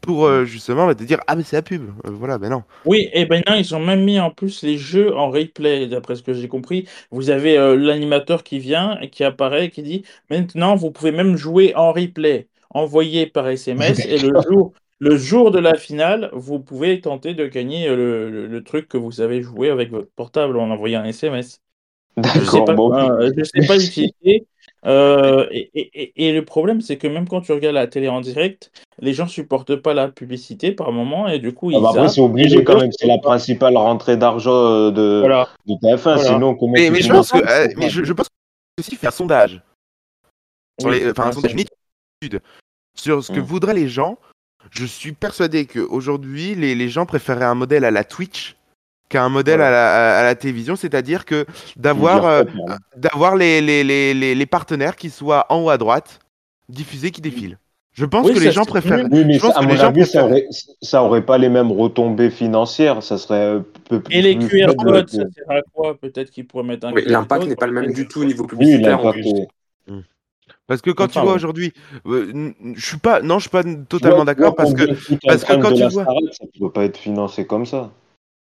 pour 0.00 0.24
euh, 0.26 0.44
justement 0.44 0.86
bah, 0.86 0.94
te 0.94 1.04
dire 1.04 1.20
ah 1.26 1.36
mais 1.36 1.42
c'est 1.42 1.56
la 1.56 1.62
pub, 1.62 1.90
voilà, 2.04 2.38
ben 2.38 2.50
non. 2.50 2.62
Oui, 2.86 3.08
et 3.12 3.26
ben 3.26 3.42
non, 3.46 3.54
ils 3.56 3.74
ont 3.74 3.80
même 3.80 4.04
mis 4.04 4.18
en 4.18 4.30
plus 4.30 4.62
les 4.62 4.78
jeux 4.78 5.14
en 5.14 5.30
replay, 5.30 5.86
d'après 5.86 6.16
ce 6.16 6.22
que 6.22 6.32
j'ai 6.32 6.48
compris. 6.48 6.88
Vous 7.10 7.28
avez 7.30 7.56
l'animateur 7.76 8.42
qui 8.42 8.58
vient 8.58 8.98
et 9.00 9.10
qui 9.10 9.22
apparaît 9.24 9.66
et 9.66 9.70
qui 9.70 9.82
dit 9.82 10.04
maintenant 10.30 10.76
vous 10.76 10.90
pouvez 10.90 11.12
même 11.12 11.36
jouer 11.36 11.74
en 11.76 11.92
replay, 11.92 12.48
envoyé 12.70 13.26
par 13.26 13.46
SMS, 13.48 14.06
et 14.06 14.18
le 14.18 14.32
jour, 14.50 14.72
le 15.00 15.16
jour 15.16 15.50
de 15.50 15.58
la 15.58 15.74
finale, 15.74 16.30
vous 16.32 16.60
pouvez 16.60 17.00
tenter 17.00 17.34
de 17.34 17.46
gagner 17.46 17.88
euh, 17.88 17.96
le, 17.96 18.30
le- 18.30 18.46
le 18.46 18.62
truc 18.64 18.86
que 18.88 18.98
vous 18.98 19.20
avez 19.20 19.42
joué 19.42 19.70
avec 19.70 19.90
votre 19.90 20.10
portable 20.14 20.58
en 20.58 20.70
envoyant 20.70 21.00
un 21.00 21.04
SMS. 21.06 21.60
Je 22.16 22.22
sais 22.22 22.38
D'accord, 22.60 22.64
pas, 22.66 22.74
bon. 22.74 22.92
euh, 22.94 23.30
je 23.36 23.44
sais 23.44 23.66
pas 23.66 23.76
l'utiliser. 23.76 24.46
Euh, 24.86 25.46
et, 25.50 25.70
et- 25.74 26.02
et- 26.02 26.28
et 26.28 26.32
le 26.32 26.44
problème, 26.44 26.80
c'est 26.80 26.96
que 26.98 27.06
même 27.06 27.28
quand 27.28 27.40
tu 27.42 27.52
regardes 27.52 27.74
la 27.74 27.86
télé 27.86 28.08
en 28.08 28.20
direct, 28.20 28.72
les 28.98 29.12
gens 29.14 29.26
supportent 29.26 29.76
pas 29.76 29.94
la 29.94 30.08
publicité 30.08 30.72
par 30.72 30.90
moment 30.92 31.28
et 31.28 31.38
du 31.38 31.52
coup 31.54 31.70
Ah 31.74 31.80
bah 31.80 31.90
après, 31.90 32.08
c'est 32.08 32.20
obligé 32.20 32.62
quand 32.64 32.78
même. 32.80 32.90
C'est 32.92 33.06
la 33.06 33.18
principale 33.18 33.76
rentrée 33.76 34.16
d'argent 34.16 34.52
euh, 34.52 34.90
de, 34.90 35.18
Voilà. 35.20 35.48
de 35.66 35.74
TF1. 35.74 35.96
Voilà. 36.14 36.22
Sinon, 36.24 36.54
comment 36.56 36.72
Mais, 36.72 36.90
mais 36.90 37.00
je 37.02 37.10
pense 37.12 37.30
que, 37.30 37.38
euh, 37.38 37.68
mais 37.76 37.88
je, 37.90 38.04
je 38.04 38.12
pense 38.12 38.28
que 38.28 38.32
aussi 38.80 38.96
faire 38.96 39.08
un 39.08 39.12
sondage, 39.12 39.62
sur 40.80 40.90
Oui, 40.90 41.00
les- 41.00 41.10
enfin 41.10 41.26
un 41.28 41.32
sondage, 41.32 41.52
c'est- 41.52 41.56
une 41.60 41.64
étude 42.28 42.40
sur 42.98 43.22
ce 43.24 43.32
que 43.32 43.38
Mm. 43.40 43.44
voudraient 43.44 43.74
les 43.74 43.88
gens. 43.88 44.18
Je 44.70 44.84
suis 44.84 45.12
persuadé 45.12 45.66
qu'aujourd'hui, 45.66 46.54
les, 46.54 46.74
les 46.74 46.88
gens 46.88 47.06
préféraient 47.06 47.44
un 47.44 47.54
modèle 47.54 47.84
à 47.84 47.90
la 47.90 48.04
Twitch 48.04 48.56
qu'un 49.08 49.28
modèle 49.28 49.56
Voilà. 49.58 49.68
à, 49.68 49.98
la, 49.98 50.18
à- 50.20 50.22
la 50.24 50.34
télévision, 50.36 50.76
c'est-à-dire 50.76 51.24
que 51.24 51.44
d'avoir 51.76 52.24
euh, 52.26 52.44
fois, 52.44 52.76
d'avoir 52.96 53.36
les, 53.36 53.60
les, 53.60 53.82
les, 53.82 54.14
les, 54.14 54.34
les 54.34 54.46
partenaires 54.46 54.94
qui 54.96 55.10
soient 55.10 55.46
en 55.48 55.62
haut 55.64 55.70
à 55.70 55.78
droite, 55.78 56.20
diffusés 56.68 57.10
qui 57.10 57.20
défilent. 57.20 57.58
Je 57.92 58.04
pense 58.04 58.24
Oui, 58.28 58.34
que 58.34 58.38
les 58.38 58.52
gens 58.52 58.64
préfèrent. 58.64 59.08
Oui, 59.10 59.24
mais 59.24 59.34
je 59.34 59.40
pense 59.40 59.54
ça, 59.54 59.58
à 59.58 59.62
que 59.62 59.66
mon 59.66 59.72
les 59.72 59.76
gens 59.78 59.88
avis, 59.88 60.06
ça 60.06 60.22
préfèrent. 60.22 60.24
aurait, 60.26 60.46
ça 60.80 61.02
aurait 61.02 61.26
pas 61.26 61.38
les 61.38 61.48
mêmes 61.48 61.72
retombées 61.72 62.30
financières. 62.30 63.02
Ça 63.02 63.18
serait 63.18 63.56
un 63.56 63.64
peu 63.88 64.00
plus. 64.00 64.14
Et 64.14 64.22
les 64.22 64.38
QR 64.38 64.76
codes, 64.76 65.08
ça 65.10 65.24
sert 65.34 65.50
à 65.50 65.60
quoi? 65.72 65.96
Peut-être 65.98 66.30
qu'ils 66.30 66.46
pourraient 66.46 66.62
mettre 66.62 66.86
un 66.86 66.92
Oui, 66.92 67.02
l'impact 67.04 67.46
n'est 67.46 67.56
pas 67.56 67.66
le 67.66 67.72
même 67.72 67.92
du 67.92 68.06
tout 68.06 68.20
au 68.20 68.24
niveau 68.24 68.44
Oui, 68.44 68.48
publicitaire 68.50 69.00
est- 69.16 69.48
Parce 70.70 70.82
que 70.82 70.92
quand 70.92 71.08
tu 71.08 71.18
vois 71.18 71.30
ouais. 71.30 71.34
aujourd'hui, 71.34 71.72
euh, 72.06 72.52
je 72.76 72.86
suis 72.86 72.96
pas, 72.98 73.22
non, 73.22 73.38
je 73.38 73.48
suis 73.48 73.50
pas 73.50 73.64
totalement 73.88 74.24
d'accord 74.24 74.54
parce 74.54 74.72
que, 74.72 74.84
parce 75.26 75.42
que 75.42 75.54
quand 75.60 75.72
tu 75.72 75.80
vois- 75.80 76.04
Starac, 76.04 76.22
ça 76.30 76.44
ne 76.44 76.60
peut 76.60 76.70
pas 76.70 76.84
être 76.84 76.96
financé 76.96 77.44
comme 77.44 77.66
ça. 77.66 77.90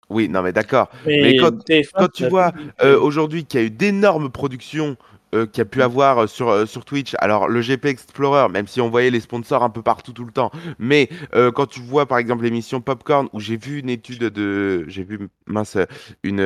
oui, 0.10 0.28
non 0.28 0.42
mais 0.42 0.52
d'accord. 0.52 0.90
Mais, 1.06 1.22
Mais 1.22 1.38
quand- 1.38 1.64
TF1, 1.64 1.92
quand 1.94 2.12
tu 2.12 2.28
vois. 2.28 2.54
Euh, 2.82 3.00
aujourd'hui 3.00 3.46
qu'il 3.46 3.60
y 3.60 3.64
a 3.64 3.66
eu 3.68 3.70
d'énormes 3.70 4.32
productions 4.32 4.98
euh, 5.36 5.46
qu'il 5.46 5.60
y 5.60 5.62
a 5.62 5.66
pu 5.66 5.82
avoir 5.82 6.20
euh, 6.24 6.28
sur, 6.28 6.50
euh, 6.50 6.66
sur 6.66 6.86
Twitch. 6.86 7.16
Alors 7.20 7.48
le 7.48 7.62
GP 7.62 7.86
Explorer, 7.86 8.50
même 8.50 8.68
si 8.68 8.82
on 8.82 8.90
voyait 8.90 9.10
les 9.10 9.20
sponsors 9.20 9.64
un 9.64 9.70
peu 9.70 9.82
partout 9.82 10.14
tout 10.14 10.26
le 10.26 10.32
temps, 10.32 10.52
mais 10.80 11.10
euh, 11.36 11.52
quand 11.52 11.66
tu 11.68 11.82
vois 11.82 12.06
par 12.06 12.18
exemple 12.18 12.44
l'émission 12.44 12.82
Popcorn 12.82 13.28
où 13.34 13.40
j'ai 13.40 13.58
vu 13.58 13.80
une 13.80 13.90
étude 13.90 14.24
de, 14.24 14.86
j'ai 14.88 15.04
vu 15.04 15.30
mince 15.48 15.78
une 16.24 16.42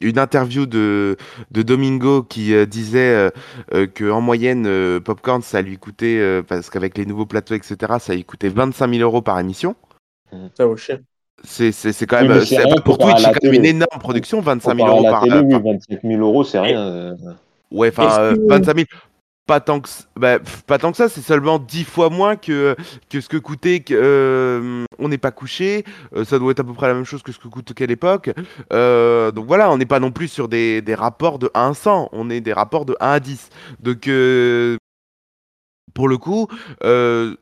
une 0.00 0.18
interview 0.18 0.66
de 0.66 1.16
de 1.50 1.62
Domingo 1.62 2.22
qui 2.22 2.54
disait 2.66 3.30
que 3.70 4.10
en 4.10 4.20
moyenne 4.20 5.00
Popcorn 5.00 5.42
ça 5.42 5.62
lui 5.62 5.78
coûtait 5.78 6.42
parce 6.46 6.70
qu'avec 6.70 6.96
les 6.98 7.06
nouveaux 7.06 7.26
plateaux 7.26 7.54
etc 7.54 7.94
ça 7.98 8.14
lui 8.14 8.24
coûtait 8.24 8.48
25 8.48 8.90
000 8.90 9.02
euros 9.02 9.22
par 9.22 9.38
émission. 9.38 9.76
Ça 10.56 10.66
vaut 10.66 10.76
cher. 10.76 11.00
C'est 11.44 11.72
c'est 11.72 11.92
c'est 11.92 12.06
quand 12.06 12.20
Oui, 12.20 12.28
même 12.28 12.38
rien 12.38 12.64
pour 12.84 12.98
Twitch 12.98 13.16
c'est 13.18 13.32
quand 13.32 13.38
même 13.44 13.54
une 13.54 13.64
énorme 13.64 13.98
production 13.98 14.40
25 14.40 14.76
000 14.76 14.86
Comparé 14.86 14.98
euros 15.00 15.10
par, 15.10 15.22
télé, 15.22 15.40
oui, 15.40 15.50
par 15.52 15.62
25 15.62 16.00
000 16.02 16.20
euros, 16.22 16.44
c'est 16.44 16.58
rien. 16.60 16.80
euh. 16.80 17.14
Ouais, 17.70 17.88
enfin, 17.88 18.20
euh, 18.20 18.36
que- 18.36 18.48
25 18.48 18.74
000, 18.76 18.86
pas 19.46 19.60
tant 19.60 19.80
que, 19.80 19.88
bah, 20.16 20.38
pas 20.66 20.78
tant 20.78 20.90
que 20.90 20.96
ça, 20.96 21.08
c'est 21.08 21.22
seulement 21.22 21.58
10 21.58 21.84
fois 21.84 22.10
moins 22.10 22.36
que, 22.36 22.76
que 23.08 23.20
ce 23.20 23.28
que 23.28 23.36
coûtait 23.36 23.80
que, 23.80 23.94
euh, 23.96 24.84
On 24.98 25.08
n'est 25.08 25.18
pas 25.18 25.30
couché. 25.30 25.84
euh, 26.14 26.24
ça 26.24 26.38
doit 26.38 26.50
être 26.52 26.60
à 26.60 26.64
peu 26.64 26.74
près 26.74 26.88
la 26.88 26.94
même 26.94 27.04
chose 27.06 27.22
que 27.22 27.32
ce 27.32 27.38
que 27.38 27.48
coûte 27.48 27.72
quelle 27.74 27.90
époque. 27.90 28.30
Euh, 28.72 29.30
donc 29.32 29.46
voilà, 29.46 29.70
on 29.70 29.78
n'est 29.78 29.86
pas 29.86 29.98
non 30.00 30.10
plus 30.12 30.28
sur 30.28 30.46
des, 30.46 30.82
des 30.82 30.94
rapports 30.94 31.38
de 31.38 31.50
1 31.54 31.70
à 31.70 31.74
100, 31.74 32.10
on 32.12 32.28
est 32.28 32.40
des 32.42 32.52
rapports 32.52 32.84
de 32.84 32.96
1 33.00 33.12
à 33.12 33.18
10. 33.20 33.48
Donc, 33.80 34.08
euh, 34.08 34.76
pour 35.94 36.06
le 36.08 36.18
coup, 36.18 36.46
euh, 36.84 37.34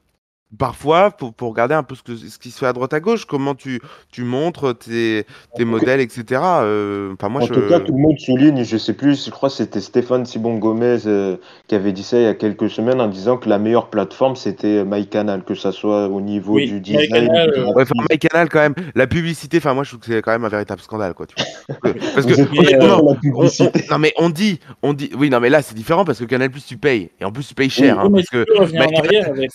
parfois 0.57 1.11
pour, 1.11 1.35
regarder 1.41 1.75
un 1.75 1.83
peu 1.83 1.95
ce, 1.95 2.03
que, 2.03 2.13
qui 2.13 2.51
se 2.51 2.59
fait 2.59 2.67
à 2.67 2.73
droite 2.73 2.95
à 2.95 3.01
gauche, 3.01 3.27
comment 3.27 3.55
tu, 3.55 3.81
montres 4.19 4.77
tes, 4.79 5.27
modèles, 5.61 6.01
etc. 6.01 6.41
Euh, 6.63 7.15
en 7.21 7.47
tout 7.47 7.69
cas, 7.69 7.81
tout 7.81 7.93
le 7.93 7.99
monde 7.99 8.19
souligne, 8.19 8.65
je 8.65 8.77
sais 8.79 8.95
plus, 8.95 9.27
je 9.27 9.31
crois 9.31 9.51
que 9.51 9.57
c'était 9.57 9.81
Stéphane 9.81 10.25
Sibon 10.25 10.57
Gomez 10.57 11.01
euh, 11.07 11.37
qui 11.67 11.75
avait 11.75 11.93
dit 11.93 12.03
ça 12.03 12.19
il 12.19 12.23
y 12.23 12.27
a 12.27 12.35
quelques 12.35 12.71
semaines 12.71 13.01
en 13.01 13.09
disant 13.09 13.37
que 13.37 13.49
la 13.49 13.59
meilleure 13.59 13.91
plateforme 13.91 14.37
c'était 14.37 14.79
euh, 14.79 14.85
MyCanal, 14.85 15.45
que 15.45 15.55
ça 15.55 15.73
soit 15.73 16.09
au 16.09 16.21
niveau 16.21 16.59
du 16.59 16.81
design. 16.81 17.29
MyCanal, 18.11 18.49
quand 18.49 18.61
même, 18.61 18.75
la 18.95 19.07
publicité, 19.07 19.59
enfin 19.59 19.75
moi 19.75 19.85
je 19.85 19.91
trouve 19.91 20.01
que 20.01 20.07
c'est 20.07 20.23
quand 20.23 20.33
même 20.33 20.45
un 20.45 20.49
véritable 20.49 20.81
scandale 20.81 21.15
quoi. 21.15 21.27
Tu 21.27 21.35
vois. 21.37 21.93
parce 22.15 22.27
que 22.27 22.33
on, 22.81 23.93
non 23.93 23.99
mais 23.99 24.15
on 24.17 24.31
dit, 24.31 24.61
on 24.83 24.95
dit, 24.95 25.11
oui 25.19 25.29
non 25.29 25.41
mais 25.41 25.51
là 25.51 25.61
c'est 25.61 25.75
différent 25.75 26.05
parce 26.05 26.19
que 26.19 26.25
Canal 26.25 26.51
Plus 26.51 26.65
tu 26.65 26.79
payes 26.79 27.11
et 27.21 27.25
en 27.25 27.33
plus 27.33 27.47
tu 27.47 27.55
payes 27.55 27.71
cher 27.71 27.99
oui, 27.99 28.07
hein, 28.07 28.11
parce 28.13 28.29
que 28.29 28.47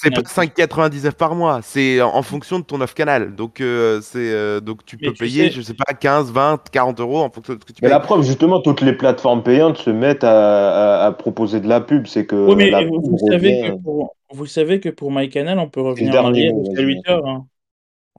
c'est 0.02 0.14
pas 0.14 0.22
5,80 0.22 0.83
99 0.90 1.16
par 1.16 1.36
mois. 1.36 1.62
C'est 1.62 2.02
en, 2.02 2.22
fonction 2.22 2.60
de 2.60 2.64
ton 2.64 2.82
offre 2.82 2.94
canal. 2.94 3.36
Donc, 3.36 3.62
euh, 3.62 4.02
c'est 4.02 4.32
euh, 4.32 4.60
donc 4.60 4.86
tu 4.86 4.98
peux 4.98 5.14
payer, 5.14 5.50
je 5.52 5.62
sais 5.62 5.74
pas, 5.74 5.94
15, 5.94 6.32
20, 6.32 6.70
40 6.72 7.00
euros 7.00 7.22
en 7.22 7.30
fonction 7.30 7.54
de 7.54 7.60
ce 7.60 7.66
que 7.66 7.74
tu 7.74 7.80
mais. 7.82 7.90
La 7.90 8.00
preuve, 8.00 8.24
justement, 8.24 8.62
toutes 8.62 8.82
les 8.82 8.94
plateformes 8.94 9.44
payantes 9.44 9.78
se 9.78 9.90
mettent 9.90 10.24
à, 10.24 11.16
proposer 11.18 11.60
de 11.60 11.68
la 11.68 11.82
pub. 11.82 12.08
C'est 12.08 12.26
que. 12.26 12.36
Oui, 12.36 12.56
mais 12.56 12.72
vous, 12.86 13.18
savez 13.30 13.62
que 13.62 13.72
euh, 13.72 13.78
pour, 13.78 14.16
vous 14.32 14.46
savez 14.46 14.80
que 14.80 14.90
pour 14.90 15.12
MyCanal, 15.12 15.60
on 15.60 15.70
peut 15.70 15.82
revenir 15.82 16.24
en 16.24 16.28
arrière 16.28 16.54
jusqu'à 16.66 16.82
8 16.82 17.10
heures. 17.10 17.28
Hein. 17.28 17.46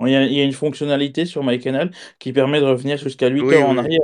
Il, 0.00 0.10
y 0.10 0.40
a, 0.40 0.44
une 0.44 0.52
fonctionnalité 0.52 1.24
sur 1.24 1.44
MyCanal 1.44 1.90
qui 2.18 2.32
permet 2.32 2.60
de 2.60 2.66
revenir 2.66 2.98
jusqu'à 2.98 3.28
8 3.28 3.52
heures 3.52 3.68
en 3.68 3.78
arrière. 3.78 4.00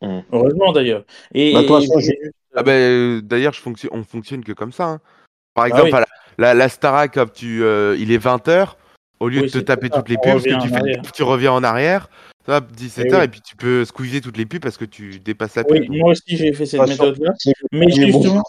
Mmh. 0.00 0.20
Heureusement 0.32 0.72
d'ailleurs. 0.72 1.04
Et, 1.34 1.54
bah, 1.54 1.62
et... 1.62 2.18
ah, 2.54 2.62
ben, 2.62 3.20
d'ailleurs, 3.20 3.54
on 3.90 4.04
fonctionne 4.04 4.44
que 4.44 4.52
comme 4.52 4.72
ça. 4.72 4.84
Hein. 4.84 5.00
Par 5.54 5.68
bah 5.68 5.76
exemple, 5.76 5.94
à 5.94 6.00
la 6.00 6.06
la 6.38 6.68
Starac, 6.68 7.16
hop, 7.16 7.32
tu, 7.32 7.62
euh, 7.62 7.96
il 7.98 8.10
est 8.12 8.18
20h. 8.18 8.76
Au 9.20 9.28
lieu 9.28 9.40
Oui, 9.42 9.46
de 9.46 9.52
te 9.52 9.58
taper 9.58 9.88
ça, 9.88 9.96
toutes 9.98 10.08
les 10.08 10.16
pubs, 10.16 10.32
parce 10.32 10.44
que 10.44 10.50
revient 10.50 10.58
tu 10.62 10.68
fais 10.68 11.10
tu 11.14 11.22
reviens 11.22 11.52
en 11.52 11.62
arrière. 11.62 12.08
Hop, 12.48 12.72
17h, 12.72 13.06
Eh 13.10 13.16
oui. 13.16 13.24
et 13.24 13.28
puis 13.28 13.40
tu 13.40 13.56
peux 13.56 13.84
squeezer 13.84 14.20
toutes 14.20 14.36
les 14.36 14.44
pubs 14.44 14.60
parce 14.60 14.76
que 14.76 14.84
tu 14.84 15.18
dépasses 15.20 15.54
la 15.54 15.64
Oui, 15.68 15.80
pub. 15.80 15.96
moi 15.96 16.10
aussi 16.10 16.36
j'ai 16.36 16.52
fait 16.52 16.66
cette 16.66 16.86
méthode-là. 16.86 17.32
C'est 17.38 17.52
Mais 17.72 17.88
justement, 17.90 18.42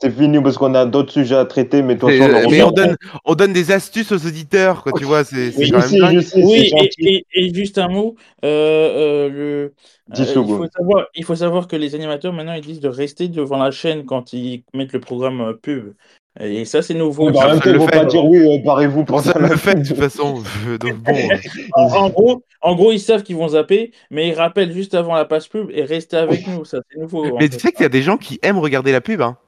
C'est 0.00 0.12
fini 0.12 0.40
parce 0.40 0.56
qu'on 0.56 0.74
a 0.74 0.86
d'autres 0.86 1.12
sujets 1.12 1.34
à 1.34 1.44
traiter, 1.44 1.82
mais 1.82 1.96
de 1.96 2.00
toute 2.00 2.10
C'est- 2.10 2.18
façon, 2.18 2.30
on 2.32 2.38
euh, 2.44 2.46
mais 2.50 2.62
on 2.62 2.70
donne, 2.70 2.96
on 3.24 3.34
donne 3.34 3.52
des 3.52 3.72
astuces 3.72 4.12
aux 4.12 4.24
auditeurs, 4.26 4.84
quoi, 4.84 4.92
tu 4.92 5.02
vois, 5.04 5.24
c'est 5.24 5.52
Oui, 5.56 5.70
quand 5.70 5.78
même 5.80 5.98
dingue. 5.98 6.20
sais, 6.20 6.44
oui, 6.44 6.60
et, 6.60 6.68
gentil. 6.68 7.08
et- 7.08 7.26
et 7.32 7.52
juste 7.54 7.78
un 7.78 7.88
mot, 7.88 8.14
euh, 8.44 8.48
euh, 8.48 9.28
le, 9.28 9.74
10 10.10 10.36
euh, 10.36 10.42
il, 10.46 10.54
faut 10.54 10.66
savoir, 10.68 11.06
il 11.16 11.24
faut 11.24 11.34
savoir 11.34 11.66
que 11.66 11.74
les 11.74 11.96
animateurs 11.96 12.32
maintenant 12.32 12.54
ils 12.54 12.64
disent 12.64 12.78
de 12.80 12.88
rester 12.88 13.26
devant 13.26 13.58
la 13.58 13.72
chaîne 13.72 14.04
quand 14.04 14.32
ils 14.32 14.62
mettent 14.72 14.92
le 14.92 15.00
programme 15.00 15.56
pub. 15.60 15.94
Et 16.40 16.64
ça 16.64 16.82
c'est 16.82 16.94
nouveau. 16.94 17.30
Oui, 17.30 17.32
bah, 17.32 17.40
en 17.40 17.48
même 17.48 17.60
temps, 17.60 17.62
Personne 17.62 17.72
il 17.72 17.72
le 17.72 17.78
ne 17.78 17.84
faut 17.84 17.88
fait. 17.88 17.98
pas 17.98 18.04
dire 18.04 18.24
oui, 18.24 18.38
euh, 18.38 18.58
barrez-vous 18.64 19.04
pour 19.04 19.20
la 19.22 19.48
le 19.48 19.56
fait 19.56 19.74
de 19.76 19.86
toute 19.86 19.96
façon. 19.98 20.42
Donc 20.80 20.94
bon. 20.98 21.14
euh, 21.30 21.36
En, 21.72 21.84
en 22.06 22.10
gros, 22.10 22.42
en 22.62 22.74
gros, 22.76 22.92
ils 22.92 23.00
savent 23.00 23.22
qu'ils 23.22 23.36
vont 23.36 23.48
zapper, 23.48 23.92
mais 24.10 24.28
ils 24.28 24.34
rappellent 24.34 24.72
juste 24.72 24.94
avant 24.94 25.14
la 25.14 25.24
page 25.24 25.48
pub 25.48 25.70
et 25.72 25.84
restez 25.84 26.16
avec 26.16 26.46
nous. 26.46 26.64
Ça 26.64 26.78
c'est 26.90 26.98
nouveau. 27.00 27.36
Mais 27.38 27.48
fait. 27.48 27.48
tu 27.48 27.58
sais 27.58 27.72
qu'il 27.72 27.82
y 27.82 27.86
a 27.86 27.88
des 27.90 28.02
gens 28.02 28.16
qui 28.18 28.38
aiment 28.42 28.58
regarder 28.58 28.92
la 28.92 29.00
pub, 29.00 29.20
hein. 29.22 29.38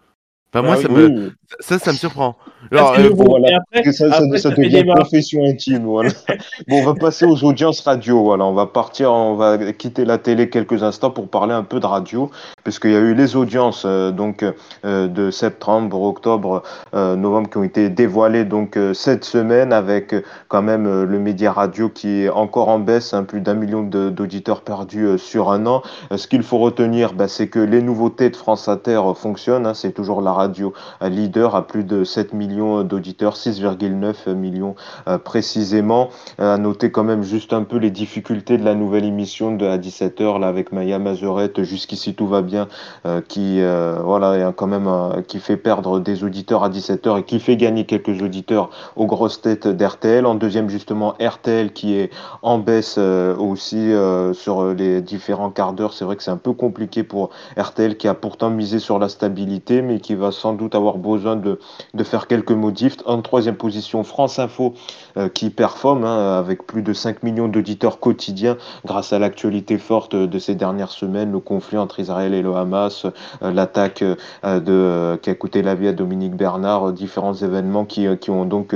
Enfin, 0.52 0.62
Bah 0.62 0.62
moi, 0.62 0.76
oui. 0.76 0.82
ça 0.82 0.88
me, 0.88 1.32
ça, 1.60 1.78
ça 1.78 1.92
me 1.92 1.96
surprend. 1.96 2.36
Ça, 2.72 2.78
Alors, 2.78 2.98
euh, 2.98 3.08
voilà. 3.14 3.48
Et 3.50 3.54
après, 3.54 3.92
ça, 3.92 4.10
ça, 4.10 4.16
après, 4.24 4.38
ça 4.38 4.50
ça 4.50 4.54
devient 4.56 4.84
débat. 4.84 4.94
confession 4.94 5.44
intime. 5.44 5.84
Voilà. 5.84 6.10
Bon, 6.68 6.78
on 6.80 6.84
va 6.84 6.94
passer 6.94 7.24
aux 7.24 7.42
audiences 7.44 7.80
radio. 7.80 8.22
Voilà, 8.24 8.44
on 8.44 8.52
va 8.54 8.66
partir, 8.66 9.12
on 9.12 9.34
va 9.36 9.58
quitter 9.72 10.04
la 10.04 10.18
télé 10.18 10.50
quelques 10.50 10.82
instants 10.82 11.10
pour 11.10 11.28
parler 11.28 11.52
un 11.54 11.62
peu 11.62 11.80
de 11.80 11.86
radio, 11.86 12.30
parce 12.64 12.78
qu'il 12.78 12.90
y 12.92 12.96
a 12.96 13.00
eu 13.00 13.14
les 13.14 13.36
audiences 13.36 13.84
euh, 13.86 14.10
donc 14.12 14.44
euh, 14.84 15.08
de 15.08 15.30
septembre, 15.30 16.00
octobre, 16.02 16.62
euh, 16.94 17.16
novembre 17.16 17.48
qui 17.50 17.56
ont 17.58 17.62
été 17.64 17.88
dévoilées 17.88 18.44
donc 18.44 18.76
euh, 18.76 18.92
cette 18.94 19.24
semaine 19.24 19.72
avec 19.72 20.14
quand 20.48 20.62
même 20.62 20.86
euh, 20.86 21.06
le 21.06 21.18
média 21.18 21.52
radio 21.52 21.88
qui 21.88 22.24
est 22.24 22.28
encore 22.28 22.68
en 22.68 22.78
baisse, 22.78 23.14
hein, 23.14 23.24
plus 23.24 23.40
d'un 23.40 23.54
million 23.54 23.82
d'auditeurs 23.82 24.62
perdus 24.62 25.04
euh, 25.06 25.18
sur 25.18 25.50
un 25.50 25.66
an. 25.66 25.82
Euh, 26.12 26.16
ce 26.16 26.26
qu'il 26.28 26.42
faut 26.42 26.58
retenir, 26.58 27.14
bah, 27.14 27.28
c'est 27.28 27.48
que 27.48 27.58
les 27.60 27.82
nouveautés 27.82 28.30
de 28.30 28.36
France 28.36 28.68
Inter 28.68 29.00
fonctionnent. 29.16 29.66
hein, 29.66 29.74
c'est 29.74 29.92
toujours 29.92 30.20
la 30.20 30.32
radio 30.40 30.72
leader 31.00 31.54
à 31.54 31.66
plus 31.66 31.84
de 31.84 32.04
7 32.04 32.32
millions 32.32 32.82
d'auditeurs, 32.82 33.34
6,9 33.36 34.34
millions 34.34 34.74
euh, 35.08 35.18
précisément. 35.18 36.10
Euh, 36.40 36.54
à 36.54 36.58
noter 36.58 36.90
quand 36.90 37.04
même 37.04 37.22
juste 37.22 37.52
un 37.52 37.62
peu 37.62 37.76
les 37.76 37.90
difficultés 37.90 38.58
de 38.58 38.64
la 38.64 38.74
nouvelle 38.74 39.04
émission 39.04 39.54
de 39.54 39.66
à 39.66 39.78
17h 39.78 40.40
là 40.40 40.48
avec 40.48 40.72
Maya 40.72 40.98
Mazurette, 40.98 41.62
jusqu'ici 41.62 42.14
tout 42.14 42.26
va 42.26 42.42
bien, 42.42 42.68
euh, 43.06 43.20
qui 43.20 43.60
voilà 44.02 44.52
quand 44.52 44.66
même 44.66 44.88
qui 45.26 45.38
fait 45.38 45.56
perdre 45.56 46.00
des 46.00 46.24
auditeurs 46.24 46.64
à 46.64 46.70
17h 46.70 47.20
et 47.20 47.22
qui 47.24 47.38
fait 47.40 47.56
gagner 47.56 47.84
quelques 47.84 48.22
auditeurs 48.22 48.70
aux 48.96 49.06
grosses 49.06 49.40
têtes 49.40 49.68
d'RTL. 49.68 50.26
En 50.26 50.34
deuxième 50.34 50.68
justement 50.68 51.14
RTL 51.20 51.72
qui 51.72 51.94
est 51.94 52.10
en 52.42 52.58
baisse 52.58 52.98
aussi 52.98 53.92
sur 54.32 54.74
les 54.74 55.02
différents 55.02 55.50
quarts 55.50 55.72
d'heure. 55.72 55.92
C'est 55.92 56.04
vrai 56.04 56.16
que 56.16 56.22
c'est 56.22 56.30
un 56.30 56.36
peu 56.36 56.52
compliqué 56.52 57.02
pour 57.02 57.30
RTL 57.56 57.96
qui 57.96 58.08
a 58.08 58.14
pourtant 58.14 58.50
misé 58.50 58.78
sur 58.78 58.98
la 58.98 59.08
stabilité, 59.08 59.82
mais 59.82 60.00
qui 60.00 60.14
va 60.14 60.29
sans 60.30 60.52
doute 60.52 60.74
avoir 60.74 60.98
besoin 60.98 61.36
de, 61.36 61.58
de 61.94 62.04
faire 62.04 62.26
quelques 62.26 62.52
modifs. 62.52 62.96
En 63.06 63.22
troisième 63.22 63.56
position, 63.56 64.02
France 64.04 64.38
Info 64.38 64.74
euh, 65.16 65.28
qui 65.28 65.50
performe 65.50 66.04
hein, 66.04 66.38
avec 66.38 66.66
plus 66.66 66.82
de 66.82 66.92
5 66.92 67.22
millions 67.22 67.48
d'auditeurs 67.48 67.98
quotidiens 67.98 68.56
grâce 68.84 69.12
à 69.12 69.18
l'actualité 69.18 69.78
forte 69.78 70.14
de 70.14 70.38
ces 70.38 70.54
dernières 70.54 70.90
semaines, 70.90 71.32
le 71.32 71.40
conflit 71.40 71.78
entre 71.78 71.98
Israël 71.98 72.32
et 72.32 72.42
le 72.42 72.54
Hamas, 72.54 73.06
euh, 73.42 73.50
l'attaque 73.52 74.04
euh, 74.44 75.16
qui 75.16 75.30
a 75.30 75.34
coûté 75.34 75.62
la 75.62 75.74
vie 75.74 75.88
à 75.88 75.92
Dominique 75.92 76.34
Bernard, 76.36 76.92
différents 76.92 77.34
événements 77.34 77.84
qui, 77.84 78.06
qui 78.18 78.30
ont 78.30 78.44
donc 78.44 78.74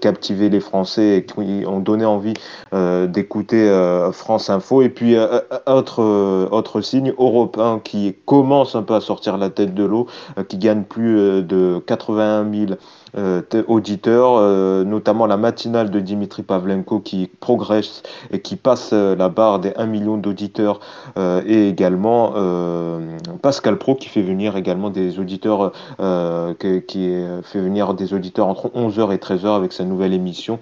captivé 0.00 0.48
les 0.48 0.60
Français 0.60 1.16
et 1.16 1.24
qui 1.24 1.64
ont 1.66 1.80
donné 1.80 2.04
envie 2.04 2.34
d'écouter 2.72 3.68
France 4.12 4.50
Info. 4.50 4.82
Et 4.82 4.88
puis, 4.88 5.16
autre, 5.66 6.02
autre 6.50 6.80
signe, 6.80 7.12
Europe 7.18 7.58
1 7.58 7.80
qui 7.80 8.14
commence 8.26 8.74
un 8.74 8.82
peu 8.82 8.94
à 8.94 9.00
sortir 9.00 9.36
la 9.38 9.50
tête 9.50 9.74
de 9.74 9.84
l'eau, 9.84 10.06
qui 10.48 10.58
gagne 10.58 10.83
plus 10.84 11.18
euh, 11.18 11.42
de 11.42 11.82
81 11.86 12.50
000 12.52 12.72
euh, 13.16 13.42
auditeurs, 13.68 14.36
euh, 14.36 14.84
notamment 14.84 15.26
la 15.26 15.36
matinale 15.36 15.90
de 15.90 16.00
Dimitri 16.00 16.42
Pavlenko 16.42 17.00
qui 17.00 17.30
progresse 17.40 18.02
et 18.30 18.40
qui 18.40 18.56
passe 18.56 18.92
la 18.92 19.28
barre 19.28 19.58
des 19.60 19.72
1 19.76 19.86
million 19.86 20.16
d'auditeurs, 20.16 20.80
et 21.46 21.68
également 21.68 22.32
Pascal 23.42 23.78
Pro 23.78 23.94
qui 23.94 24.08
fait 24.08 24.22
venir 24.22 24.56
également 24.56 24.90
des 24.90 25.18
auditeurs, 25.18 25.72
qui 26.58 27.24
fait 27.42 27.60
venir 27.60 27.94
des 27.94 28.14
auditeurs 28.14 28.48
entre 28.48 28.68
11h 28.68 29.12
et 29.12 29.18
13h 29.18 29.56
avec 29.56 29.72
sa 29.72 29.84
nouvelle 29.84 30.12
émission 30.12 30.58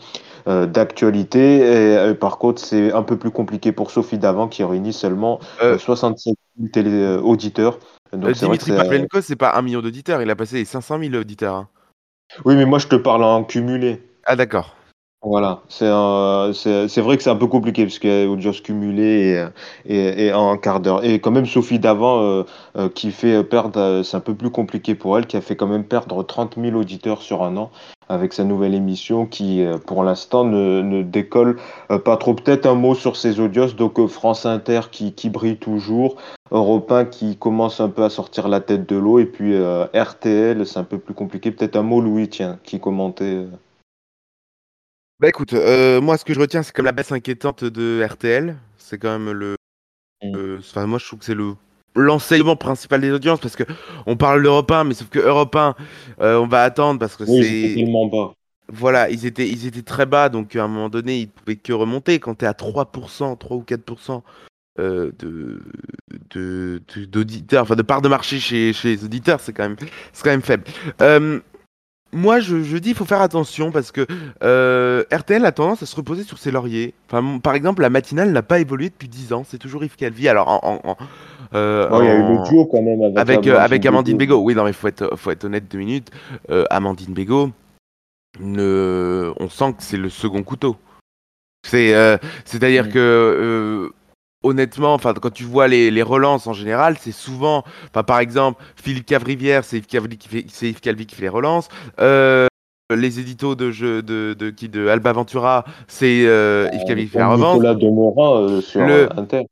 d'actualité. 0.47 2.11
Et, 2.11 2.15
par 2.15 2.39
contre, 2.39 2.61
c'est 2.61 2.93
un 2.93 3.03
peu 3.03 3.17
plus 3.17 3.31
compliqué 3.31 3.73
pour 3.73 3.91
Sophie 3.91 4.19
Davant 4.19 4.49
qui 4.49 4.65
réunit 4.65 4.93
seulement 4.93 5.39
Euh, 5.63 5.75
euh, 5.75 5.79
67 5.79 6.35
000 6.59 6.69
télé- 6.73 6.91
euh, 6.91 7.21
auditeurs. 7.21 7.79
Donc 8.13 8.31
euh, 8.31 8.33
Dimitri 8.33 8.73
euh, 8.73 8.77
Pavlenko, 8.77 9.21
c'est 9.21 9.37
pas 9.37 9.55
un 9.57 9.63
million 9.63 9.81
d'auditeurs, 9.81 10.21
il 10.23 10.31
a 10.31 10.37
passé 10.37 10.57
les 10.57 10.65
500 10.65 10.99
000 10.99 11.15
auditeurs. 11.15 11.55
hein. 11.55 11.69
Oui, 12.45 12.57
mais 12.57 12.67
moi 12.67 12.79
je 12.79 12.87
te 12.89 12.97
parle 12.97 13.25
en 13.25 13.45
cumulé. 13.45 14.03
Ah, 14.25 14.37
d'accord. 14.37 14.77
Voilà, 15.25 15.63
c'est 15.69 15.87
un- 15.89 16.51
c'est 16.53 17.01
vrai 17.01 17.17
que 17.17 17.23
c'est 17.23 17.31
un 17.31 17.37
peu 17.37 17.47
compliqué 17.47 17.85
parce 17.85 18.01
qu'il 18.01 18.11
y 18.11 18.25
a 18.25 18.29
audience 18.29 18.61
cumulée 18.61 19.47
et, 19.87 20.33
en 20.33 20.57
quart 20.59 20.81
d'heure. 20.81 21.05
Et 21.05 21.21
quand 21.21 21.31
même 21.31 21.47
Sophie 21.47 21.79
Davant 21.79 22.23
euh, 22.23 22.43
euh, 22.77 22.89
qui 22.89 23.13
fait 23.13 23.45
perdre, 23.45 23.79
euh, 23.81 24.03
c'est 24.03 24.17
un 24.17 24.21
peu 24.21 24.35
plus 24.35 24.51
compliqué 24.51 24.97
pour 24.97 25.17
elle, 25.17 25.27
qui 25.29 25.37
a 25.37 25.41
fait 25.41 25.55
quand 25.55 25.69
même 25.69 25.85
perdre 25.85 26.25
30 26.25 26.57
000 26.59 26.75
auditeurs 26.75 27.23
sur 27.23 27.45
un 27.45 27.57
an 27.57 27.71
avec 28.09 28.33
sa 28.33 28.43
nouvelle 28.43 28.75
émission 28.75 29.25
qui 29.27 29.65
pour 29.87 30.03
l'instant 30.03 30.43
ne, 30.45 30.83
ne 30.83 31.03
décolle 31.03 31.57
pas 32.05 32.17
trop. 32.17 32.35
Peut-être 32.35 32.67
un 32.67 32.75
mot 32.75 32.95
sur 32.97 33.17
ses 33.17 33.39
audiences, 33.39 33.77
donc 33.77 34.05
France 34.09 34.45
Inter 34.45 34.81
qui, 34.91 35.13
qui 35.15 35.31
brille 35.31 35.57
toujours, 35.57 36.17
Europe 36.51 36.91
1 36.91 37.05
qui 37.05 37.37
commence 37.39 37.81
un 37.81 37.89
peu 37.89 38.03
à 38.03 38.11
sortir 38.11 38.49
la 38.49 38.61
tête 38.61 38.89
de 38.89 38.97
l'eau 38.97 39.19
et 39.21 39.27
puis 39.27 39.55
euh, 39.55 39.85
RTL, 39.95 40.67
c'est 40.67 40.79
un 40.81 40.85
peu 40.85 40.99
plus 40.99 41.15
compliqué. 41.15 41.53
Peut-être 41.53 41.77
un 41.77 41.83
mot 41.83 42.01
Louis, 42.01 42.29
tiens, 42.29 42.59
qui 42.65 42.81
commentait. 42.81 43.47
Bah 45.23 45.29
écoute, 45.29 45.53
euh, 45.53 46.01
moi 46.01 46.19
ce 46.19 46.25
que 46.25 46.35
je 46.35 46.41
retiens, 46.41 46.65
c'est 46.65 46.75
comme 46.75 46.85
la 46.85 46.91
baisse 46.91 47.13
inquiétante 47.13 47.63
de 47.63 48.05
RTL. 48.05 48.57
C'est 48.77 48.99
quand 48.99 49.17
même 49.17 49.31
le. 49.31 49.55
Mm. 50.21 50.35
euh, 50.35 50.59
Enfin, 50.59 50.85
moi 50.89 50.99
je 50.99 51.07
trouve 51.07 51.21
que 51.21 51.25
c'est 51.25 51.37
le 51.37 51.55
l'enseignement 51.95 52.57
principal 52.57 53.01
des 53.01 53.13
audiences 53.13 53.39
parce 53.39 53.55
que 53.55 53.63
on 54.07 54.17
parle 54.17 54.43
d'Europe 54.43 54.69
1, 54.73 54.83
mais 54.83 54.95
sauf 54.95 55.11
que 55.11 55.21
Europe 55.21 55.55
1, 55.55 55.77
euh, 56.23 56.41
on 56.41 56.49
va 56.49 56.65
attendre 56.65 56.99
parce 56.99 57.15
que 57.15 57.23
Oui, 57.23 57.45
c'est. 57.45 57.75
tellement 57.77 58.07
bas. 58.07 58.33
Voilà, 58.69 59.11
ils 59.11 59.25
étaient, 59.25 59.49
ils 59.49 59.65
étaient 59.65 59.83
très 59.83 60.07
bas, 60.07 60.29
donc 60.29 60.57
à 60.57 60.65
un 60.65 60.69
moment 60.69 60.89
donné, 60.89 61.21
ils 61.21 61.29
pouvaient 61.29 61.55
que 61.55 61.73
remonter. 61.73 62.19
Quand 62.19 62.35
tu 62.35 62.45
es 62.45 62.49
à 62.49 62.53
3%, 62.55 63.37
3 63.37 63.57
ou 63.57 63.63
4% 63.63 64.23
euh, 64.81 65.13
de, 65.21 65.61
de, 66.31 66.83
de- 66.97 67.05
d'auditeurs, 67.05 67.63
enfin 67.63 67.77
de 67.77 67.83
part 67.83 68.03
de 68.03 68.09
marché 68.09 68.41
chez, 68.41 68.73
chez 68.73 68.97
les 68.97 69.05
auditeurs, 69.05 69.39
c'est 69.41 69.53
quand 69.53 69.69
même, 69.69 69.77
c'est 70.13 70.25
quand 70.25 70.31
même 70.31 70.43
faible. 70.43 70.65
Euh, 71.01 71.39
moi, 72.13 72.41
je, 72.41 72.63
je 72.63 72.77
dis, 72.77 72.91
il 72.91 72.95
faut 72.95 73.05
faire 73.05 73.23
attention 73.23 73.71
parce 73.73 73.91
que 73.93 74.07
euh, 74.43 75.03
RTL 75.13 75.45
a 75.47 75.53
tendance 75.53 75.83
à 75.83 75.87
se 75.87 75.97
reposer 75.97 76.25
sur 76.25 76.39
ses 76.39 76.51
lauriers. 76.51 76.93
Enfin, 77.09 77.21
mon- 77.23 77.39
par 77.41 77.55
exemple, 77.55 77.83
la 77.83 77.91
matinale 77.91 78.33
n'a 78.33 78.43
pas 78.43 78.59
évolué 78.61 78.91
depuis 78.91 79.09
10 79.09 79.33
ans. 79.33 79.45
C'est 79.49 79.59
toujours 79.59 79.83
Yves 79.85 79.97
Calvi. 79.97 80.29
Alors, 80.29 80.49
en, 80.49 80.61
en- 80.85 80.91
en- 80.91 80.97
euh, 81.55 81.89
Bon, 81.89 82.01
il 82.03 82.07
y 82.07 82.09
a 82.09 82.15
eu 82.15 82.23
le 82.23 82.49
duo 82.49 82.67
quand 82.67 82.83
même 82.83 83.03
avec, 83.03 83.19
avec, 83.19 83.47
euh, 83.47 83.59
avec 83.59 83.87
Amandine 83.87 84.17
Bégaud. 84.19 84.41
Oui, 84.43 84.55
non, 84.55 84.65
mais 84.65 84.73
faut 84.73 84.89
être, 84.89 85.17
faut 85.17 85.31
être 85.31 85.45
honnête 85.45 85.71
deux 85.71 85.79
minutes. 85.79 86.11
Euh, 86.51 86.65
Amandine 86.71 87.15
Bégaud, 87.15 87.51
ne... 88.41 89.33
on 89.39 89.49
sent 89.49 89.73
que 89.77 89.83
c'est 89.83 89.97
le 89.97 90.09
second 90.09 90.43
couteau. 90.43 90.77
C'est, 91.67 91.95
euh, 91.95 92.17
c'est-à-dire 92.45 92.89
que, 92.91 92.99
euh, 92.99 93.89
honnêtement, 94.43 94.95
enfin, 94.95 95.15
quand 95.15 95.33
tu 95.33 95.45
vois 95.45 95.69
les, 95.69 95.91
les 95.91 96.03
relances 96.03 96.47
en 96.47 96.53
général, 96.53 96.97
c'est 97.01 97.13
souvent, 97.13 97.65
enfin, 97.91 98.03
par 98.03 98.19
exemple, 98.21 98.63
Philippe 98.77 99.07
Cavrivière, 99.07 99.65
c'est 99.65 99.79
Yves 99.79 99.87
Calvi 99.87 100.19
qui 100.19 100.29
fait, 100.29 100.45
c'est 100.49 100.69
Yves 100.69 100.81
Calvi 100.81 101.07
qui 101.07 101.15
fait 101.15 101.23
les 101.23 101.29
relances. 101.29 101.69
Euh, 102.01 102.47
les 102.95 103.21
éditos 103.21 103.55
de 103.55 103.71
jeu 103.71 104.03
de, 104.03 104.35
de, 104.39 104.51
qui 104.51 104.69
de 104.69 104.87
Alba 104.89 105.13
Ventura, 105.13 105.65
c'est 105.89 106.27
euh, 106.27 106.69
Yves 106.73 106.85
Calvi 106.85 107.05
qui 107.05 107.11
fait 107.11 107.19
la 107.19 107.29
revanche. 107.29 107.55
Nicolas 107.55 107.75
Demorand 107.75 108.37
euh, 108.37 108.61
sur 108.61 108.85
Le- 108.87 109.09
Inter. 109.17 109.43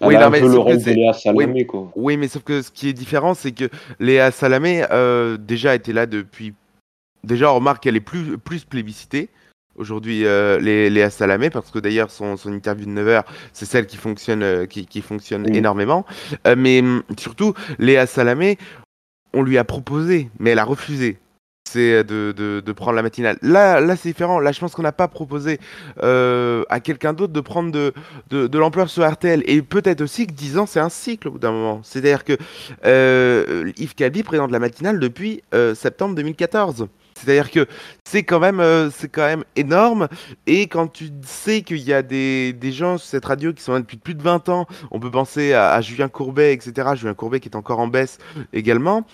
Oui, 0.00 0.14
non, 0.14 0.22
un 0.22 0.30
mais 0.30 0.40
que 0.40 0.46
de 0.46 0.90
Léa 0.90 1.12
Salamé, 1.12 1.64
quoi. 1.64 1.92
Oui, 1.94 2.16
mais 2.16 2.26
sauf 2.26 2.42
que 2.42 2.60
ce 2.60 2.72
qui 2.72 2.88
est 2.88 2.92
différent, 2.92 3.34
c'est 3.34 3.52
que 3.52 3.68
Léa 4.00 4.32
Salamé 4.32 4.84
déjà 5.38 5.76
était 5.76 5.92
là 5.92 6.06
depuis. 6.06 6.54
Déjà, 7.22 7.52
on 7.52 7.56
remarque 7.56 7.84
qu'elle 7.84 7.94
est 7.94 8.00
plus, 8.00 8.36
plus 8.36 8.64
plébiscitée. 8.64 9.28
Aujourd'hui, 9.76 10.26
euh, 10.26 10.58
les- 10.60 10.90
Léa 10.90 11.08
Salamé, 11.10 11.48
parce 11.50 11.70
que 11.70 11.78
d'ailleurs, 11.78 12.10
son, 12.10 12.36
son 12.36 12.52
interview 12.52 12.84
de 12.86 12.90
9h, 12.90 13.22
c'est 13.52 13.64
celle 13.64 13.86
qui 13.86 13.96
fonctionne, 13.96 14.42
euh, 14.42 14.66
qui, 14.66 14.86
qui 14.86 15.00
fonctionne 15.00 15.52
énormément. 15.54 16.04
Euh, 16.46 16.54
mais 16.58 16.80
hum, 16.80 17.02
surtout, 17.18 17.54
Léa 17.78 18.06
Salamé, 18.06 18.58
on 19.32 19.42
lui 19.42 19.56
a 19.56 19.64
proposé, 19.64 20.28
mais 20.38 20.50
elle 20.50 20.58
a 20.58 20.64
refusé. 20.64 21.18
c'est 21.64 22.04
de, 22.04 22.34
de, 22.36 22.60
de 22.60 22.72
prendre 22.72 22.96
la 22.96 23.02
matinale. 23.02 23.38
Là, 23.40 23.80
là 23.80 23.96
c'est 23.96 24.10
différent. 24.10 24.40
Là, 24.40 24.52
je 24.52 24.60
pense 24.60 24.74
qu'on 24.74 24.82
n'a 24.82 24.92
pas 24.92 25.08
proposé 25.08 25.58
à 26.02 26.80
quelqu'un 26.80 27.14
d'autre 27.14 27.32
de 27.32 27.40
prendre 27.40 27.72
de, 27.72 27.94
de, 28.28 28.46
de 28.46 28.58
l'ampleur 28.58 28.90
sur 28.90 29.10
RTL. 29.10 29.42
Et 29.46 29.62
peut-être 29.62 30.02
aussi 30.02 30.26
que 30.26 30.32
10 30.32 30.58
ans, 30.58 30.66
c'est 30.66 30.80
un 30.80 30.90
cycle 30.90 31.28
au 31.28 31.30
bout 31.30 31.38
d'un 31.38 31.52
moment. 31.52 31.80
C'est-à-dire 31.82 32.24
que 32.24 32.36
Yves 33.80 33.94
Calvi 33.94 34.22
présente 34.22 34.50
la 34.50 34.58
matinale 34.58 34.98
depuis 35.00 35.42
septembre 35.74 36.14
2014. 36.14 36.88
C'est-à-dire 37.24 37.50
que 37.50 37.66
c'est 38.04 38.22
quand 38.22 38.40
même, 38.40 38.60
euh, 38.60 38.90
c'est 38.90 39.08
quand 39.08 39.26
même 39.26 39.44
énorme. 39.56 40.08
Et 40.46 40.66
quand 40.66 40.88
tu 40.88 41.10
sais 41.22 41.62
qu'il 41.62 41.78
y 41.78 41.92
a 41.92 42.02
des, 42.02 42.52
des 42.52 42.72
gens 42.72 42.98
sur 42.98 43.08
cette 43.08 43.24
radio 43.24 43.52
qui 43.52 43.62
sont 43.62 43.72
là 43.72 43.80
depuis 43.80 43.96
plus 43.96 44.14
de 44.14 44.22
20 44.22 44.48
ans, 44.48 44.66
on 44.90 45.00
peut 45.00 45.10
penser 45.10 45.52
à, 45.52 45.72
à 45.72 45.80
Julien 45.80 46.08
Courbet, 46.08 46.52
etc. 46.52 46.90
Julien 46.94 47.14
Courbet 47.14 47.40
qui 47.40 47.48
est 47.48 47.56
encore 47.56 47.78
en 47.78 47.88
baisse 47.88 48.18
également. 48.52 49.04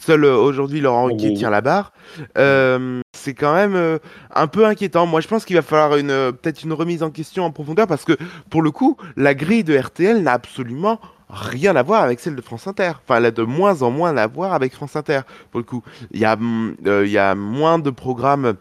Seul 0.00 0.24
euh, 0.24 0.36
aujourd'hui 0.36 0.80
Laurent 0.80 1.06
Ruquier 1.06 1.34
tient 1.34 1.50
la 1.50 1.60
barre. 1.60 1.92
Euh, 2.36 3.00
c'est 3.16 3.34
quand 3.34 3.52
même 3.52 3.74
euh, 3.74 3.98
un 4.32 4.46
peu 4.46 4.64
inquiétant. 4.64 5.06
Moi, 5.06 5.20
je 5.20 5.26
pense 5.26 5.44
qu'il 5.44 5.56
va 5.56 5.62
falloir 5.62 5.96
une 5.96 6.32
peut-être 6.32 6.62
une 6.62 6.72
remise 6.72 7.02
en 7.02 7.10
question 7.10 7.44
en 7.44 7.50
profondeur 7.50 7.88
parce 7.88 8.04
que 8.04 8.16
pour 8.48 8.62
le 8.62 8.70
coup, 8.70 8.96
la 9.16 9.34
grille 9.34 9.64
de 9.64 9.76
RTL 9.76 10.22
n'a 10.22 10.32
absolument 10.32 11.00
rien 11.30 11.76
à 11.76 11.82
voir 11.82 12.02
avec 12.02 12.20
celle 12.20 12.36
de 12.36 12.42
France 12.42 12.66
Inter. 12.66 12.92
Enfin, 13.04 13.16
elle 13.18 13.26
a 13.26 13.30
de 13.30 13.42
moins 13.42 13.82
en 13.82 13.90
moins 13.90 14.16
à 14.16 14.26
voir 14.26 14.52
avec 14.54 14.74
France 14.74 14.96
Inter. 14.96 15.20
Pour 15.50 15.60
le 15.60 15.64
coup, 15.64 15.82
il 16.12 16.20
y 16.20 16.24
a 16.24 16.34
hum, 16.34 16.76
euh, 16.86 17.04
il 17.06 17.12
y 17.12 17.18
a 17.18 17.34
moins 17.34 17.78
de 17.78 17.90
programmes. 17.90 18.54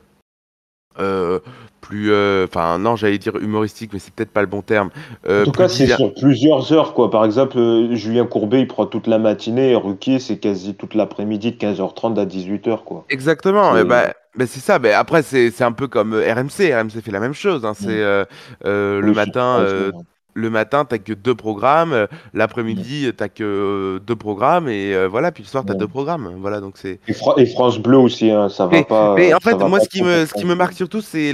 euh, 1.00 1.40
plus 1.80 2.12
euh, 2.12 2.46
enfin 2.48 2.80
non 2.80 2.96
j'allais 2.96 3.20
dire 3.20 3.36
humoristique 3.38 3.94
mais 3.94 4.00
c'est 4.00 4.12
peut-être 4.14 4.32
pas 4.32 4.42
le 4.42 4.48
bon 4.48 4.62
terme 4.64 4.90
En 5.36 5.42
tout 5.42 5.54
cas, 5.54 5.70
c'est 5.70 5.88
sur 5.88 6.14
plusieurs 6.14 6.74
heures, 6.74 6.94
quoi. 6.94 7.10
Par 7.10 7.24
exemple, 7.24 7.58
Julien 7.94 8.26
Courbet, 8.26 8.60
il 8.60 8.68
prend 8.68 8.86
toute 8.88 9.08
la 9.08 9.20
matinée, 9.20 9.72
et 9.72 9.76
Ruquier, 9.78 10.20
c'est 10.20 10.38
quasi 10.38 10.76
toute 10.76 10.96
l'après-midi, 10.96 11.54
de 11.54 11.58
15h30 11.58 12.20
à 12.20 12.26
18h, 12.26 12.84
quoi. 12.84 13.08
Exactement, 13.10 13.78
et 13.78 13.86
bah, 13.86 14.14
bah, 14.36 14.46
c'est 14.48 14.60
ça. 14.60 14.80
Bah, 14.80 15.00
après, 15.00 15.24
c'est 15.24 15.62
un 15.62 15.72
peu 15.72 15.88
comme 15.88 16.14
RMC. 16.14 16.74
RMC 16.74 17.02
fait 17.02 17.12
la 17.12 17.22
même 17.22 17.34
chose. 17.34 17.66
hein. 17.66 17.74
C'est 17.74 17.88
Mm. 17.88 18.02
euh, 18.02 18.26
euh, 18.66 19.00
le 19.02 19.12
Oui, 19.12 19.14
matin, 19.14 19.60
euh, 19.62 19.92
le 20.38 20.50
matin, 20.50 20.86
t'as 20.86 21.00
que 21.00 21.14
deux 21.14 21.36
programmes. 21.36 21.92
euh, 21.94 22.08
L'après-midi, 22.34 23.12
t'as 23.18 23.28
que 23.28 23.44
euh, 23.44 24.00
deux 24.00 24.16
programmes, 24.16 24.70
et 24.70 24.94
euh, 24.94 25.08
voilà. 25.08 25.32
Puis 25.32 25.44
le 25.44 25.48
soir, 25.50 25.64
t'as 25.66 25.74
Ouais. 25.74 25.80
deux 25.80 25.88
programmes. 25.88 26.32
Voilà, 26.40 26.62
donc 26.62 26.76
c'est. 26.78 27.00
Et, 27.08 27.14
Fra- 27.14 27.34
et 27.38 27.46
France 27.48 27.80
Bleu 27.80 27.98
aussi, 27.98 28.30
hein, 28.32 28.48
ça 28.50 28.66
va 28.66 28.72
Mais, 28.72 28.84
pas. 28.84 29.16
mais 29.16 29.34
en 29.34 29.40
fait, 29.40 29.56
moi, 29.56 29.80
ce 29.80 29.90
qui 29.90 30.04
me, 30.04 30.26
ce 30.26 30.34
qui 30.34 30.46
marque 30.46 30.74
surtout, 30.74 31.02
c'est 31.02 31.34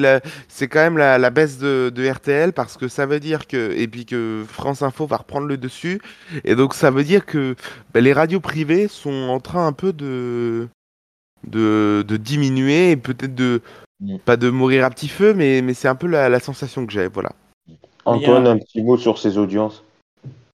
quand 0.69 0.79
même 0.79 0.97
la, 0.97 1.17
la 1.17 1.29
baisse 1.29 1.57
de, 1.57 1.91
de 1.93 2.09
RTL 2.09 2.53
parce 2.53 2.77
que 2.77 2.87
ça 2.87 3.05
veut 3.05 3.19
dire 3.19 3.45
que, 3.47 3.71
et 3.77 3.87
puis 3.87 4.05
que 4.05 4.43
France 4.47 4.81
Info 4.81 5.05
va 5.05 5.17
reprendre 5.17 5.47
le 5.47 5.57
dessus, 5.57 5.99
et 6.45 6.55
donc 6.55 6.73
ça 6.73 6.89
veut 6.89 7.03
dire 7.03 7.25
que 7.25 7.55
bah, 7.93 7.99
les 8.01 8.13
radios 8.13 8.39
privées 8.39 8.87
sont 8.87 9.27
en 9.29 9.39
train 9.39 9.67
un 9.67 9.73
peu 9.73 9.91
de, 9.93 10.67
de, 11.47 12.03
de 12.07 12.17
diminuer 12.17 12.91
et 12.91 12.97
peut-être 12.97 13.35
de, 13.35 13.61
Mm. 13.99 14.17
pas 14.25 14.35
de 14.37 14.49
mourir 14.49 14.83
à 14.85 14.89
petit 14.89 15.07
feu, 15.07 15.33
mais, 15.33 15.61
mais 15.61 15.73
c'est 15.73 15.87
un 15.87 15.95
peu 15.95 16.07
la, 16.07 16.27
la 16.27 16.39
sensation 16.41 16.85
que 16.85 16.91
j'ai, 16.91 17.07
voilà. 17.07 17.31
Antoine, 18.05 18.47
un 18.47 18.57
petit 18.57 18.81
mot 18.81 18.97
sur 18.97 19.17
ses 19.17 19.37
audiences. 19.37 19.83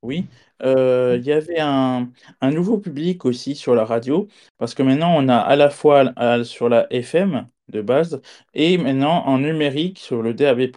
Oui, 0.02 0.26
euh, 0.64 1.18
il 1.20 1.26
y 1.26 1.32
avait 1.32 1.60
un, 1.60 2.10
un 2.42 2.52
nouveau 2.52 2.78
public 2.78 3.26
aussi 3.26 3.56
sur 3.56 3.76
la 3.76 3.86
radio, 3.86 4.28
parce 4.58 4.74
que 4.74 4.84
maintenant 4.84 5.14
on 5.18 5.28
a 5.28 5.38
à 5.38 5.56
la 5.56 5.70
fois 5.70 6.14
sur 6.44 6.70
la 6.70 6.92
FM 6.92 7.46
de 7.70 7.82
base 7.82 8.22
et 8.54 8.78
maintenant 8.78 9.26
en 9.26 9.40
numérique 9.40 10.00
sur 10.00 10.22
le 10.22 10.34
DAB+, 10.34 10.70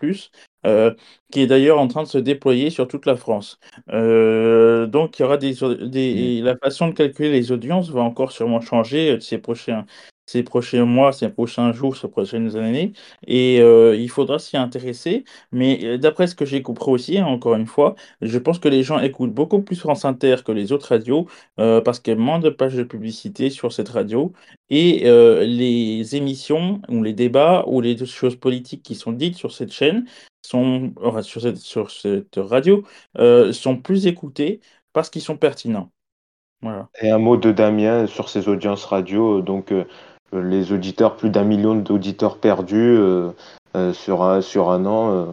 euh, 0.66 0.94
qui 1.32 1.40
est 1.40 1.46
d'ailleurs 1.46 1.78
en 1.78 1.88
train 1.88 2.02
de 2.02 2.08
se 2.08 2.18
déployer 2.18 2.70
sur 2.70 2.86
toute 2.86 3.06
la 3.06 3.16
France. 3.16 3.58
Euh, 3.90 4.86
donc 4.86 5.18
il 5.18 5.22
y 5.22 5.24
aura 5.24 5.36
des, 5.36 5.54
des, 5.88 6.40
la 6.40 6.56
façon 6.56 6.88
de 6.88 6.92
calculer 6.92 7.30
les 7.30 7.50
audiences 7.52 7.90
va 7.90 8.02
encore 8.02 8.32
sûrement 8.32 8.60
changer 8.60 9.20
ces 9.20 9.38
prochains, 9.38 9.86
ces 10.26 10.42
prochains 10.42 10.84
mois, 10.84 11.12
ces 11.12 11.28
prochains 11.28 11.72
jours, 11.72 11.96
ces 11.96 12.08
prochaines 12.08 12.56
années, 12.56 12.92
et 13.26 13.60
euh, 13.60 13.96
il 13.96 14.08
faudra 14.08 14.38
s'y 14.38 14.56
intéresser. 14.56 15.24
Mais 15.52 15.80
euh, 15.84 15.98
d'après 15.98 16.26
ce 16.26 16.34
que 16.34 16.44
j'ai 16.44 16.62
compris 16.62 16.90
aussi, 16.90 17.18
hein, 17.18 17.26
encore 17.26 17.54
une 17.54 17.66
fois, 17.66 17.94
je 18.20 18.38
pense 18.38 18.58
que 18.58 18.68
les 18.68 18.82
gens 18.82 18.98
écoutent 19.00 19.34
beaucoup 19.34 19.62
plus 19.62 19.76
France 19.76 20.04
Inter 20.04 20.36
que 20.44 20.52
les 20.52 20.72
autres 20.72 20.88
radios 20.88 21.26
euh, 21.58 21.80
parce 21.80 22.00
qu'il 22.00 22.14
y 22.14 22.16
a 22.16 22.20
moins 22.20 22.38
de 22.38 22.50
pages 22.50 22.74
de 22.74 22.84
publicité 22.84 23.50
sur 23.50 23.72
cette 23.72 23.88
radio 23.88 24.32
et 24.70 25.02
les 25.46 26.16
émissions 26.16 26.80
ou 26.88 27.02
les 27.02 27.12
débats 27.12 27.64
ou 27.66 27.80
les 27.80 28.06
choses 28.06 28.36
politiques 28.36 28.82
qui 28.82 28.94
sont 28.94 29.12
dites 29.12 29.36
sur 29.36 29.52
cette 29.52 29.72
chaîne 29.72 30.06
sont 30.42 30.94
sur 31.22 31.42
cette, 31.42 31.58
sur 31.58 31.90
cette 31.90 32.36
radio 32.36 32.82
sont 33.52 33.76
plus 33.76 34.06
écoutées 34.06 34.60
parce 34.92 35.10
qu'ils 35.10 35.22
sont 35.22 35.36
pertinents. 35.36 35.90
Voilà. 36.62 36.88
Et 37.00 37.10
un 37.10 37.18
mot 37.18 37.36
de 37.36 37.52
Damien 37.52 38.06
sur 38.06 38.28
ses 38.28 38.48
audiences 38.48 38.84
radio. 38.84 39.42
Donc, 39.42 39.72
les 40.32 40.72
auditeurs, 40.72 41.16
plus 41.16 41.30
d'un 41.30 41.44
million 41.44 41.74
d'auditeurs 41.74 42.38
perdus 42.38 42.96
euh, 42.98 43.30
euh, 43.76 43.92
sur, 43.92 44.22
un, 44.22 44.40
sur 44.40 44.70
un 44.70 44.86
an. 44.86 45.12
euh. 45.12 45.26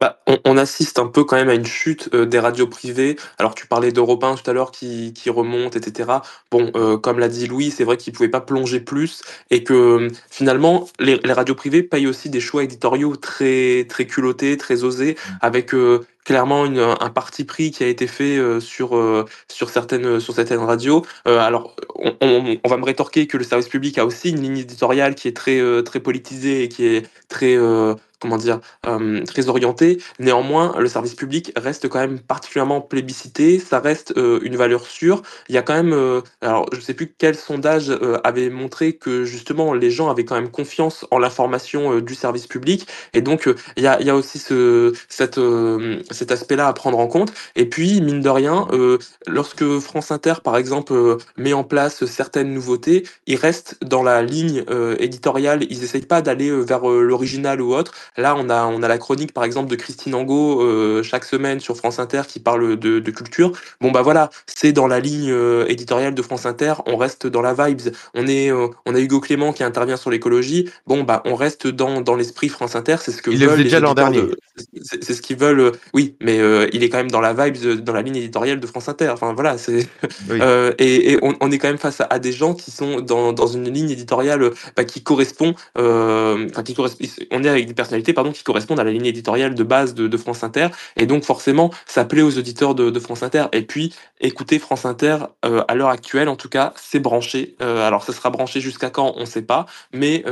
Bah, 0.00 0.18
on, 0.26 0.36
on 0.44 0.56
assiste 0.58 0.98
un 0.98 1.06
peu 1.06 1.22
quand 1.22 1.36
même 1.36 1.48
à 1.48 1.54
une 1.54 1.64
chute 1.64 2.10
euh, 2.12 2.26
des 2.26 2.40
radios 2.40 2.66
privées. 2.66 3.16
Alors 3.38 3.54
tu 3.54 3.68
parlais 3.68 3.92
d'Europe 3.92 4.24
1 4.24 4.34
tout 4.34 4.50
à 4.50 4.52
l'heure 4.52 4.72
qui, 4.72 5.12
qui 5.14 5.30
remonte, 5.30 5.76
etc. 5.76 6.10
Bon, 6.50 6.72
euh, 6.74 6.98
comme 6.98 7.20
l'a 7.20 7.28
dit 7.28 7.46
Louis, 7.46 7.70
c'est 7.70 7.84
vrai 7.84 7.96
qu'ils 7.96 8.12
pouvaient 8.12 8.28
pas 8.28 8.40
plonger 8.40 8.80
plus 8.80 9.22
et 9.50 9.62
que 9.62 10.08
finalement 10.28 10.88
les, 10.98 11.18
les 11.18 11.32
radios 11.32 11.54
privées 11.54 11.84
payent 11.84 12.08
aussi 12.08 12.30
des 12.30 12.40
choix 12.40 12.64
éditoriaux 12.64 13.14
très 13.14 13.86
très 13.88 14.06
culottés, 14.06 14.56
très 14.56 14.82
osés, 14.82 15.16
avec 15.40 15.72
euh, 15.72 16.04
clairement 16.24 16.66
une, 16.66 16.78
un 16.78 17.10
parti 17.10 17.44
pris 17.44 17.70
qui 17.70 17.84
a 17.84 17.88
été 17.88 18.06
fait 18.06 18.36
euh, 18.38 18.60
sur 18.60 18.96
euh, 18.96 19.24
sur 19.48 19.70
certaines 19.70 20.20
sur 20.20 20.34
certaines 20.34 20.58
radios. 20.58 21.04
Euh, 21.28 21.38
alors 21.38 21.74
on, 21.96 22.14
on, 22.20 22.56
on 22.62 22.68
va 22.68 22.76
me 22.76 22.84
rétorquer 22.84 23.26
que 23.26 23.36
le 23.36 23.44
service 23.44 23.68
public 23.68 23.98
a 23.98 24.06
aussi 24.06 24.30
une 24.30 24.40
ligne 24.42 24.58
éditoriale 24.58 25.14
qui 25.14 25.28
est 25.28 25.36
très 25.36 25.58
euh, 25.60 25.82
très 25.82 26.00
politisée 26.00 26.64
et 26.64 26.68
qui 26.68 26.86
est 26.86 27.06
très 27.28 27.56
euh, 27.56 27.94
comment 28.20 28.36
dire 28.36 28.60
euh, 28.86 29.24
très 29.24 29.48
orienté. 29.48 29.98
Néanmoins, 30.20 30.76
le 30.78 30.86
service 30.88 31.14
public 31.14 31.52
reste 31.56 31.88
quand 31.88 31.98
même 31.98 32.20
particulièrement 32.20 32.80
plébiscité. 32.80 33.58
Ça 33.58 33.80
reste 33.80 34.14
euh, 34.16 34.38
une 34.42 34.56
valeur 34.56 34.86
sûre. 34.86 35.22
Il 35.48 35.54
y 35.56 35.58
a 35.58 35.62
quand 35.62 35.74
même, 35.74 35.92
euh, 35.92 36.20
alors 36.40 36.66
je 36.72 36.80
sais 36.80 36.94
plus 36.94 37.12
quel 37.18 37.34
sondage 37.34 37.90
euh, 37.90 38.18
avait 38.22 38.48
montré 38.48 38.92
que 38.92 39.24
justement 39.24 39.74
les 39.74 39.90
gens 39.90 40.08
avaient 40.08 40.24
quand 40.24 40.36
même 40.36 40.50
confiance 40.50 41.04
en 41.10 41.18
l'information 41.18 41.94
euh, 41.96 42.00
du 42.00 42.14
service 42.14 42.46
public. 42.46 42.86
Et 43.12 43.22
donc 43.22 43.48
euh, 43.48 43.56
il 43.76 43.82
y 43.82 43.88
a, 43.88 44.00
y 44.00 44.10
a 44.10 44.14
aussi 44.14 44.38
ce, 44.38 44.92
cette, 45.08 45.38
euh, 45.38 46.00
cet 46.12 46.30
aspect-là 46.32 46.66
à 46.68 46.72
prendre 46.72 46.98
en 46.98 47.06
compte. 47.06 47.32
Et 47.56 47.66
puis 47.68 48.00
mine 48.00 48.20
de 48.20 48.28
rien, 48.28 48.66
euh, 48.72 48.98
lorsque 49.26 49.78
France 49.78 50.10
Inter 50.10 50.34
par 50.42 50.56
exemple 50.56 50.92
euh, 50.92 51.16
met 51.36 51.52
en 51.52 51.64
place 51.64 52.04
certaines 52.06 52.52
nouveautés, 52.52 53.04
ils 53.26 53.36
restent 53.36 53.76
dans 53.84 54.02
la 54.02 54.22
ligne 54.22 54.64
euh, 54.70 54.96
éditoriale. 54.98 55.64
Ils 55.70 55.84
essayent 55.84 56.06
pas 56.06 56.22
d'aller 56.22 56.50
vers 56.50 56.86
l'original 56.86 57.60
ou 57.60 57.74
autre. 57.74 57.92
Là, 58.16 58.34
on 58.38 58.48
a, 58.50 58.64
on 58.66 58.82
a 58.82 58.88
la 58.88 58.98
chronique, 58.98 59.32
par 59.32 59.44
exemple, 59.44 59.70
de 59.70 59.76
Christine 59.76 60.14
Angot 60.14 61.02
chaque 61.02 61.24
semaine 61.24 61.60
sur 61.60 61.76
France 61.76 61.98
Inter 61.98 62.22
qui 62.28 62.40
parle 62.40 62.76
de, 62.78 62.98
de 62.98 63.10
culture. 63.10 63.52
Bon, 63.80 63.90
bah 63.90 64.02
voilà, 64.02 64.30
c'est 64.46 64.72
dans 64.72 64.86
la 64.86 65.00
ligne 65.00 65.34
éditoriale 65.66 66.14
de 66.14 66.22
France 66.22 66.46
Inter. 66.46 66.74
On 66.86 66.96
reste 66.96 67.26
dans 67.26 67.42
la 67.42 67.54
vibes. 67.54 67.92
On, 68.14 68.26
est, 68.26 68.50
on 68.52 68.94
a 68.94 69.00
Hugo 69.00 69.20
Clément 69.20 69.52
qui 69.52 69.64
intervient 69.64 69.96
sur 69.96 70.10
l'écologie. 70.10 70.70
Bon, 70.86 71.02
bah 71.02 71.22
on 71.24 71.34
reste 71.34 71.66
dans, 71.66 72.00
dans 72.00 72.14
l'esprit 72.16 72.48
France 72.48 72.76
Inter. 72.76 72.96
C'est 73.00 73.12
ce 73.12 73.22
que 73.22 73.30
Il 73.30 73.40
le 73.40 73.46
veulent 73.46 73.62
déjà 73.64 73.80
l'an 73.80 73.94
dernier. 73.94 74.22
de- 74.22 74.38
C'est 74.82 75.14
ce 75.14 75.22
qu'ils 75.22 75.36
veulent. 75.38 75.60
euh, 75.60 75.72
oui, 76.02 76.16
mais 76.20 76.38
euh, 76.40 76.68
il 76.72 76.82
est 76.82 76.88
quand 76.88 76.98
même 76.98 77.10
dans 77.10 77.20
la 77.20 77.32
vibes, 77.32 77.56
euh, 77.64 77.76
dans 77.76 77.92
la 77.92 78.02
ligne 78.02 78.16
éditoriale 78.16 78.58
de 78.58 78.66
France 78.66 78.88
Inter. 78.88 79.10
Enfin, 79.10 79.32
voilà, 79.34 79.58
c'est. 79.58 79.86
Oui. 80.28 80.38
Euh, 80.42 80.72
et 80.78 81.12
et 81.12 81.18
on, 81.22 81.34
on 81.40 81.50
est 81.52 81.58
quand 81.58 81.68
même 81.68 81.78
face 81.78 82.00
à, 82.00 82.06
à 82.10 82.18
des 82.18 82.32
gens 82.32 82.54
qui 82.54 82.70
sont 82.70 83.00
dans, 83.00 83.32
dans 83.32 83.46
une 83.46 83.72
ligne 83.72 83.90
éditoriale 83.90 84.50
bah, 84.76 84.84
qui 84.84 85.02
correspond, 85.02 85.54
euh, 85.78 86.48
enfin 86.50 86.62
qui 86.62 86.74
correspond, 86.74 87.04
on 87.30 87.44
est 87.44 87.48
avec 87.48 87.66
des 87.66 87.74
personnalités 87.74 88.12
pardon 88.12 88.32
qui 88.32 88.42
correspondent 88.42 88.80
à 88.80 88.84
la 88.84 88.90
ligne 88.90 89.06
éditoriale 89.06 89.54
de 89.54 89.62
base 89.62 89.94
de, 89.94 90.08
de 90.08 90.16
France 90.16 90.42
Inter, 90.42 90.68
et 90.96 91.06
donc 91.06 91.22
forcément 91.24 91.70
ça 91.86 92.04
plaît 92.04 92.22
aux 92.22 92.38
auditeurs 92.38 92.74
de, 92.74 92.90
de 92.90 92.98
France 92.98 93.22
Inter. 93.22 93.44
Et 93.52 93.62
puis 93.62 93.94
écouter 94.20 94.58
France 94.58 94.84
Inter 94.84 95.18
à 95.42 95.74
l'heure 95.74 95.90
actuelle, 95.90 96.28
en 96.28 96.36
tout 96.36 96.48
cas, 96.48 96.72
c'est 96.76 97.00
branché. 97.00 97.56
Alors 97.60 98.02
ça 98.04 98.12
sera 98.12 98.30
branché 98.30 98.60
jusqu'à 98.60 98.90
quand, 98.90 99.14
on 99.16 99.26
sait 99.26 99.42
pas, 99.42 99.66
mais 99.92 100.24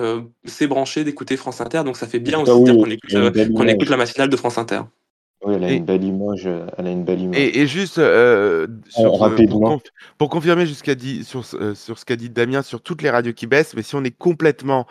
c'est 0.44 0.66
branché 0.66 1.04
d'écouter 1.04 1.36
France 1.36 1.60
Inter, 1.60 1.82
donc 1.84 1.96
ça 1.96 2.06
fait 2.06 2.20
bien 2.20 2.38
En 2.38 2.42
aussi 2.42 2.64
qu'on 3.52 3.66
écoute 3.68 3.88
la 3.88 3.96
matinale 3.96 4.28
de 4.28 4.36
France 4.36 4.58
Inter. 4.58 4.80
Oui, 5.42 5.54
elle 5.56 5.64
a 5.64 5.70
Et- 5.70 5.76
une 5.76 5.84
belle 5.84 6.04
image. 6.04 6.42
euh, 6.46 6.66
Elle 6.76 6.86
a 6.86 6.90
une 6.90 7.04
belle 7.04 7.20
image. 7.20 7.38
Et, 7.40 7.60
et 7.60 7.66
juste 7.66 7.98
euh, 7.98 8.66
sur, 8.88 9.04
euh, 9.04 9.06
pour, 9.08 9.20
rapidement. 9.20 9.76
conf- 9.76 9.90
pour 10.18 10.28
confirmer 10.28 10.66
jusqu'à 10.66 10.94
dit 10.94 11.24
sur, 11.24 11.44
ce- 11.46 11.56
euh, 11.56 11.74
sur 11.74 11.98
ce 11.98 12.04
qu'a 12.04 12.16
dit 12.16 12.28
Damien 12.28 12.60
sur 12.62 12.82
toutes 12.82 13.00
les 13.00 13.08
radios 13.10 13.32
qui 13.32 13.46
baissent, 13.46 13.74
mais 13.74 13.82
si 13.82 13.94
on 13.94 14.04
est 14.04 14.10
complètement 14.16 14.86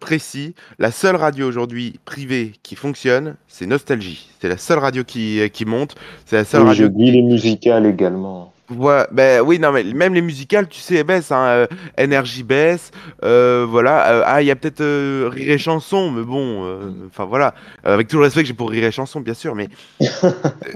précis, 0.00 0.54
la 0.78 0.90
seule 0.90 1.16
radio 1.16 1.46
aujourd'hui 1.46 1.98
privée 2.04 2.52
qui 2.62 2.76
fonctionne, 2.76 3.36
c'est 3.48 3.66
Nostalgie. 3.66 4.30
C'est 4.40 4.48
la 4.48 4.56
seule 4.56 4.78
radio 4.78 5.04
qui, 5.04 5.40
qui 5.52 5.64
monte. 5.64 5.94
C'est 6.24 6.36
la 6.36 6.44
seule 6.44 6.62
Oui, 6.62 6.68
radio 6.68 6.84
je 6.86 6.90
dis 6.90 7.10
les 7.10 7.22
musicales 7.22 7.86
également. 7.86 8.52
Ouais, 8.76 9.04
ben 9.10 9.40
oui, 9.42 9.58
non, 9.58 9.72
mais 9.72 9.82
même 9.82 10.14
les 10.14 10.22
musicales, 10.22 10.68
tu 10.68 10.78
sais, 10.80 10.94
elles 10.96 11.04
baissent, 11.04 11.32
hein, 11.32 11.44
euh, 11.46 11.66
Énergie 11.98 12.44
baisse, 12.44 12.92
euh, 13.24 13.66
voilà. 13.68 14.12
euh, 14.12 14.22
ah, 14.24 14.42
il 14.42 14.46
y 14.46 14.50
a 14.50 14.56
peut-être 14.56 14.80
euh, 14.80 15.28
Rire 15.32 15.50
et 15.50 15.58
Chanson, 15.58 16.10
mais 16.10 16.22
bon, 16.22 16.64
euh, 16.64 16.90
enfin 17.08 17.24
voilà. 17.24 17.54
Euh, 17.86 17.94
avec 17.94 18.06
tout 18.06 18.16
le 18.18 18.22
respect 18.24 18.42
que 18.42 18.46
j'ai 18.46 18.54
pour 18.54 18.70
Rire 18.70 18.84
et 18.84 18.92
Chanson, 18.92 19.20
bien 19.20 19.34
sûr, 19.34 19.54
mais 19.56 19.68
euh, 20.02 20.30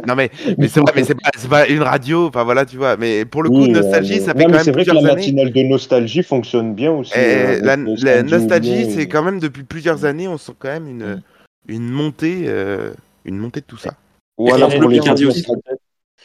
non, 0.09 0.17
mais, 0.17 0.31
mais 0.59 0.67
c'est 0.69 0.81
vrai, 0.81 0.93
mais 0.97 1.05
c'est 1.05 1.15
pas, 1.15 1.31
c'est 1.37 1.49
pas 1.49 1.69
une 1.69 1.83
radio, 1.83 2.27
enfin 2.27 2.43
voilà, 2.43 2.67
tu 2.67 2.77
vois. 2.79 2.97
Mais 2.97 3.25
pour 3.25 3.43
le 3.45 3.51
coup, 3.51 3.63
Oui, 3.63 3.69
Nostalgie, 3.69 4.19
euh, 4.19 4.25
ça 4.25 4.35
fait 4.35 4.45
non, 4.45 4.47
quand 4.47 4.51
mais 4.51 4.59
même 4.59 4.65
c'est 4.65 4.73
vrai 4.73 4.85
que 4.85 4.91
plusieurs 4.91 5.03
la 5.03 5.11
années. 5.13 5.15
matinale 5.15 5.53
de 5.53 5.63
nostalgie 5.63 6.23
fonctionne 6.25 6.75
bien 6.75 6.91
aussi. 6.93 7.13
Et 7.15 7.37
euh, 7.37 7.61
avec, 7.63 7.65
la, 8.03 8.23
nostalgie, 8.23 8.91
c'est 8.91 9.07
quand 9.09 9.23
même 9.23 9.39
depuis 9.39 9.63
plusieurs 9.63 10.05
années, 10.05 10.27
on 10.29 10.39
sent 10.39 10.53
quand 10.59 10.69
même 10.69 10.89
une, 10.89 11.23
une 11.69 11.89
montée, 11.91 12.45
euh, 12.47 12.93
une 13.25 13.39
montée 13.39 13.61
de 13.61 13.67
tout 13.67 13.77
ça. 13.79 13.95
Voilà 14.37 14.69
France 14.69 14.81
pour 14.81 14.89
les 14.89 14.99
autres. 14.99 15.25
aussi. 15.27 15.45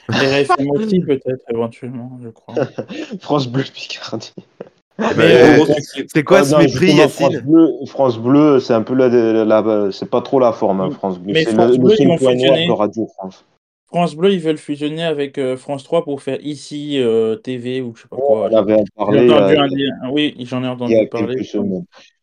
RFM 0.09 0.69
aussi, 0.71 0.99
peut-être, 1.07 1.43
éventuellement, 1.51 2.17
je 2.23 2.29
crois. 2.29 2.55
France 3.21 3.47
Bleu 3.47 3.63
Picardie. 3.73 4.33
Gros, 4.99 5.07
euh, 5.17 5.65
c'est- 6.13 6.23
quoi 6.23 6.39
Ah, 6.39 6.43
ce 6.43 6.51
non, 6.51 6.59
mépris, 6.59 6.97
France? 7.09 7.35
Bleu, 7.35 7.69
France 7.87 8.17
Bleu, 8.17 8.59
c'est 8.59 8.73
un 8.73 8.81
peu 8.81 8.93
la, 8.95 9.07
la- 9.07 9.45
la- 9.61 9.91
c'est 9.91 10.09
pas 10.09 10.21
trop 10.21 10.39
la 10.39 10.51
forme, 10.51 10.81
hein, 10.81 10.89
France 10.91 11.19
Bleu. 11.19 11.33
Mais 11.33 11.45
C'est 11.45 11.53
France 11.53 11.71
le, 11.71 11.77
le 11.77 11.79
point 11.79 12.05
noir 12.05 12.17
fusionner. 12.19 12.67
de 12.67 12.71
Radio 12.73 13.07
France. 13.17 13.45
France 13.91 14.15
Bleu, 14.15 14.31
ils 14.33 14.39
veulent 14.39 14.57
fusionner 14.57 15.03
avec 15.03 15.39
euh, 15.39 15.57
France 15.57 15.83
3 15.83 16.03
pour 16.03 16.21
faire 16.21 16.37
ici 16.41 17.01
euh, 17.01 17.35
TV 17.35 17.81
ou 17.81 17.93
je 17.95 18.03
sais 18.03 18.07
pas 18.07 18.17
quoi. 18.17 18.47
On 18.51 18.55
avait 18.55 18.77
parlé 18.95 19.31
entendu 19.31 19.55
a, 19.55 19.63
un 19.63 19.67
lien. 19.67 20.11
Oui, 20.11 20.35
j'en 20.41 20.63
ai 20.63 20.67
entendu 20.67 20.95
parler. 21.09 21.41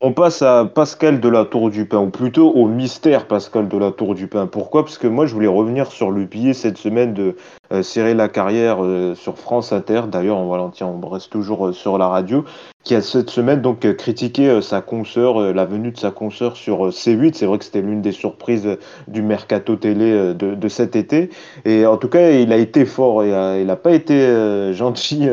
On 0.03 0.13
passe 0.13 0.43
à 0.43 0.67
Pascal 0.67 1.21
de 1.21 1.29
la 1.29 1.47
Tour 1.47 1.71
du 1.71 1.87
Pin, 1.87 2.01
ou 2.01 2.11
plutôt 2.11 2.53
au 2.53 2.69
mystère 2.69 3.27
Pascal 3.27 3.67
de 3.67 3.79
la 3.79 3.93
Tour 3.93 4.15
du 4.15 4.29
Pin. 4.29 4.47
Pourquoi? 4.47 4.85
Parce 4.85 4.99
que 4.99 5.07
moi, 5.07 5.25
je 5.25 5.33
voulais 5.33 5.47
revenir 5.47 5.91
sur 5.91 6.11
le 6.11 6.27
billet 6.27 6.53
cette 6.53 6.77
semaine 6.77 7.15
de 7.15 7.37
euh, 7.73 7.83
Cyril 7.83 8.19
Lacarrière 8.19 8.85
euh, 8.85 9.15
sur 9.15 9.39
France 9.39 9.73
Inter. 9.73 10.03
D'ailleurs, 10.09 10.37
on, 10.37 10.53
on 10.53 11.09
reste 11.09 11.33
toujours 11.33 11.69
euh, 11.69 11.73
sur 11.73 11.97
la 11.97 12.09
radio, 12.09 12.45
qui 12.87 12.95
a 12.95 13.03
cette 13.03 13.31
semaine 13.31 13.63
donc 13.63 13.85
euh, 13.85 13.95
critiqué 13.95 14.49
euh, 14.49 14.61
sa 14.61 14.81
consoeur, 14.81 15.43
euh, 15.43 15.53
la 15.53 15.65
venue 15.65 15.91
de 15.91 15.99
sa 15.99 16.13
consoeur 16.13 16.57
sur 16.57 16.87
euh, 16.87 16.91
C8. 16.91 17.35
C'est 17.35 17.47
vrai 17.47 17.59
que 17.59 17.65
c'était 17.65 17.83
l'une 17.83 18.01
des 18.01 18.13
surprises 18.13 18.79
du 19.09 19.23
mercato 19.23 19.75
télé 19.75 20.35
de, 20.35 20.69
cet 20.69 20.95
été. 20.95 21.31
Et 21.65 21.85
en 21.85 21.97
tout 21.97 22.09
cas, 22.09 22.31
il 22.31 22.53
a 22.53 22.57
été 22.57 22.85
fort. 22.85 23.23
A, 23.23 23.59
il 23.59 23.69
a 23.71 23.77
pas 23.77 23.91
été 23.91 24.73
gentil 24.73 25.29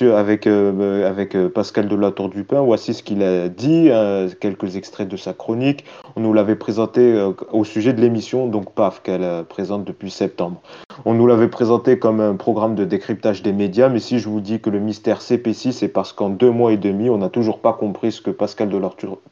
avec, 0.00 0.46
avec 0.46 1.36
Pascal 1.48 1.88
de 1.88 1.94
la 1.94 2.10
Tour 2.10 2.30
du 2.30 2.42
Pin. 2.42 2.62
Voici 2.62 2.94
ce 2.94 3.02
qu'il 3.04 3.22
a 3.22 3.48
dit, 3.48 3.90
quelques 4.40 4.76
extraits 4.76 5.08
de 5.08 5.16
sa 5.16 5.32
chronique. 5.32 5.84
On 6.16 6.20
nous 6.20 6.32
l'avait 6.32 6.56
présenté 6.56 7.28
au 7.52 7.64
sujet 7.64 7.92
de 7.92 8.00
l'émission, 8.00 8.46
donc 8.46 8.72
PAF, 8.74 9.02
qu'elle 9.02 9.44
présente 9.48 9.84
depuis 9.84 10.10
septembre. 10.10 10.60
On 11.04 11.14
nous 11.14 11.26
l'avait 11.26 11.48
présenté 11.48 11.98
comme 11.98 12.20
un 12.20 12.34
programme 12.34 12.74
de 12.74 12.84
décryptage 12.84 13.42
des 13.42 13.52
médias, 13.52 13.88
mais 13.88 14.00
si 14.00 14.18
je 14.18 14.28
vous 14.28 14.40
dis 14.40 14.60
que 14.60 14.70
le 14.70 14.80
mystère 14.80 15.20
CP6, 15.20 15.72
c'est 15.72 15.88
parce 15.88 16.12
qu'en 16.12 16.30
deux 16.30 16.50
mois 16.50 16.72
et 16.72 16.76
demi, 16.76 16.87
on 17.10 17.18
n'a 17.18 17.28
toujours 17.28 17.58
pas 17.60 17.72
compris 17.72 18.12
ce 18.12 18.20
que 18.20 18.30
Pascal 18.30 18.68
de 18.68 18.80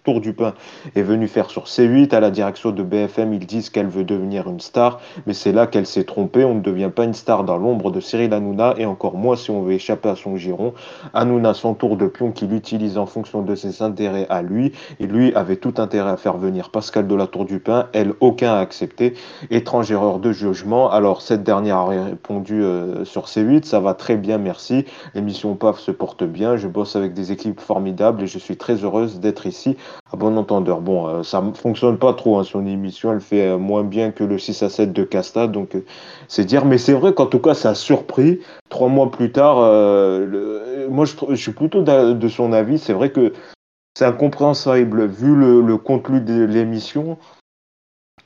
Tour 0.05 0.21
du 0.21 0.33
Pin 0.33 0.55
est 0.95 1.03
venu 1.03 1.29
faire 1.29 1.51
sur 1.51 1.65
C8. 1.65 2.15
À 2.15 2.21
la 2.21 2.31
direction 2.31 2.71
de 2.71 2.83
BFM, 2.83 3.33
ils 3.33 3.47
disent 3.47 3.71
qu'elle 3.71 3.89
veut 3.89 4.05
devenir 4.05 4.49
une 4.49 4.61
star, 4.61 5.01
mais 5.27 5.35
c'est 5.35 5.53
là 5.53 5.67
qu'elle 5.67 5.87
s'est 5.87 6.05
trompée. 6.05 6.45
On 6.45 6.55
ne 6.55 6.61
devient 6.61 6.91
pas 6.95 7.05
une 7.05 7.15
star 7.15 7.45
dans 7.45 7.57
l'ombre 7.57 7.91
de 7.91 8.01
Cyril 8.01 8.33
Hanouna, 8.33 8.75
et 8.79 8.87
encore 8.87 9.17
moins 9.17 9.37
si 9.37 9.51
on 9.51 9.63
veut 9.63 9.73
échapper 9.73 10.09
à 10.09 10.17
son 10.17 10.37
giron. 10.37 10.75
Hanouna, 11.15 11.55
son 11.55 11.75
tour 11.75 11.97
de 11.97 12.07
pion 12.07 12.33
qu'il 12.33 12.53
utilise 12.53 12.99
en 12.99 13.07
fonction 13.07 13.43
de 13.43 13.55
ses 13.55 13.83
intérêts 13.83 14.27
à 14.29 14.43
lui, 14.43 14.73
et 15.01 15.07
lui 15.07 15.35
avait 15.35 15.57
tout 15.57 15.75
intérêt 15.79 16.11
à 16.11 16.17
faire 16.17 16.37
venir 16.37 16.71
Pascal 16.71 17.07
de 17.07 17.15
la 17.15 17.27
Tour 17.27 17.45
du 17.45 17.59
Pin, 17.59 17.89
elle, 17.93 18.15
aucun 18.21 18.53
a 18.55 18.59
accepté. 18.59 19.15
Étrange 19.51 19.91
erreur 19.91 20.19
de 20.19 20.33
jugement. 20.33 20.91
Alors, 20.91 21.23
cette 21.23 21.43
dernière 21.43 21.77
a 21.77 21.87
répondu 21.87 22.63
euh, 22.63 23.05
sur 23.05 23.27
C8, 23.27 23.65
ça 23.65 23.81
va 23.81 23.95
très 23.95 24.17
bien, 24.17 24.39
merci. 24.39 24.85
L'émission 25.15 25.55
PAF 25.55 25.79
se 25.79 25.91
porte 25.91 26.25
bien, 26.25 26.57
je 26.57 26.69
bosse 26.69 26.97
avec 26.97 27.15
des 27.15 27.33
équipes 27.33 27.46
formidables 27.59 28.23
et 28.23 28.27
je 28.27 28.39
suis 28.39 28.57
très 28.57 28.85
heureuse 28.85 29.21
d'être 29.21 29.47
ici 29.47 29.77
à 30.13 30.17
bon 30.17 30.37
entendeur. 30.37 30.81
Bon, 30.81 31.07
euh, 31.07 31.23
ça 31.23 31.41
ne 31.41 31.53
fonctionne 31.53 31.99
pas 31.99 32.15
trop, 32.15 32.39
hein, 32.39 32.45
son 32.45 32.67
émission, 32.67 33.13
elle 33.13 33.21
fait 33.21 33.49
euh, 33.49 33.59
moins 33.59 33.85
bien 33.85 34.11
que 34.11 34.25
le 34.25 34.39
6 34.39 34.63
à 34.63 34.69
7 34.69 34.93
de 34.93 35.05
Casta, 35.05 35.47
donc 35.47 35.75
euh, 35.75 35.85
c'est 36.29 36.45
dire, 36.45 36.65
mais 36.65 36.79
c'est 36.79 36.93
vrai 36.93 37.13
qu'en 37.15 37.27
tout 37.27 37.41
cas, 37.41 37.55
ça 37.55 37.71
a 37.71 37.75
surpris. 37.75 38.41
Trois 38.69 38.89
mois 38.89 39.11
plus 39.11 39.31
tard, 39.31 39.57
moi 40.91 41.05
je, 41.05 41.35
suis 41.37 41.53
plutôt 41.53 41.83
de 41.83 42.29
son 42.29 42.53
avis, 42.53 42.79
c'est 42.79 42.93
vrai 42.93 43.11
que 43.11 43.33
c'est 43.97 44.05
incompréhensible 44.05 45.07
vu 45.07 45.37
le 45.37 45.77
contenu 45.77 46.21
de 46.21 46.45
l'émission. 46.45 47.17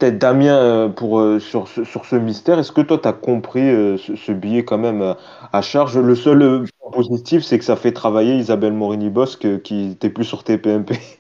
Peut-être 0.01 0.19
Damien 0.19 0.57
euh, 0.59 0.89
pour, 0.89 1.21
euh, 1.21 1.39
sur, 1.41 1.69
ce- 1.69 1.85
sur 1.85 2.05
ce 2.07 2.17
mystère, 2.17 2.59
est-ce 2.59 2.73
que 2.73 2.81
toi 2.81 2.99
tu 2.99 3.07
as 3.09 3.13
compris 3.13 3.61
euh, 3.71 3.97
ce, 3.99 4.33
billet 4.33 4.65
quand 4.65 4.79
même 4.79 5.15
à 5.53 5.63
charge? 5.63 5.97
Le 5.99 6.15
seul 6.17 6.65
positif, 6.93 7.43
c'est 7.45 7.59
que 7.59 7.65
ça 7.65 7.77
fait 7.77 7.93
travailler 7.93 8.35
Isabelle 8.37 8.73
Morini-Bosque 8.73 9.63
qui 9.63 9.89
n'était 9.89 10.11
plus 10.11 10.25
sur 10.25 10.43
TPMP. 10.45 10.95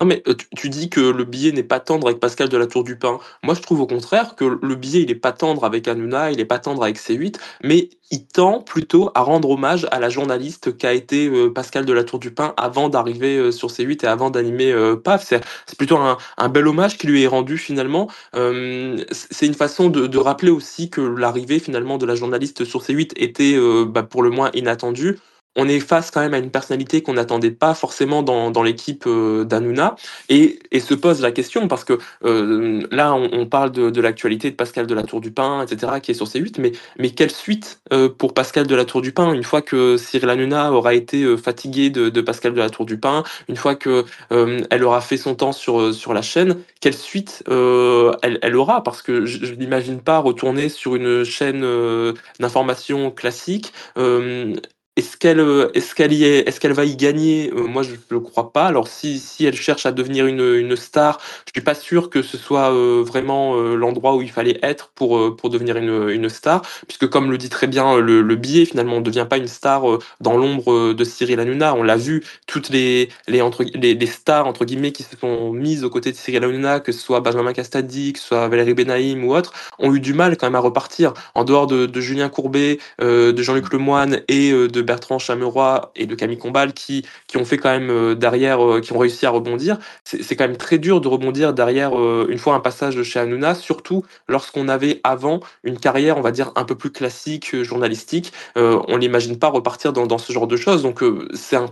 Non 0.00 0.06
mais 0.06 0.22
euh, 0.28 0.34
tu, 0.56 0.70
dis 0.70 0.88
que 0.88 1.00
le 1.00 1.24
billet 1.24 1.52
n'est 1.52 1.62
pas 1.62 1.78
tendre 1.78 2.06
avec 2.06 2.20
Pascal 2.20 2.48
de 2.48 2.56
la 2.56 2.66
Tour 2.66 2.84
du 2.84 2.96
Pin. 2.96 3.18
Moi 3.42 3.54
je 3.54 3.60
trouve 3.60 3.80
au 3.80 3.86
contraire 3.86 4.34
que 4.34 4.58
le 4.62 4.74
billet 4.74 5.02
il 5.02 5.10
est 5.10 5.14
pas 5.14 5.32
tendre 5.32 5.64
avec 5.64 5.86
Hanouna, 5.88 6.32
il 6.32 6.40
est 6.40 6.46
pas 6.46 6.58
tendre 6.58 6.82
avec 6.82 6.98
C8, 6.98 7.36
mais 7.62 7.90
il 8.10 8.26
tend 8.26 8.62
plutôt 8.62 9.10
à 9.14 9.20
rendre 9.20 9.50
hommage 9.50 9.86
à 9.90 10.00
la 10.00 10.08
journaliste 10.08 10.76
qu'a 10.78 10.94
été 10.94 11.28
euh, 11.28 11.52
Pascal 11.52 11.84
de 11.84 11.92
la 11.92 12.02
Tour 12.02 12.18
du 12.18 12.30
Pin 12.30 12.54
avant 12.56 12.88
d'arriver 12.88 13.36
euh, 13.36 13.52
sur 13.52 13.68
C8 13.68 14.02
et 14.04 14.08
avant 14.08 14.30
d'animer 14.30 14.74
PAF. 15.04 15.26
C'est 15.66 15.76
plutôt 15.76 15.98
un, 15.98 16.48
bel 16.48 16.66
hommage 16.66 16.96
qui 16.96 17.06
lui 17.06 17.22
est 17.22 17.26
rendu 17.26 17.58
finalement. 17.58 18.08
C'est 18.32 19.46
une 19.46 19.54
façon 19.54 19.90
de, 19.90 20.18
rappeler 20.18 20.50
aussi 20.50 20.90
que 20.90 21.00
l'arrivée 21.00 21.58
finalement 21.58 21.98
de 21.98 22.06
la 22.06 22.14
journaliste 22.14 22.64
sur 22.64 22.82
C8 22.82 23.12
était 23.16 23.58
bah, 23.86 24.02
pour 24.02 24.22
le 24.22 24.30
moins 24.30 24.50
inattendue 24.54 25.18
on 25.56 25.68
est 25.68 25.80
face 25.80 26.10
quand 26.10 26.20
même 26.20 26.34
à 26.34 26.38
une 26.38 26.50
personnalité 26.50 27.02
qu'on 27.02 27.14
n'attendait 27.14 27.50
pas 27.50 27.74
forcément 27.74 28.22
dans, 28.22 28.50
dans 28.50 28.62
l'équipe 28.62 29.04
euh, 29.06 29.44
d'Hanouna. 29.44 29.96
Et, 30.28 30.58
et 30.70 30.80
se 30.80 30.94
pose 30.94 31.20
la 31.20 31.32
question 31.32 31.68
parce 31.68 31.84
que 31.84 31.98
euh, 32.24 32.86
là 32.90 33.14
on, 33.14 33.46
parle 33.46 33.72
de, 33.72 33.90
de 33.90 34.00
l'actualité 34.00 34.50
de 34.50 34.56
Pascal 34.56 34.86
de 34.86 34.94
la 34.94 35.02
Tour 35.02 35.20
du 35.20 35.32
Pin 35.32 35.62
etc 35.62 35.94
qui 36.02 36.12
est 36.12 36.14
sur 36.14 36.26
C8 36.26 36.60
mais, 36.60 36.72
mais 36.98 37.10
quelle 37.10 37.30
suite 37.30 37.80
euh, 37.92 38.08
pour 38.08 38.34
Pascal 38.34 38.66
de 38.66 38.74
la 38.74 38.84
Tour 38.84 39.02
du 39.02 39.12
Pin 39.12 39.32
une 39.32 39.42
fois 39.42 39.62
que 39.62 39.96
Cyril 39.96 40.30
Hanouna 40.30 40.72
aura 40.72 40.94
été 40.94 41.22
euh, 41.22 41.36
fatigué 41.36 41.90
de, 41.90 42.08
de 42.08 42.20
Pascal 42.20 42.52
de 42.54 42.58
la 42.58 42.70
Tour 42.70 42.86
du 42.86 42.98
Pin 42.98 43.24
une 43.48 43.56
fois 43.56 43.74
que 43.74 44.04
elle 44.30 44.84
aura 44.84 45.00
fait 45.00 45.16
son 45.16 45.34
temps 45.34 45.52
sur, 45.52 45.94
sur 45.94 46.12
la 46.14 46.22
chaîne 46.22 46.56
quelle 46.80 46.94
suite 46.94 47.42
elle, 47.48 48.38
elle 48.42 48.56
aura? 48.56 48.82
Parce 48.82 49.02
que 49.02 49.26
je, 49.26 49.44
je 49.44 49.54
n'imagine 49.54 50.00
pas 50.00 50.18
retourner 50.18 50.68
sur 50.68 50.94
une 50.94 51.24
chaîne 51.24 51.64
d'information 52.38 53.10
classique 53.10 53.72
est-ce 54.96 55.16
qu'elle 55.16 55.40
est-ce 55.74 55.94
qu'elle 55.94 56.12
est 56.12 56.48
est-ce 56.48 56.66
va 56.68 56.84
y 56.84 56.96
gagner? 56.96 57.50
Euh, 57.54 57.66
Moi, 57.66 57.82
je 57.82 57.92
ne 57.92 57.96
le 58.10 58.20
crois 58.20 58.52
pas. 58.52 58.66
Alors, 58.66 58.88
si, 58.88 59.18
si 59.18 59.46
elle 59.46 59.56
cherche 59.56 59.86
à 59.86 59.92
devenir 59.92 60.26
une, 60.26 60.40
une 60.56 60.76
star, 60.76 61.20
je 61.46 61.52
suis 61.54 61.64
pas 61.64 61.74
sûr 61.74 62.10
que 62.10 62.22
ce 62.22 62.36
soit 62.36 62.72
euh, 62.72 63.02
vraiment 63.06 63.56
euh, 63.56 63.74
l'endroit 63.76 64.16
où 64.16 64.22
il 64.22 64.30
fallait 64.30 64.58
être 64.62 64.90
pour, 64.94 65.16
euh, 65.16 65.34
pour 65.36 65.50
devenir 65.50 65.76
une, 65.76 66.08
une 66.10 66.28
star, 66.28 66.62
puisque 66.86 67.08
comme 67.08 67.30
le 67.30 67.38
dit 67.38 67.48
très 67.48 67.66
bien 67.66 67.96
euh, 67.96 68.00
le, 68.00 68.20
le 68.22 68.36
billet, 68.36 68.64
finalement, 68.64 68.96
on 68.96 69.00
ne 69.00 69.04
devient 69.04 69.26
pas 69.28 69.38
une 69.38 69.48
star 69.48 69.90
euh, 69.90 69.98
dans 70.20 70.36
l'ombre 70.36 70.72
euh, 70.72 70.94
de 70.94 71.04
Cyril 71.04 71.40
Hanouna. 71.40 71.74
On 71.74 71.82
l'a 71.82 71.96
vu, 71.96 72.24
toutes 72.46 72.68
les, 72.70 73.08
les, 73.28 73.42
entre, 73.42 73.64
les, 73.74 73.94
les 73.94 74.06
stars, 74.06 74.46
entre 74.46 74.64
guillemets, 74.64 74.92
qui 74.92 75.02
se 75.04 75.16
sont 75.16 75.52
mises 75.52 75.84
aux 75.84 75.90
côtés 75.90 76.12
de 76.12 76.16
Cyril 76.16 76.44
Hanouna, 76.44 76.80
que 76.80 76.92
ce 76.92 77.00
soit 77.00 77.20
Benjamin 77.20 77.52
Castaldi, 77.52 78.12
que 78.12 78.18
ce 78.18 78.26
soit 78.26 78.48
Valérie 78.48 78.74
Benaïm 78.74 79.24
ou 79.24 79.34
autre, 79.34 79.52
ont 79.78 79.94
eu 79.94 80.00
du 80.00 80.14
mal 80.14 80.36
quand 80.36 80.46
même 80.46 80.56
à 80.56 80.60
repartir. 80.60 81.12
En 81.34 81.44
dehors 81.44 81.66
de, 81.66 81.86
de 81.86 82.00
Julien 82.00 82.28
Courbet, 82.28 82.78
euh, 83.00 83.32
de 83.32 83.42
Jean-Luc 83.42 83.72
Lemoyne 83.72 84.22
et 84.28 84.50
euh, 84.52 84.68
de 84.80 84.86
Bertrand 84.86 85.18
Chameroy 85.18 85.92
et 85.94 86.06
de 86.06 86.14
Camille 86.14 86.38
Combal 86.38 86.72
qui, 86.72 87.04
qui 87.26 87.36
ont 87.36 87.44
fait 87.44 87.58
quand 87.58 87.70
même 87.70 87.90
euh, 87.90 88.14
derrière, 88.14 88.64
euh, 88.64 88.80
qui 88.80 88.92
ont 88.92 88.98
réussi 88.98 89.26
à 89.26 89.30
rebondir. 89.30 89.78
C'est 90.04 90.36
quand 90.36 90.46
même 90.46 90.56
très 90.56 90.78
dur 90.78 91.00
de 91.00 91.08
rebondir 91.08 91.52
derrière 91.52 91.98
euh, 91.98 92.26
une 92.30 92.38
fois 92.38 92.54
un 92.54 92.60
passage 92.60 93.02
chez 93.02 93.20
Hanouna, 93.20 93.54
surtout 93.54 94.04
lorsqu'on 94.28 94.68
avait 94.68 95.00
avant 95.04 95.40
une 95.64 95.78
carrière, 95.78 96.16
on 96.16 96.22
va 96.22 96.32
dire, 96.32 96.52
un 96.56 96.64
peu 96.64 96.74
plus 96.74 96.90
classique, 96.90 97.62
journalistique. 97.62 98.32
On 98.56 98.98
n'imagine 98.98 99.38
pas 99.38 99.48
repartir 99.48 99.92
dans, 99.92 100.06
dans 100.06 100.18
ce 100.18 100.32
genre 100.32 100.46
de 100.46 100.56
choses. 100.56 100.82
Donc 100.82 101.02
c'est 101.34 101.56
un 101.56 101.66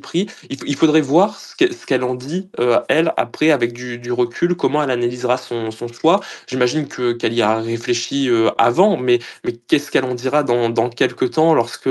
prix. 0.00 0.26
Il, 0.48 0.74
faudrait 0.74 1.02
voir 1.02 1.38
ce 1.38 1.54
qu'elle 1.54 2.00
qu 2.00 2.04
en 2.04 2.14
dit, 2.14 2.48
elle, 2.88 3.12
après, 3.16 3.50
avec 3.50 3.72
du, 3.72 3.98
du, 3.98 4.10
recul, 4.10 4.56
comment 4.56 4.82
elle 4.82 4.90
analysera 4.90 5.36
son, 5.36 5.70
son 5.70 5.88
choix. 5.88 6.20
J'imagine 6.46 6.88
que 6.88 7.12
qu'elle 7.12 7.34
y 7.34 7.42
a 7.42 7.56
réfléchi 7.60 8.30
avant, 8.58 8.96
mais, 8.96 9.18
mais 9.44 9.52
qu'est-ce 9.52 9.90
qu'elle 9.90 10.04
en 10.04 10.14
dira 10.14 10.42
dans, 10.42 10.70
dans 10.70 10.88
quelques 10.88 11.32
temps 11.32 11.54
lorsque 11.54 11.88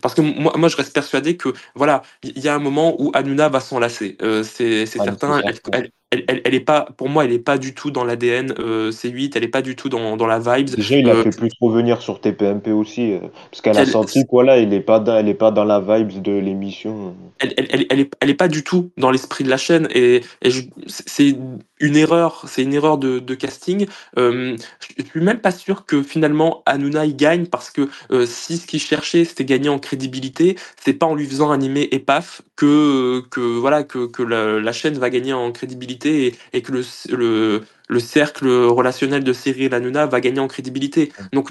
parce 0.00 0.14
que 0.14 0.20
moi, 0.20 0.52
moi, 0.56 0.68
je 0.68 0.76
reste 0.76 0.94
persuadé 0.94 1.36
que 1.36 1.50
voilà, 1.74 2.02
il 2.22 2.38
y 2.38 2.48
a 2.48 2.54
un 2.54 2.58
moment 2.58 2.96
où 2.98 3.10
Hanouna 3.14 3.48
va 3.48 3.60
s'enlacer. 3.60 4.16
Euh, 4.22 4.42
c'est 4.42 4.84
ah, 4.98 5.04
certain. 5.04 5.42
Elle, 5.72 6.24
elle, 6.28 6.42
elle, 6.44 6.54
est 6.54 6.60
pas, 6.60 6.88
pour 6.98 7.08
moi, 7.08 7.24
elle 7.24 7.32
est 7.32 7.38
pas 7.38 7.56
du 7.56 7.74
tout 7.74 7.90
dans 7.90 8.04
l'ADN 8.04 8.52
euh, 8.58 8.90
C8. 8.90 9.32
Elle 9.34 9.44
est 9.44 9.48
pas 9.48 9.62
du 9.62 9.76
tout 9.76 9.88
dans, 9.88 10.16
dans 10.16 10.26
la 10.26 10.38
vibe. 10.38 10.68
Déjà, 10.68 10.96
il 10.96 11.08
a 11.08 11.14
euh, 11.14 11.22
fait 11.22 11.36
plus 11.36 11.50
revenir 11.60 12.02
sur 12.02 12.20
TPMP 12.20 12.68
aussi, 12.68 13.14
parce 13.50 13.62
qu'elle 13.62 13.78
a 13.78 13.86
senti 13.86 14.24
voilà, 14.30 14.58
il 14.58 14.72
est 14.74 14.80
pas, 14.80 15.00
dans, 15.00 15.16
elle 15.16 15.28
est 15.28 15.34
pas 15.34 15.50
dans 15.50 15.64
la 15.64 15.80
vibe 15.80 16.20
de 16.20 16.32
l'émission. 16.32 17.14
Elle, 17.38 17.54
elle, 17.56 17.66
elle, 17.70 17.86
elle, 17.88 18.00
est, 18.00 18.12
elle 18.20 18.30
est 18.30 18.34
pas 18.34 18.48
du 18.48 18.62
tout 18.62 18.90
dans 18.98 19.10
l'esprit 19.10 19.44
de 19.44 19.50
la 19.50 19.56
chaîne 19.56 19.88
et, 19.94 20.22
et 20.42 20.50
c'est 20.86 21.34
une 21.82 21.96
erreur, 21.96 22.44
c'est 22.48 22.62
une 22.64 22.74
erreur 22.74 22.98
de, 22.98 23.20
de 23.20 23.34
casting. 23.36 23.86
Euh, 24.18 24.56
je 24.98 25.04
suis 25.04 25.20
même 25.20 25.40
pas 25.40 25.52
sûr 25.52 25.86
que 25.86 26.02
finalement 26.02 26.62
Hanouna 26.66 27.06
il 27.06 27.16
gagne 27.16 27.46
parce 27.46 27.70
que 27.70 27.90
euh, 28.12 28.26
si 28.26 28.58
ce 28.58 28.66
qu'il 28.66 28.80
cherchait 28.80 29.24
c'était 29.26 29.46
gagner 29.46 29.70
en 29.70 29.80
crédibilité, 29.80 30.56
c'est 30.82 30.94
pas 30.94 31.06
en 31.06 31.14
lui 31.16 31.26
faisant 31.26 31.52
animer 31.52 31.88
Epaf 31.92 32.42
que 32.56 33.22
que 33.30 33.40
voilà 33.40 33.84
que, 33.84 34.06
que 34.06 34.22
la, 34.24 34.60
la 34.60 34.72
chaîne 34.72 34.98
va 34.98 35.10
gagner 35.10 35.34
en 35.34 35.52
crédibilité 35.52 36.28
et, 36.28 36.36
et 36.54 36.62
que 36.62 36.72
le, 36.72 36.82
le 37.10 37.62
le 37.88 38.00
cercle 38.00 38.48
relationnel 38.48 39.24
de 39.24 39.32
Cyril 39.34 39.74
Hanouna 39.74 40.06
va 40.06 40.20
gagner 40.20 40.40
en 40.40 40.48
crédibilité. 40.48 41.12
Donc 41.34 41.50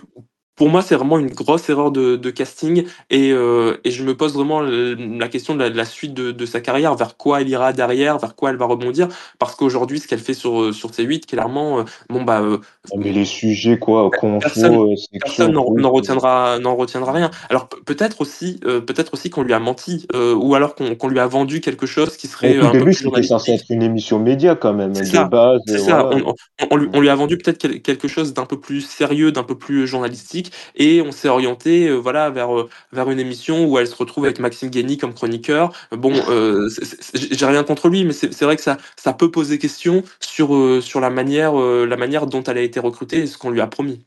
pour 0.62 0.70
moi, 0.70 0.84
c'est 0.84 0.94
vraiment 0.94 1.18
une 1.18 1.32
grosse 1.32 1.68
erreur 1.70 1.90
de, 1.90 2.18
de 2.18 2.30
casting 2.30 2.86
et, 3.10 3.32
euh, 3.32 3.78
et, 3.84 3.90
je 3.90 4.04
me 4.04 4.16
pose 4.16 4.36
vraiment 4.36 4.62
la 4.62 5.28
question 5.28 5.56
de 5.56 5.60
la, 5.60 5.72
de 5.72 5.76
la 5.76 5.86
suite 5.86 6.14
de, 6.14 6.32
de, 6.32 6.46
sa 6.46 6.62
carrière, 6.62 6.94
vers 6.94 7.18
quoi 7.18 7.42
elle 7.42 7.50
ira 7.50 7.74
derrière, 7.74 8.20
vers 8.20 8.36
quoi 8.36 8.52
elle 8.52 8.58
va 8.58 8.66
rebondir, 8.66 9.08
parce 9.40 9.56
qu'aujourd'hui, 9.56 10.00
ce 10.00 10.08
qu'elle 10.08 10.20
fait 10.20 10.36
sur, 10.36 10.72
sur 10.72 10.92
C8, 10.92 11.26
clairement, 11.26 11.80
euh, 11.80 11.84
bon 12.12 12.22
bah. 12.22 12.42
Euh, 12.42 12.60
mais 12.96 13.12
les 13.12 13.26
sujets 13.26 13.80
quoi, 13.80 14.12
personne, 14.40 14.96
personne 15.20 15.52
n'en 15.52 15.90
retiendra, 15.90 16.60
n'en 16.60 16.76
retiendra 16.76 17.12
rien. 17.12 17.32
Alors 17.50 17.68
peut-être 17.68 18.22
aussi, 18.22 18.60
euh, 18.64 18.82
peut-être 18.82 19.16
aussi 19.16 19.32
qu'on 19.32 19.42
lui 19.42 19.54
a 19.54 19.60
menti, 19.60 20.06
euh, 20.14 20.36
ou 20.36 20.54
alors 20.54 20.76
qu'on 20.76 20.94
qu 20.94 21.10
lui 21.10 21.20
a 21.20 21.26
vendu 21.26 21.62
quelque 21.62 21.88
chose 21.88 22.18
qui 22.18 22.28
serait 22.28 22.60
Au 22.60 22.68
un 22.68 22.72
début, 22.72 22.94
c'était 22.94 23.24
censé 23.24 23.54
être 23.54 23.66
une 23.72 23.82
émission 23.82 24.20
média 24.20 24.54
quand 24.54 24.74
même, 24.74 24.94
de 24.94 25.04
ça, 25.04 25.24
base. 25.24 25.62
C'est 25.66 25.80
ça. 25.80 26.08
On, 26.12 26.20
on, 26.20 26.36
on, 26.70 26.76
lui, 26.76 26.88
on 26.94 27.00
lui 27.00 27.10
a 27.10 27.16
vendu 27.16 27.40
peut-être 27.40 27.68
quelque 27.82 28.08
chose 28.08 28.36
d'un 28.36 28.46
peu 28.46 28.60
plus 28.60 28.82
sérieux, 28.82 29.32
d'un 29.32 29.42
peu 29.42 29.58
plus 29.58 29.88
journalistique 29.88 30.51
et 30.76 31.02
on 31.02 31.12
s'est 31.12 31.30
orienté 31.30 31.88
euh, 31.88 31.96
voilà 31.96 32.30
vers 32.30 32.58
euh, 32.58 32.70
vers 32.92 33.10
une 33.10 33.20
émission 33.20 33.66
où 33.66 33.78
elle 33.78 33.88
se 33.88 33.96
retrouve 33.96 34.26
avec 34.26 34.40
Maxime 34.40 34.70
Guény 34.70 34.98
comme 34.98 35.14
chroniqueur. 35.14 35.72
Bon, 35.92 36.14
euh, 36.30 36.70
j'ai 37.14 37.46
rien 37.46 37.64
contre 37.64 37.90
lui, 37.90 38.06
mais 38.06 38.14
c'est 38.14 38.44
vrai 38.44 38.56
que 38.56 38.64
ça 38.64 38.78
ça 38.96 39.14
peut 39.14 39.32
poser 39.32 39.60
question 39.60 40.04
sur 40.20 40.82
sur 40.82 41.00
la 41.00 41.10
manière 41.10 41.54
la 41.56 41.98
manière 41.98 42.28
dont 42.28 42.44
elle 42.44 42.58
a 42.58 42.62
été 42.62 42.80
recrutée 42.80 43.20
et 43.20 43.28
ce 43.28 43.38
qu'on 43.38 43.50
lui 43.52 43.62
a 43.62 43.68
promis. 43.68 44.06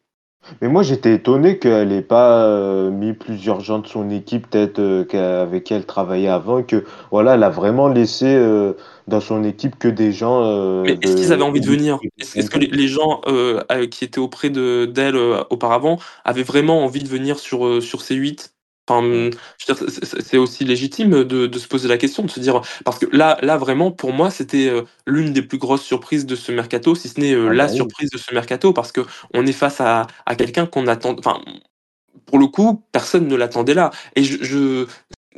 Mais 0.60 0.68
moi, 0.68 0.82
j'étais 0.82 1.14
étonné 1.14 1.58
qu'elle 1.58 1.88
n'ait 1.88 2.02
pas 2.02 2.44
euh, 2.44 2.90
mis 2.90 3.12
plusieurs 3.12 3.60
gens 3.60 3.78
de 3.78 3.86
son 3.86 4.10
équipe, 4.10 4.48
peut-être 4.50 4.78
euh, 4.78 5.42
avec 5.42 5.64
qui 5.64 5.74
elle 5.74 5.86
travaillait 5.86 6.28
avant, 6.28 6.62
que 6.62 6.84
voilà, 7.10 7.34
elle 7.34 7.42
a 7.42 7.50
vraiment 7.50 7.88
laissé 7.88 8.26
euh, 8.26 8.74
dans 9.08 9.20
son 9.20 9.44
équipe 9.44 9.78
que 9.78 9.88
des 9.88 10.12
gens. 10.12 10.42
euh, 10.44 10.82
Mais 10.84 10.98
est-ce 11.02 11.16
qu'ils 11.16 11.28
de, 11.28 11.32
avaient 11.32 11.42
envie 11.42 11.60
de 11.60 11.66
venir? 11.66 11.98
Est-ce 12.18 12.38
est-ce 12.38 12.50
que 12.50 12.58
les, 12.58 12.66
les 12.68 12.88
gens 12.88 13.20
euh, 13.26 13.62
euh, 13.72 13.86
qui 13.86 14.04
étaient 14.04 14.18
auprès 14.18 14.50
de 14.50 14.86
d'elle 14.86 15.16
euh, 15.16 15.42
auparavant 15.50 15.98
avaient 16.24 16.42
vraiment 16.42 16.84
envie 16.84 17.02
de 17.02 17.08
venir 17.08 17.38
sur 17.38 17.66
euh, 17.66 17.80
sur 17.80 18.00
C8 18.00 18.53
Enfin, 18.88 19.00
hum, 19.04 19.30
je 19.58 19.72
veux 19.72 19.86
dire, 19.86 19.90
c'est- 20.22 20.36
aussi 20.36 20.64
légitime 20.64 21.24
de, 21.24 21.46
de 21.46 21.58
se 21.58 21.66
poser 21.68 21.88
la 21.88 21.96
question, 21.96 22.22
de 22.24 22.30
se 22.30 22.40
dire 22.40 22.60
parce 22.84 22.98
que 22.98 23.06
là, 23.16 23.38
là 23.42 23.56
vraiment, 23.56 23.90
pour 23.90 24.12
moi, 24.12 24.30
c'était 24.30 24.68
euh, 24.68 24.82
l'une 25.06 25.32
des 25.32 25.42
plus 25.42 25.58
grosses 25.58 25.82
surprises 25.82 26.26
de 26.26 26.36
ce 26.36 26.52
mercato, 26.52 26.94
si 26.94 27.08
ce 27.08 27.18
n'est 27.20 27.32
euh, 27.34 27.48
Ah 27.48 27.54
la 27.54 27.66
bah 27.66 27.70
oui. 27.72 27.78
surprise 27.78 28.10
de 28.10 28.18
ce 28.18 28.34
mercato, 28.34 28.72
parce 28.74 28.92
que 28.92 29.00
on 29.32 29.46
est 29.46 29.52
face 29.52 29.80
à, 29.80 30.06
à 30.26 30.34
quelqu'un 30.36 30.66
qu'on 30.66 30.86
attend. 30.86 31.16
Enfin, 31.18 31.40
pour 32.26 32.38
le 32.38 32.46
coup, 32.46 32.84
personne 32.92 33.28
ne 33.28 33.36
l'attendait 33.36 33.74
là. 33.74 33.90
Et 34.16 34.24
je, 34.24 34.42
je- 34.44 34.86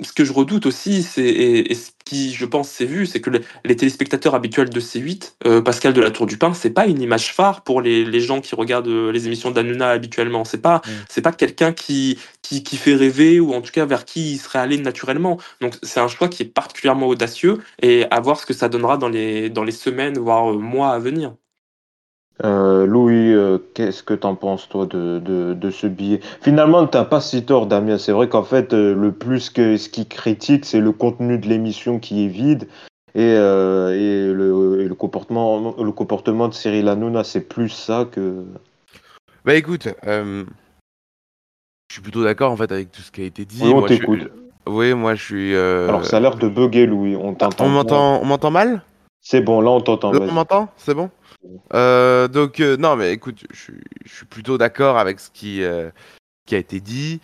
ce 0.02 0.12
que 0.12 0.24
je 0.24 0.32
redoute 0.32 0.66
aussi, 0.66 1.02
c'est 1.02 1.24
et, 1.24 1.72
et 1.72 1.74
ce 1.74 1.90
qui, 2.04 2.32
je 2.34 2.44
pense, 2.46 2.68
s'est 2.68 2.84
vu, 2.86 3.06
c'est 3.06 3.20
que 3.20 3.30
les, 3.30 3.40
les 3.64 3.76
téléspectateurs 3.76 4.34
habituels 4.34 4.70
de 4.70 4.80
C8, 4.80 5.34
euh, 5.46 5.62
Pascal 5.62 5.92
de 5.94 6.00
la 6.00 6.10
Tour 6.10 6.26
du 6.26 6.38
Pin, 6.38 6.54
c'est 6.54 6.70
pas 6.70 6.86
une 6.86 7.02
image 7.02 7.34
phare 7.34 7.62
pour 7.64 7.80
les, 7.82 8.04
les 8.04 8.20
gens 8.20 8.40
qui 8.40 8.54
regardent 8.54 8.88
euh, 8.88 9.12
les 9.12 9.26
émissions 9.26 9.50
d'Anouna 9.50 9.90
habituellement. 9.90 10.44
C'est 10.44 10.62
pas, 10.62 10.82
Mm. 10.86 10.90
c'est 11.08 11.22
pas 11.22 11.32
quelqu'un 11.32 11.72
qui, 11.72 12.18
qui, 12.42 12.62
qui 12.62 12.76
fait 12.76 12.94
rêver 12.94 13.40
ou 13.40 13.54
en 13.54 13.60
tout 13.62 13.72
cas 13.72 13.86
vers 13.86 14.04
qui 14.04 14.32
il 14.34 14.38
serait 14.38 14.58
allé 14.60 14.78
naturellement. 14.78 15.38
Donc 15.60 15.76
c'est 15.82 16.00
un 16.00 16.08
choix 16.08 16.28
qui 16.28 16.42
est 16.44 16.46
particulièrement 16.46 17.08
audacieux 17.08 17.58
et 17.82 18.06
à 18.10 18.20
voir 18.20 18.40
ce 18.40 18.46
que 18.46 18.54
ça 18.54 18.68
donnera 18.68 18.98
dans 18.98 19.08
les, 19.08 19.50
dans 19.50 19.64
les 19.64 19.72
semaines, 19.72 20.18
voire 20.18 20.52
euh, 20.52 20.58
mois 20.58 20.92
à 20.92 20.98
venir. 20.98 21.34
Euh, 22.44 22.84
Louis, 22.86 23.32
euh, 23.32 23.58
qu'est-ce 23.74 24.02
que 24.02 24.12
t'en 24.14 24.34
penses, 24.34 24.68
toi, 24.68 24.84
de, 24.86 25.18
de, 25.18 25.54
de 25.54 25.70
ce 25.70 25.86
billet? 25.86 26.20
Finalement, 26.42 26.86
t'as 26.86 27.04
pas 27.04 27.20
si 27.20 27.44
tort, 27.44 27.66
Damien. 27.66 27.96
C'est 27.98 28.12
vrai 28.12 28.28
qu'en 28.28 28.42
fait, 28.42 28.74
euh, 28.74 28.94
le 28.94 29.12
plus 29.12 29.48
que 29.50 29.76
ce 29.76 29.88
qui 29.88 30.06
critique, 30.06 30.64
c'est 30.64 30.80
le 30.80 30.92
contenu 30.92 31.38
de 31.38 31.48
l'émission 31.48 31.98
qui 31.98 32.24
est 32.24 32.28
vide. 32.28 32.68
Et, 33.14 33.22
et, 33.22 34.26
le, 34.30 34.82
et 34.82 34.88
le 34.88 34.94
comportement, 34.94 35.74
le 35.82 35.92
comportement 35.92 36.48
de 36.48 36.52
Cyril 36.52 36.86
Hanouna, 36.86 37.24
c'est 37.24 37.40
plus 37.40 37.70
ça 37.70 38.06
que. 38.12 38.44
Bah 39.42 39.54
écoute, 39.54 39.88
je 40.04 40.44
suis 41.90 42.02
plutôt 42.02 42.22
d'accord 42.22 42.52
en 42.52 42.56
fait 42.58 42.70
avec 42.70 42.92
tout 42.92 43.00
ce 43.00 43.10
qui 43.10 43.22
a 43.22 43.24
été 43.24 43.46
dit. 43.46 43.62
Oui, 43.62 43.72
on 43.72 43.80
je 43.80 43.86
t'écoute. 43.86 44.30
Oui, 44.66 44.92
moi 44.92 45.14
je 45.14 45.24
suis. 45.24 45.56
Alors, 45.56 46.04
ça 46.04 46.18
a 46.18 46.20
l'air 46.20 46.36
de 46.36 46.46
bugger, 46.46 46.84
Louis. 46.84 47.16
On 47.16 47.32
t'entend. 47.32 47.64
On 47.64 47.68
m'entend, 47.70 48.20
on 48.20 48.26
m'entend 48.26 48.50
mal? 48.50 48.82
C'est 49.22 49.40
bon, 49.40 49.62
là, 49.62 49.70
on 49.70 49.80
t'entend. 49.80 50.12
Là, 50.12 50.20
on 50.20 50.32
m'entend? 50.32 50.68
C'est 50.76 50.92
bon? 50.92 51.08
Euh, 51.74 52.28
Donc 52.28 52.60
euh, 52.60 52.76
non, 52.76 52.96
mais 52.96 53.12
écoute, 53.12 53.44
je 53.52 53.58
suis, 53.58 53.80
je 54.04 54.14
suis 54.14 54.26
plutôt 54.26 54.58
d'accord 54.58 54.98
avec 54.98 55.20
ce 55.20 55.30
qui, 55.30 55.62
euh, 55.62 55.90
qui 56.46 56.54
a 56.54 56.58
été 56.58 56.80
dit. 56.80 57.20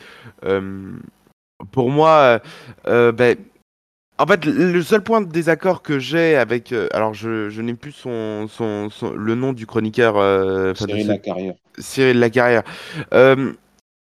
Pour 1.71 1.91
moi, 1.91 2.41
ben, 2.87 3.37
en 4.19 4.27
fait, 4.27 4.45
le 4.45 4.83
seul 4.83 5.03
point 5.03 5.21
de 5.21 5.31
désaccord 5.31 5.83
que 5.83 5.99
j'ai 5.99 6.37
avec, 6.37 6.73
alors 6.93 7.15
je, 7.15 7.49
je 7.51 7.63
n'ai 7.63 7.75
plus 7.75 7.93
son, 7.93 8.47
son, 8.49 8.91
son- 8.91 9.13
le 9.13 9.35
nom 9.35 9.53
du 9.53 9.67
chroniqueur, 9.67 10.15
Cyril 10.77 11.07
Lacarrière. 11.07 11.55
Cyril 11.79 12.19
Lacarrière. 12.19 12.63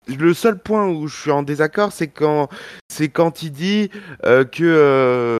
Le 0.08 0.34
seul 0.34 0.58
point 0.58 0.88
où 0.88 1.06
je 1.06 1.16
suis 1.16 1.30
en 1.30 1.44
désaccord, 1.44 1.92
c'est 1.92 2.08
quand, 2.08 2.48
c'est 2.88 3.08
quand 3.08 3.42
il 3.44 3.52
dit 3.52 3.90
que 4.22 5.36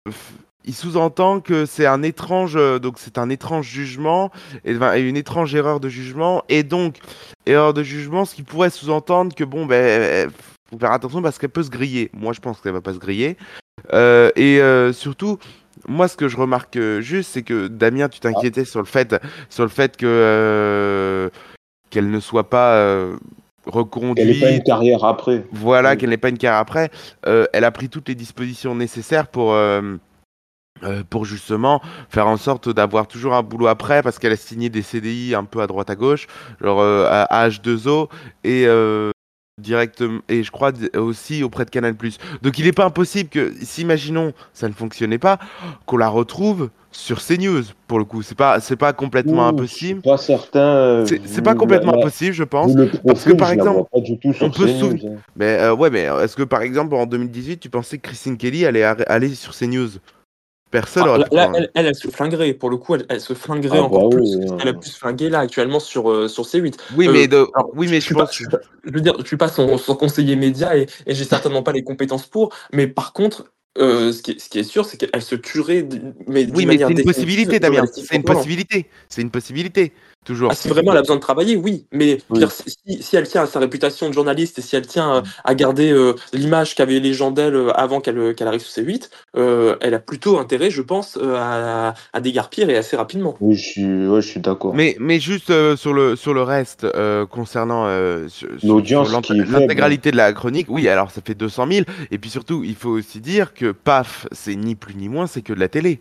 il 0.65 0.75
sous-entend 0.75 1.41
que 1.41 1.67
c'est 1.67 1.87
un 1.87 2.03
étrange, 2.03 2.55
euh, 2.57 2.79
donc 2.79 2.95
c'est 2.99 3.19
un 3.19 3.31
étrange 3.31 3.67
jugement 3.67 4.31
et, 4.65 4.77
enfin, 4.77 4.95
et 4.95 5.01
une 5.01 5.17
étrange 5.17 5.55
erreur 5.55 5.81
de 5.81 5.89
jugement 5.89 6.43
et 6.49 6.63
donc 6.63 6.99
erreur 7.47 7.75
de 7.75 7.83
jugement, 7.83 8.25
ce 8.25 8.35
qui 8.35 8.43
pourrait 8.43 8.71
sous-entendre 8.71 9.35
que 9.35 9.45
bon 9.45 9.67
ben 9.67 10.31
faut 10.71 10.79
faire 10.79 10.93
attention 10.93 11.21
parce 11.21 11.39
qu'elle 11.39 11.51
peut 11.51 11.63
se 11.63 11.71
griller. 11.71 12.11
Moi, 12.15 12.33
je 12.33 12.41
pense 12.41 12.61
qu'elle 12.61 12.73
va 12.73 12.81
pas 12.81 12.95
se 12.95 12.99
griller. 12.99 13.37
Euh, 13.93 14.31
et 14.37 14.61
euh, 14.61 14.93
surtout, 14.93 15.39
moi, 15.87 16.09
ce 16.09 16.17
que 16.17 16.29
je 16.29 16.37
remarque 16.37 16.77
euh, 16.77 17.01
juste, 17.03 17.31
c'est 17.33 17.43
que 17.43 17.67
Damien, 17.67 18.09
tu 18.09 18.21
t'inquiétais 18.21 18.65
sur 18.65 18.81
le 18.81 18.87
fait, 18.87 19.15
sur 19.51 19.65
le 19.65 19.69
fait 19.69 19.97
que 19.97 20.07
euh, 20.07 21.29
qu'elle 21.91 22.11
ne 22.11 22.21
soit 22.21 22.49
pas 22.49 22.75
euh, 22.77 23.17
reconduite. 23.67 24.19
Elle 24.27 24.35
n'est 24.35 24.41
pas 24.41 24.51
une 24.51 24.63
carrière 24.63 25.05
après. 25.05 25.45
Voilà, 25.53 25.91
Oui. 25.91 25.99
qu'elle 25.99 26.11
n'ait 26.11 26.17
pas 26.17 26.31
une 26.31 26.39
carrière 26.39 26.61
après. 26.61 26.91
Euh, 27.27 27.45
elle 27.53 27.65
a 27.65 27.71
pris 27.71 27.89
toutes 27.91 28.09
les 28.09 28.15
dispositions 28.15 28.75
nécessaires 28.75 29.27
pour. 29.27 29.55
Euh, 30.85 31.03
pour 31.09 31.25
justement 31.25 31.81
faire 32.09 32.27
en 32.27 32.37
sorte 32.37 32.69
d'avoir 32.69 33.07
toujours 33.07 33.35
un 33.35 33.43
boulot 33.43 33.67
après 33.69 34.03
parce 34.03 34.19
qu'elle 34.19 34.33
a 34.33 34.37
signé 34.37 34.69
des 34.69 34.83
CDI 34.83 35.35
un 35.35 35.45
peu 35.45 35.61
à 35.61 35.67
droite 35.67 35.91
à 35.91 35.95
gauche 35.97 36.27
genre 36.61 36.81
euh, 36.81 37.07
à 37.09 37.49
H2O 37.49 38.09
et 38.45 38.67
euh, 38.67 39.11
directement 39.61 40.21
et 40.29 40.43
je 40.43 40.51
crois 40.51 40.73
aussi 40.97 41.43
auprès 41.43 41.65
de 41.65 41.71
Canal+. 41.71 41.95
Donc 42.43 42.59
il 42.59 42.65
n'est 42.65 42.73
pas 42.73 42.85
impossible 42.87 43.29
que 43.29 43.53
si 43.63 43.83
imaginons 43.83 44.33
ça 44.53 44.69
ne 44.69 44.73
fonctionnait 44.73 45.19
pas 45.19 45.39
qu'on 45.87 45.99
la 45.99 46.09
retrouve 46.09 46.71
sur 46.91 47.21
CNews 47.25 47.63
pour 47.87 47.99
le 47.99 48.05
coup 48.05 48.23
c'est 48.23 48.35
pas 48.37 48.61
c'est 48.61 48.77
pas 48.77 48.93
complètement 48.93 49.47
Ouh, 49.47 49.51
impossible 49.51 50.03
pas 50.03 50.17
certain. 50.19 51.05
c'est 51.07 51.43
pas 51.43 51.55
complètement 51.55 51.93
la- 51.93 51.99
impossible 51.99 52.33
je 52.33 52.45
pense 52.45 52.73
parce 53.07 53.25
que, 53.25 53.33
par 53.33 53.51
exemple, 53.51 53.85
on 53.93 54.51
peut 54.51 54.67
se 54.67 54.79
souvenir- 54.79 55.11
hein. 55.13 55.17
mais 55.37 55.59
euh, 55.61 55.75
ouais, 55.75 55.91
mais 55.91 56.03
est-ce 56.23 56.37
que 56.37 56.43
par 56.43 56.63
exemple 56.63 56.95
en 56.95 57.07
2018, 57.07 57.59
tu 57.59 57.71
pensais 57.71 57.99
que 57.99 58.09
Christine 58.09 58.37
Kelly 58.37 58.67
allait 58.67 58.83
aller 58.85 59.35
sur 59.35 59.55
CNews? 59.55 59.89
Personne 60.73 61.07
aurait 61.07 61.19
là, 61.31 61.53
elle, 61.55 61.71
elle, 61.75 61.87
elle 61.87 61.95
se 61.95 62.09
flinguerait. 62.09 62.55
Pour 62.55 62.71
le 62.71 62.79
coup, 62.79 62.95
elle, 62.95 63.05
elle 63.11 63.21
se 63.21 63.35
flinguerait 63.35 63.79
Ah 63.79 63.83
encore 63.83 64.09
bah 64.09 64.17
plus 64.17 64.37
oui, 64.37 64.57
qu'elle 64.59 64.69
a 64.69 64.73
pu 64.73 64.89
se 64.89 64.97
flinguer 64.97 65.29
là 65.29 65.41
actuellement 65.41 65.79
sur, 65.81 66.11
euh, 66.11 66.29
sur 66.29 66.45
C8. 66.45 66.75
Oui, 66.97 67.09
Euh, 67.09 67.13
mais 67.13 67.29
de... 67.29 67.47
alors, 67.55 67.71
oui, 67.75 67.89
mais 67.91 68.01
je 68.01 68.07
suis 68.07 68.15
pas, 68.15 68.27
je, 68.33 68.45
je 68.85 68.91
veux 68.91 69.03
dire, 69.03 69.15
je 69.21 69.27
suis 69.27 69.37
pas 69.37 69.49
son, 69.49 69.77
son 69.77 69.95
conseiller 69.95 70.35
média 70.35 70.75
et, 70.75 70.87
et 71.07 71.15
j'ai 71.15 71.25
certainement 71.25 71.63
pas 71.63 71.73
les 71.73 71.85
compétences 71.85 72.27
pour. 72.27 72.55
Mais 72.73 72.87
par 72.87 73.13
contre, 73.13 73.53
euh, 73.79 74.13
ce, 74.13 74.23
qui 74.23 74.31
est, 74.33 74.39
ce 74.39 74.49
qui 74.49 74.59
est 74.59 74.65
sûr, 74.65 74.87
c'est 74.87 74.97
qu'elle 74.97 75.23
se 75.23 75.35
tuerait, 75.35 75.87
mais 76.27 76.47
Oui, 76.55 76.65
mais 76.65 76.79
c'est 76.79 76.91
une 76.91 77.05
possibilité, 77.05 77.61
Damien. 77.61 77.85
C'est 77.93 78.17
une 78.17 78.25
possibilité. 78.25 78.89
C'est 79.11 79.21
une 79.21 79.31
possibilité. 79.31 79.93
Toujours. 80.25 80.51
Ah, 80.53 80.55
si 80.55 80.69
vraiment 80.69 80.93
elle 80.93 80.99
a 80.99 81.03
besoin 81.03 81.17
de 81.17 81.21
travailler, 81.21 81.57
oui. 81.57 81.85
Mais 81.91 82.19
Oui. 82.31 82.39
dire, 82.39 82.51
si, 82.53 83.03
si- 83.03 83.17
elle 83.17 83.27
tient 83.27 83.43
à 83.43 83.47
sa 83.47 83.59
réputation 83.59 84.09
de 84.09 84.15
journaliste 84.15 84.59
et 84.59 84.63
si 84.63 84.77
elle 84.77 84.87
tient 84.87 85.17
euh, 85.17 85.23
à 85.45 85.55
garder 85.57 85.91
euh, 85.91 86.15
l'image 86.33 86.77
qu'avaient 86.77 87.01
les 87.01 87.13
gens 87.13 87.33
d'elle 87.33 87.57
euh, 87.57 87.73
avant 87.73 88.01
qu'elle 88.01 88.19
euh, 88.19 88.33
qu'elle 88.33 88.47
arrive 88.47 88.61
sur 88.61 88.85
C8, 88.85 89.11
euh, 89.37 89.77
elle 89.81 89.95
a 89.95 89.99
plutôt 89.99 90.39
intérêt, 90.39 90.71
je 90.71 90.83
pense, 90.83 91.19
euh, 91.21 91.35
à, 91.37 91.95
à 92.13 92.21
dégarpir 92.21 92.71
et 92.71 92.77
assez 92.77 92.97
rapidement. 92.97 93.37
Oui, 93.41 93.57
je 93.57 93.63
suis, 93.67 94.07
ouais, 94.07 94.21
je 94.23 94.29
suis 94.29 94.41
d'accord. 94.41 94.75
Mais, 94.75 94.97
mais 95.01 95.19
juste 95.19 95.51
euh, 95.51 95.77
sur, 95.77 95.93
le, 95.93 96.15
sur 96.15 96.35
le 96.35 96.43
reste, 96.43 96.85
euh, 96.85 97.27
concernant 97.27 97.87
euh, 97.87 98.29
l'intégralité 98.63 100.13
de 100.13 100.17
la 100.17 100.33
chronique, 100.33 100.67
oui, 100.69 100.89
alors 100.89 101.11
ça 101.11 101.21
fait 101.25 101.35
200 101.35 101.67
000. 101.71 101.85
Et 102.11 102.19
puis 102.19 102.31
surtout, 102.31 102.63
il 102.65 102.77
faut 102.77 102.91
aussi 102.91 103.21
dire 103.21 103.55
que 103.55 103.73
PAF, 103.73 104.27
c'est 104.33 104.55
ni 104.55 104.75
plus 104.75 104.95
ni 104.95 105.09
moins, 105.09 105.27
c'est 105.27 105.43
que 105.43 105.53
de 105.53 105.61
la 105.61 105.69
télé. 105.69 106.01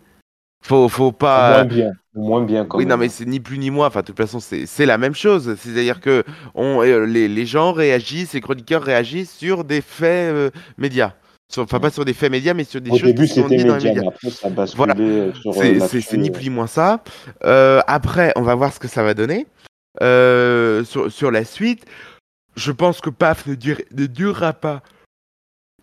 Faut, 0.62 0.88
faut 0.90 1.12
pas. 1.12 1.52
moins 1.64 1.66
bien, 1.66 1.92
moins 2.14 2.44
bien 2.44 2.66
quand 2.66 2.78
Oui, 2.78 2.86
même. 2.86 2.92
non, 2.92 2.98
mais 2.98 3.10
c'est 3.10 3.26
ni 3.26 3.40
plus 3.40 3.58
ni 3.58 3.72
moins. 3.72 3.88
Enfin, 3.88 4.02
de 4.02 4.06
toute 4.06 4.18
façon, 4.18 4.40
c'est 4.40 4.86
la 4.86 4.98
même 4.98 5.16
chose. 5.16 5.56
C'est-à-dire 5.60 6.00
que 6.00 6.24
on, 6.54 6.82
euh, 6.84 7.06
les, 7.06 7.28
les 7.28 7.46
gens 7.46 7.72
réagissent, 7.74 8.34
les 8.34 8.42
chroniqueurs 8.42 8.84
réagissent 8.84 9.32
sur 9.36 9.64
des 9.64 9.82
faits 9.82 10.32
euh, 10.34 10.50
médias. 10.78 11.14
sur- 11.52 11.64
enfin 11.64 11.80
pas 11.80 11.90
sur 11.90 12.06
des 12.06 12.14
faits 12.14 12.32
médias, 12.32 12.54
mais 12.54 12.64
sur 12.64 12.80
des 12.80 12.92
Au 12.92 12.98
choses 12.98 13.08
début, 13.08 13.28
qui 13.28 13.34
sont 13.42 13.48
dites 13.48 13.66
dans 13.66 13.76
les 13.76 13.84
média, 13.84 13.94
médias. 14.04 14.10
après, 14.10 14.30
ça 14.30 14.50
Voilà. 14.78 14.94
euh, 15.00 15.32
euh, 15.48 15.80
C'est- 15.88 16.00
c'est 16.02 16.18
ni 16.18 16.30
euh. 16.30 16.32
plus 16.32 16.44
ni 16.44 16.50
moins 16.52 16.68
ça. 16.68 17.04
Euh, 17.44 17.82
après, 17.88 18.32
on 18.36 18.42
va 18.44 18.56
voir 18.56 18.72
ce 18.72 18.80
que 18.80 18.88
ça 18.88 19.04
va 19.04 19.14
donner. 19.14 19.48
Euh, 20.02 20.84
sur, 20.86 21.12
sur 21.12 21.30
la 21.32 21.44
suite, 21.44 21.86
je 22.56 22.72
pense 22.72 23.02
que 23.02 23.10
PAF 23.10 23.48
ne, 23.48 23.56
dure- 23.56 23.82
ne 23.94 24.06
durera 24.06 24.54
pas 24.54 24.82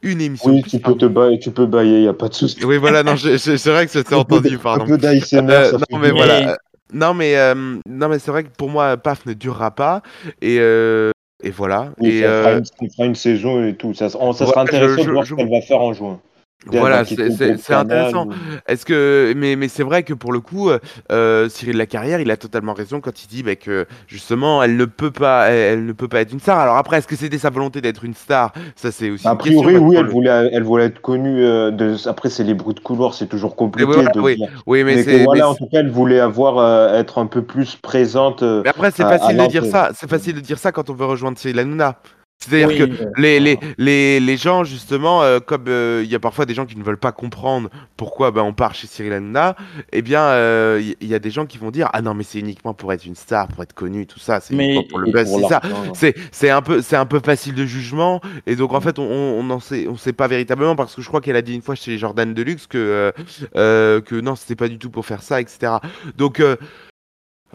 une 0.03 0.21
émission. 0.21 0.51
Oui, 0.51 0.63
plus, 0.63 0.71
tu 0.71 0.77
peux 0.79 0.83
pardon. 0.83 0.99
te 0.99 1.07
bailler, 1.07 1.39
tu 1.39 1.51
peux 1.51 1.67
bailler, 1.67 1.97
il 1.97 2.03
n'y 2.03 2.09
a 2.09 2.13
pas 2.15 2.29
de 2.29 2.35
souci. 2.35 2.65
Oui, 2.65 2.77
voilà, 2.79 3.03
non, 3.03 3.17
je- 3.17 3.31
je- 3.37 3.57
c'est 3.57 3.71
vrai 3.71 3.87
que 3.87 3.93
c'était 3.93 4.15
Un 4.15 4.25
peu 4.25 4.37
entendu, 4.37 4.59
pardon. 4.59 4.85
Un 4.85 4.87
peu 4.99 5.07
Euh, 5.07 5.21
ça 5.21 5.43
non, 5.43 5.51
fait 5.51 5.99
mais 5.99 6.11
voilà. 6.11 6.57
Non, 6.93 7.15
mais, 7.15 7.37
euh, 7.37 7.55
non, 7.87 8.09
mais 8.09 8.19
c'est 8.19 8.31
vrai 8.31 8.45
que 8.45 8.49
pour 8.57 8.71
moi, 8.71 8.97
PAF 8.97 9.27
ne 9.27 9.35
durera 9.35 9.71
pas. 9.73 10.03
Et, 10.41 10.59
euh, 10.61 11.11
et 11.43 11.51
voilà. 11.51 11.93
Oui, 11.99 12.09
et, 12.09 12.23
ça, 12.23 12.29
fera 12.29 12.51
euh, 12.51 12.59
une, 12.59 12.65
ça 12.65 12.73
fera 12.97 13.07
une 13.07 13.15
saison 13.15 13.65
et 13.67 13.75
tout. 13.77 13.93
Ça, 13.95 14.09
on- 14.19 14.33
ça 14.33 14.47
sera 14.47 14.63
intéressant 14.63 15.03
je- 15.03 15.07
de 15.07 15.13
voir 15.13 15.25
je- 15.25 15.31
ce 15.31 15.35
qu'elle 15.35 15.51
va 15.51 15.61
faire 15.61 15.81
en 15.81 15.93
juin. 15.93 16.21
Voilà, 16.67 17.05
c'est 17.05 17.73
intéressant. 17.73 18.27
ou- 18.27 18.33
Est-ce 18.67 18.85
que, 18.85 19.33
mais, 19.37 19.55
mais 19.57 19.69
c'est 19.69 19.85
vrai 19.85 20.03
que 20.03 20.13
pour 20.13 20.33
le 20.33 20.41
coup, 20.41 20.71
euh, 21.13 21.49
Cyril 21.49 21.77
Lacarrière, 21.77 22.21
il 22.21 22.31
a 22.31 22.37
totalement 22.37 22.75
raison 22.75 23.01
quand 23.01 23.23
il 23.23 23.29
dit 23.29 23.43
bah, 23.43 23.55
que 23.57 23.87
justement, 24.09 24.63
elle 24.63 24.77
ne 24.77 24.85
peut 24.85 25.13
pas, 25.13 25.49
elle, 25.51 25.79
elle 25.79 25.87
ne 25.87 25.93
peut 25.93 26.09
pas 26.09 26.21
être 26.21 26.33
une 26.33 26.41
star. 26.41 26.59
Alors 26.59 26.77
après, 26.77 26.99
est-ce 26.99 27.07
que 27.07 27.17
c'était 27.17 27.39
sa 27.39 27.51
volonté 27.51 27.81
d'être 27.81 28.05
une 28.05 28.13
star? 28.15 28.53
Ça, 28.75 28.91
c'est 28.91 29.09
aussi 29.09 29.27
A 29.27 29.33
une 29.33 29.39
question. 29.39 29.63
priori, 29.63 29.79
oui, 29.83 29.97
elle 29.97 30.07
le- 30.07 30.11
voulait, 30.11 30.51
elle 30.53 30.63
voulait 30.65 30.87
être 30.87 31.01
connue. 31.01 31.43
euh, 31.45 31.71
de... 31.71 31.97
Après, 32.09 32.29
c'est 32.29 32.45
les 32.45 32.55
bruits 32.55 32.75
de 32.75 32.81
couloir, 32.81 33.15
c'est 33.15 33.29
toujours 33.29 33.55
compliqué 33.57 33.91
voilà, 33.91 34.11
de 34.11 34.21
oui, 34.21 34.37
oui, 34.67 34.85
mais 34.85 35.05
que 35.05 35.25
voilà, 35.25 35.43
mais 35.45 35.49
en 35.49 35.55
tout 35.55 35.67
cas, 35.67 35.79
elle 35.79 35.91
voulait 35.91 36.21
avoir, 36.21 36.59
euh, 36.59 36.99
être 36.99 37.19
un 37.19 37.27
peu 37.27 37.43
plus 37.43 37.77
présente. 37.77 38.43
euh, 38.43 38.63
Mais 38.65 38.71
après, 38.71 38.91
c'est 38.91 39.05
à- 39.05 39.09
à 39.11 39.19
facile 39.19 39.37
de 39.39 39.47
dire 39.47 39.65
ça. 39.65 39.91
C'est 39.95 40.11
facile 40.11 40.35
de 40.35 40.41
dire 40.41 40.59
ça 40.59 40.73
quand 40.73 40.91
on 40.91 40.95
veut 40.95 41.07
rejoindre 41.07 41.39
Cyril 41.39 41.59
Hanouna. 41.61 41.99
C'est-à-dire 42.41 42.69
Oui, 42.69 42.79
que 42.79 42.85
euh, 42.85 43.11
les, 43.17 43.41
les, 43.41 43.59
les, 43.79 44.21
les 44.21 44.37
gens, 44.37 44.63
justement, 44.63 45.23
euh, 45.25 45.41
comme 45.41 45.65
euh, 45.67 46.03
il 46.05 46.11
y 46.11 46.15
a 46.15 46.21
parfois 46.21 46.47
des 46.47 46.55
gens 46.55 46.67
qui 46.67 46.77
ne 46.77 46.85
veulent 46.85 46.97
pas 46.97 47.11
comprendre 47.11 47.69
pourquoi 47.97 48.31
ben, 48.31 48.43
on 48.43 48.53
part 48.53 48.77
chez 48.77 48.87
Cyril 48.87 49.13
Hanouna, 49.13 49.57
eh 49.93 50.03
bien, 50.03 50.79
il 50.79 50.95
y, 51.01 51.07
y 51.09 51.15
a 51.15 51.19
des 51.19 51.31
gens 51.33 51.47
qui 51.47 51.59
vont 51.59 51.73
dire 51.73 51.91
Ah 51.93 52.01
non, 52.01 52.15
mais 52.15 52.23
c'est 52.23 52.39
uniquement 52.39 52.75
pour 52.75 52.93
être 52.93 53.05
une 53.07 53.17
star, 53.17 53.49
pour 53.49 53.65
être 53.65 53.73
connu, 53.73 54.07
tout 54.07 54.21
ça, 54.21 54.39
c'est 54.39 54.55
uniquement 54.55 54.85
pour 54.89 55.01
le 55.01 55.11
buzz, 55.11 55.29
c'est 55.29 55.49
ça. 55.49 55.61
l'argent. 55.65 55.93
C'est, 56.31 56.51
un 56.51 56.63
peu, 56.63 56.81
c'est 56.81 56.97
un 56.97 57.07
peu 57.07 57.19
facile 57.19 57.55
de 57.55 57.67
jugement 57.67 58.21
et 58.47 58.55
donc 58.55 58.73
en 58.73 58.81
fait 58.81 59.01
on, 59.01 59.03
on, 59.03 59.41
on 59.41 59.51
en 59.51 59.59
sait, 59.59 59.89
on 59.89 59.97
sait 59.97 60.13
pas 60.13 60.29
véritablement 60.29 60.77
parce 60.77 60.95
que 60.95 61.03
je 61.03 61.09
crois 61.09 61.21
qu'elle 61.21 61.37
a 61.37 61.43
dit 61.43 61.55
une 61.55 61.63
fois 61.63 61.75
chez 61.75 61.99
Jordan 61.99 62.33
Deluxe 62.35 62.67
que 62.69 63.13
que 63.55 64.21
non 64.21 64.37
c'était 64.37 64.55
pas 64.57 64.69
du 64.69 64.79
tout 64.79 64.91
pour 64.91 65.05
faire 65.07 65.23
ça 65.23 65.41
etc. 65.41 65.73
Donc 66.17 66.41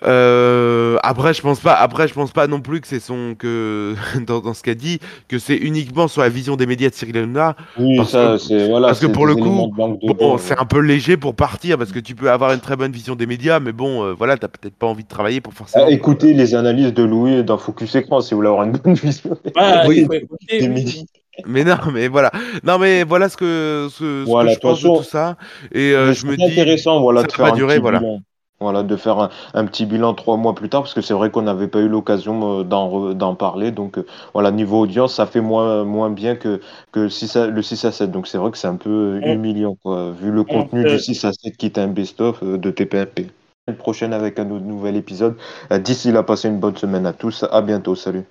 euh, 0.06 0.98
après 1.04 1.34
je 1.34 1.42
pense 1.42 1.60
pas, 1.60 1.74
après 1.74 2.08
je 2.08 2.14
pense 2.14 2.32
pas 2.32 2.48
non 2.48 2.60
plus 2.62 2.82
que 2.82 2.88
c'est 2.88 3.00
son 3.00 3.36
que 3.38 3.96
dans, 4.28 4.40
dans 4.42 4.54
ce 4.54 4.62
qu'a 4.64 4.76
dit 4.76 5.00
que 5.28 5.40
c'est 5.40 5.56
uniquement 5.56 6.08
sur 6.08 6.22
la 6.22 6.30
vision 6.30 6.56
des 6.56 6.66
médias 6.66 6.90
de 6.90 6.94
Cyril 6.94 7.18
Hanouna. 7.18 7.56
Oui, 7.78 7.98
parce 7.98 8.10
ça, 8.12 8.34
que- 8.34 8.38
c'est 8.40 8.68
voilà. 8.68 8.88
parce 8.88 9.00
que 9.00 9.06
pour 9.08 9.26
le 9.26 9.36
coup, 9.36 9.72
Bon, 9.74 10.38
c'est 10.38 10.58
un 10.60 10.66
peu 10.66 10.80
léger 10.80 11.18
pour 11.18 11.36
partir 11.36 11.78
parce 11.78 11.92
que 11.92 12.00
tu 12.00 12.16
peux 12.16 12.30
avoir 12.32 12.52
une 12.54 12.60
très 12.60 12.76
bonne 12.76 12.92
vision 12.92 13.16
des 13.16 13.26
médias, 13.26 13.60
mais 13.60 13.72
bon, 13.72 14.04
euh, 14.04 14.14
voilà, 14.14 14.38
t'as 14.38 14.48
peut-être 14.48 14.76
pas 14.76 14.88
envie 14.88 15.04
de 15.04 15.08
travailler 15.10 15.42
pour 15.42 15.54
forcément. 15.54 15.86
Ah, 15.88 15.92
écoutez 15.92 16.34
les 16.34 16.54
analyses 16.56 16.94
de 16.94 17.04
Louis 17.04 17.44
dans 17.44 17.58
Focus 17.58 17.96
Écran 17.96 18.22
si 18.22 18.34
vous 18.34 18.38
voulez 18.40 18.50
avoir 18.50 18.64
une 18.66 18.74
bonne 18.74 18.94
vision. 18.96 19.38
Ah, 19.56 19.84
Oui. 19.88 20.06
Des 20.50 20.68
oui. 20.70 20.70
médias. 20.70 21.02
Mais 21.48 21.64
non, 21.64 21.78
mais 21.92 22.08
voilà. 22.10 22.32
Non, 22.64 22.78
mais 22.78 23.04
voilà 23.04 23.28
ce 23.30 23.38
que, 23.38 23.88
ce, 23.92 24.26
ce 24.26 24.26
Voilà, 24.26 24.50
que 24.50 24.56
je 24.56 24.60
pense 24.60 24.82
de 24.84 24.90
tout 24.90 25.04
ça. 25.04 25.38
Et 25.72 25.94
euh, 25.94 26.08
Mais 26.08 26.14
je 26.14 26.26
me 26.28 26.32
c'est 26.34 26.38
dis. 26.38 26.44
intéressant 26.44 27.02
voilà, 27.02 27.22
ça 27.22 27.28
de 27.28 27.32
va 27.32 27.38
faire 27.38 27.46
pas 27.48 27.52
un 27.52 27.56
durer, 27.56 27.80
voilà. 27.80 28.00
bilan. 28.00 28.20
Voilà, 28.64 28.84
de 28.84 28.96
faire 28.96 29.20
un, 29.20 29.30
un 29.54 29.66
petit 29.66 29.86
bilan 29.86 30.14
trois 30.14 30.38
mois 30.38 30.56
plus 30.56 30.70
tard, 30.70 30.82
parce 30.82 30.94
que 30.94 31.02
c'est 31.02 31.14
vrai 31.14 31.30
qu'on 31.32 31.44
n'avait 31.44 31.68
pas 31.68 31.80
eu 31.80 31.88
l'occasion 31.88 32.62
euh, 32.62 32.64
d'en 32.64 33.36
parler. 33.36 33.72
Donc 33.72 33.98
euh, 33.98 34.06
voilà, 34.34 34.52
niveau 34.52 34.80
audience, 34.82 35.14
ça 35.16 35.26
fait 35.26 35.42
moins, 35.42 35.84
moins 35.84 36.10
bien 36.10 36.36
que, 36.36 36.60
que 36.92 37.10
6 37.10 37.36
à- 37.36 37.48
le 37.48 37.62
6 37.62 37.84
à 37.86 37.92
7. 37.92 38.12
Donc 38.12 38.28
c'est 38.28 38.38
vrai 38.38 38.52
que 38.52 38.58
c'est 38.58 38.68
un 38.68 38.76
peu 38.76 38.90
euh, 38.90 39.22
On- 39.24 39.34
humiliant, 39.36 39.76
quoi, 39.84 40.12
vu 40.12 40.32
le 40.32 40.44
contenu 40.44 40.84
peut- 40.84 40.90
du 40.92 41.00
6 41.00 41.24
à 41.26 41.34
7 41.34 41.58
qui 41.58 41.66
est 41.68 41.78
un 41.78 41.88
best-of 41.88 42.44
de 42.44 42.72
TPMP. 42.72 43.28
La 43.68 43.74
prochaine 43.74 44.14
avec 44.14 44.40
un 44.40 44.46
nouvel 44.46 44.96
épisode. 44.98 45.36
D'ici 45.72 46.12
là, 46.12 46.24
passez 46.24 46.50
une 46.50 46.60
bonne 46.60 46.76
semaine 46.76 47.06
à 47.06 47.14
tous. 47.14 47.46
À 47.52 47.62
bientôt. 47.62 47.96
Salut. 47.96 48.24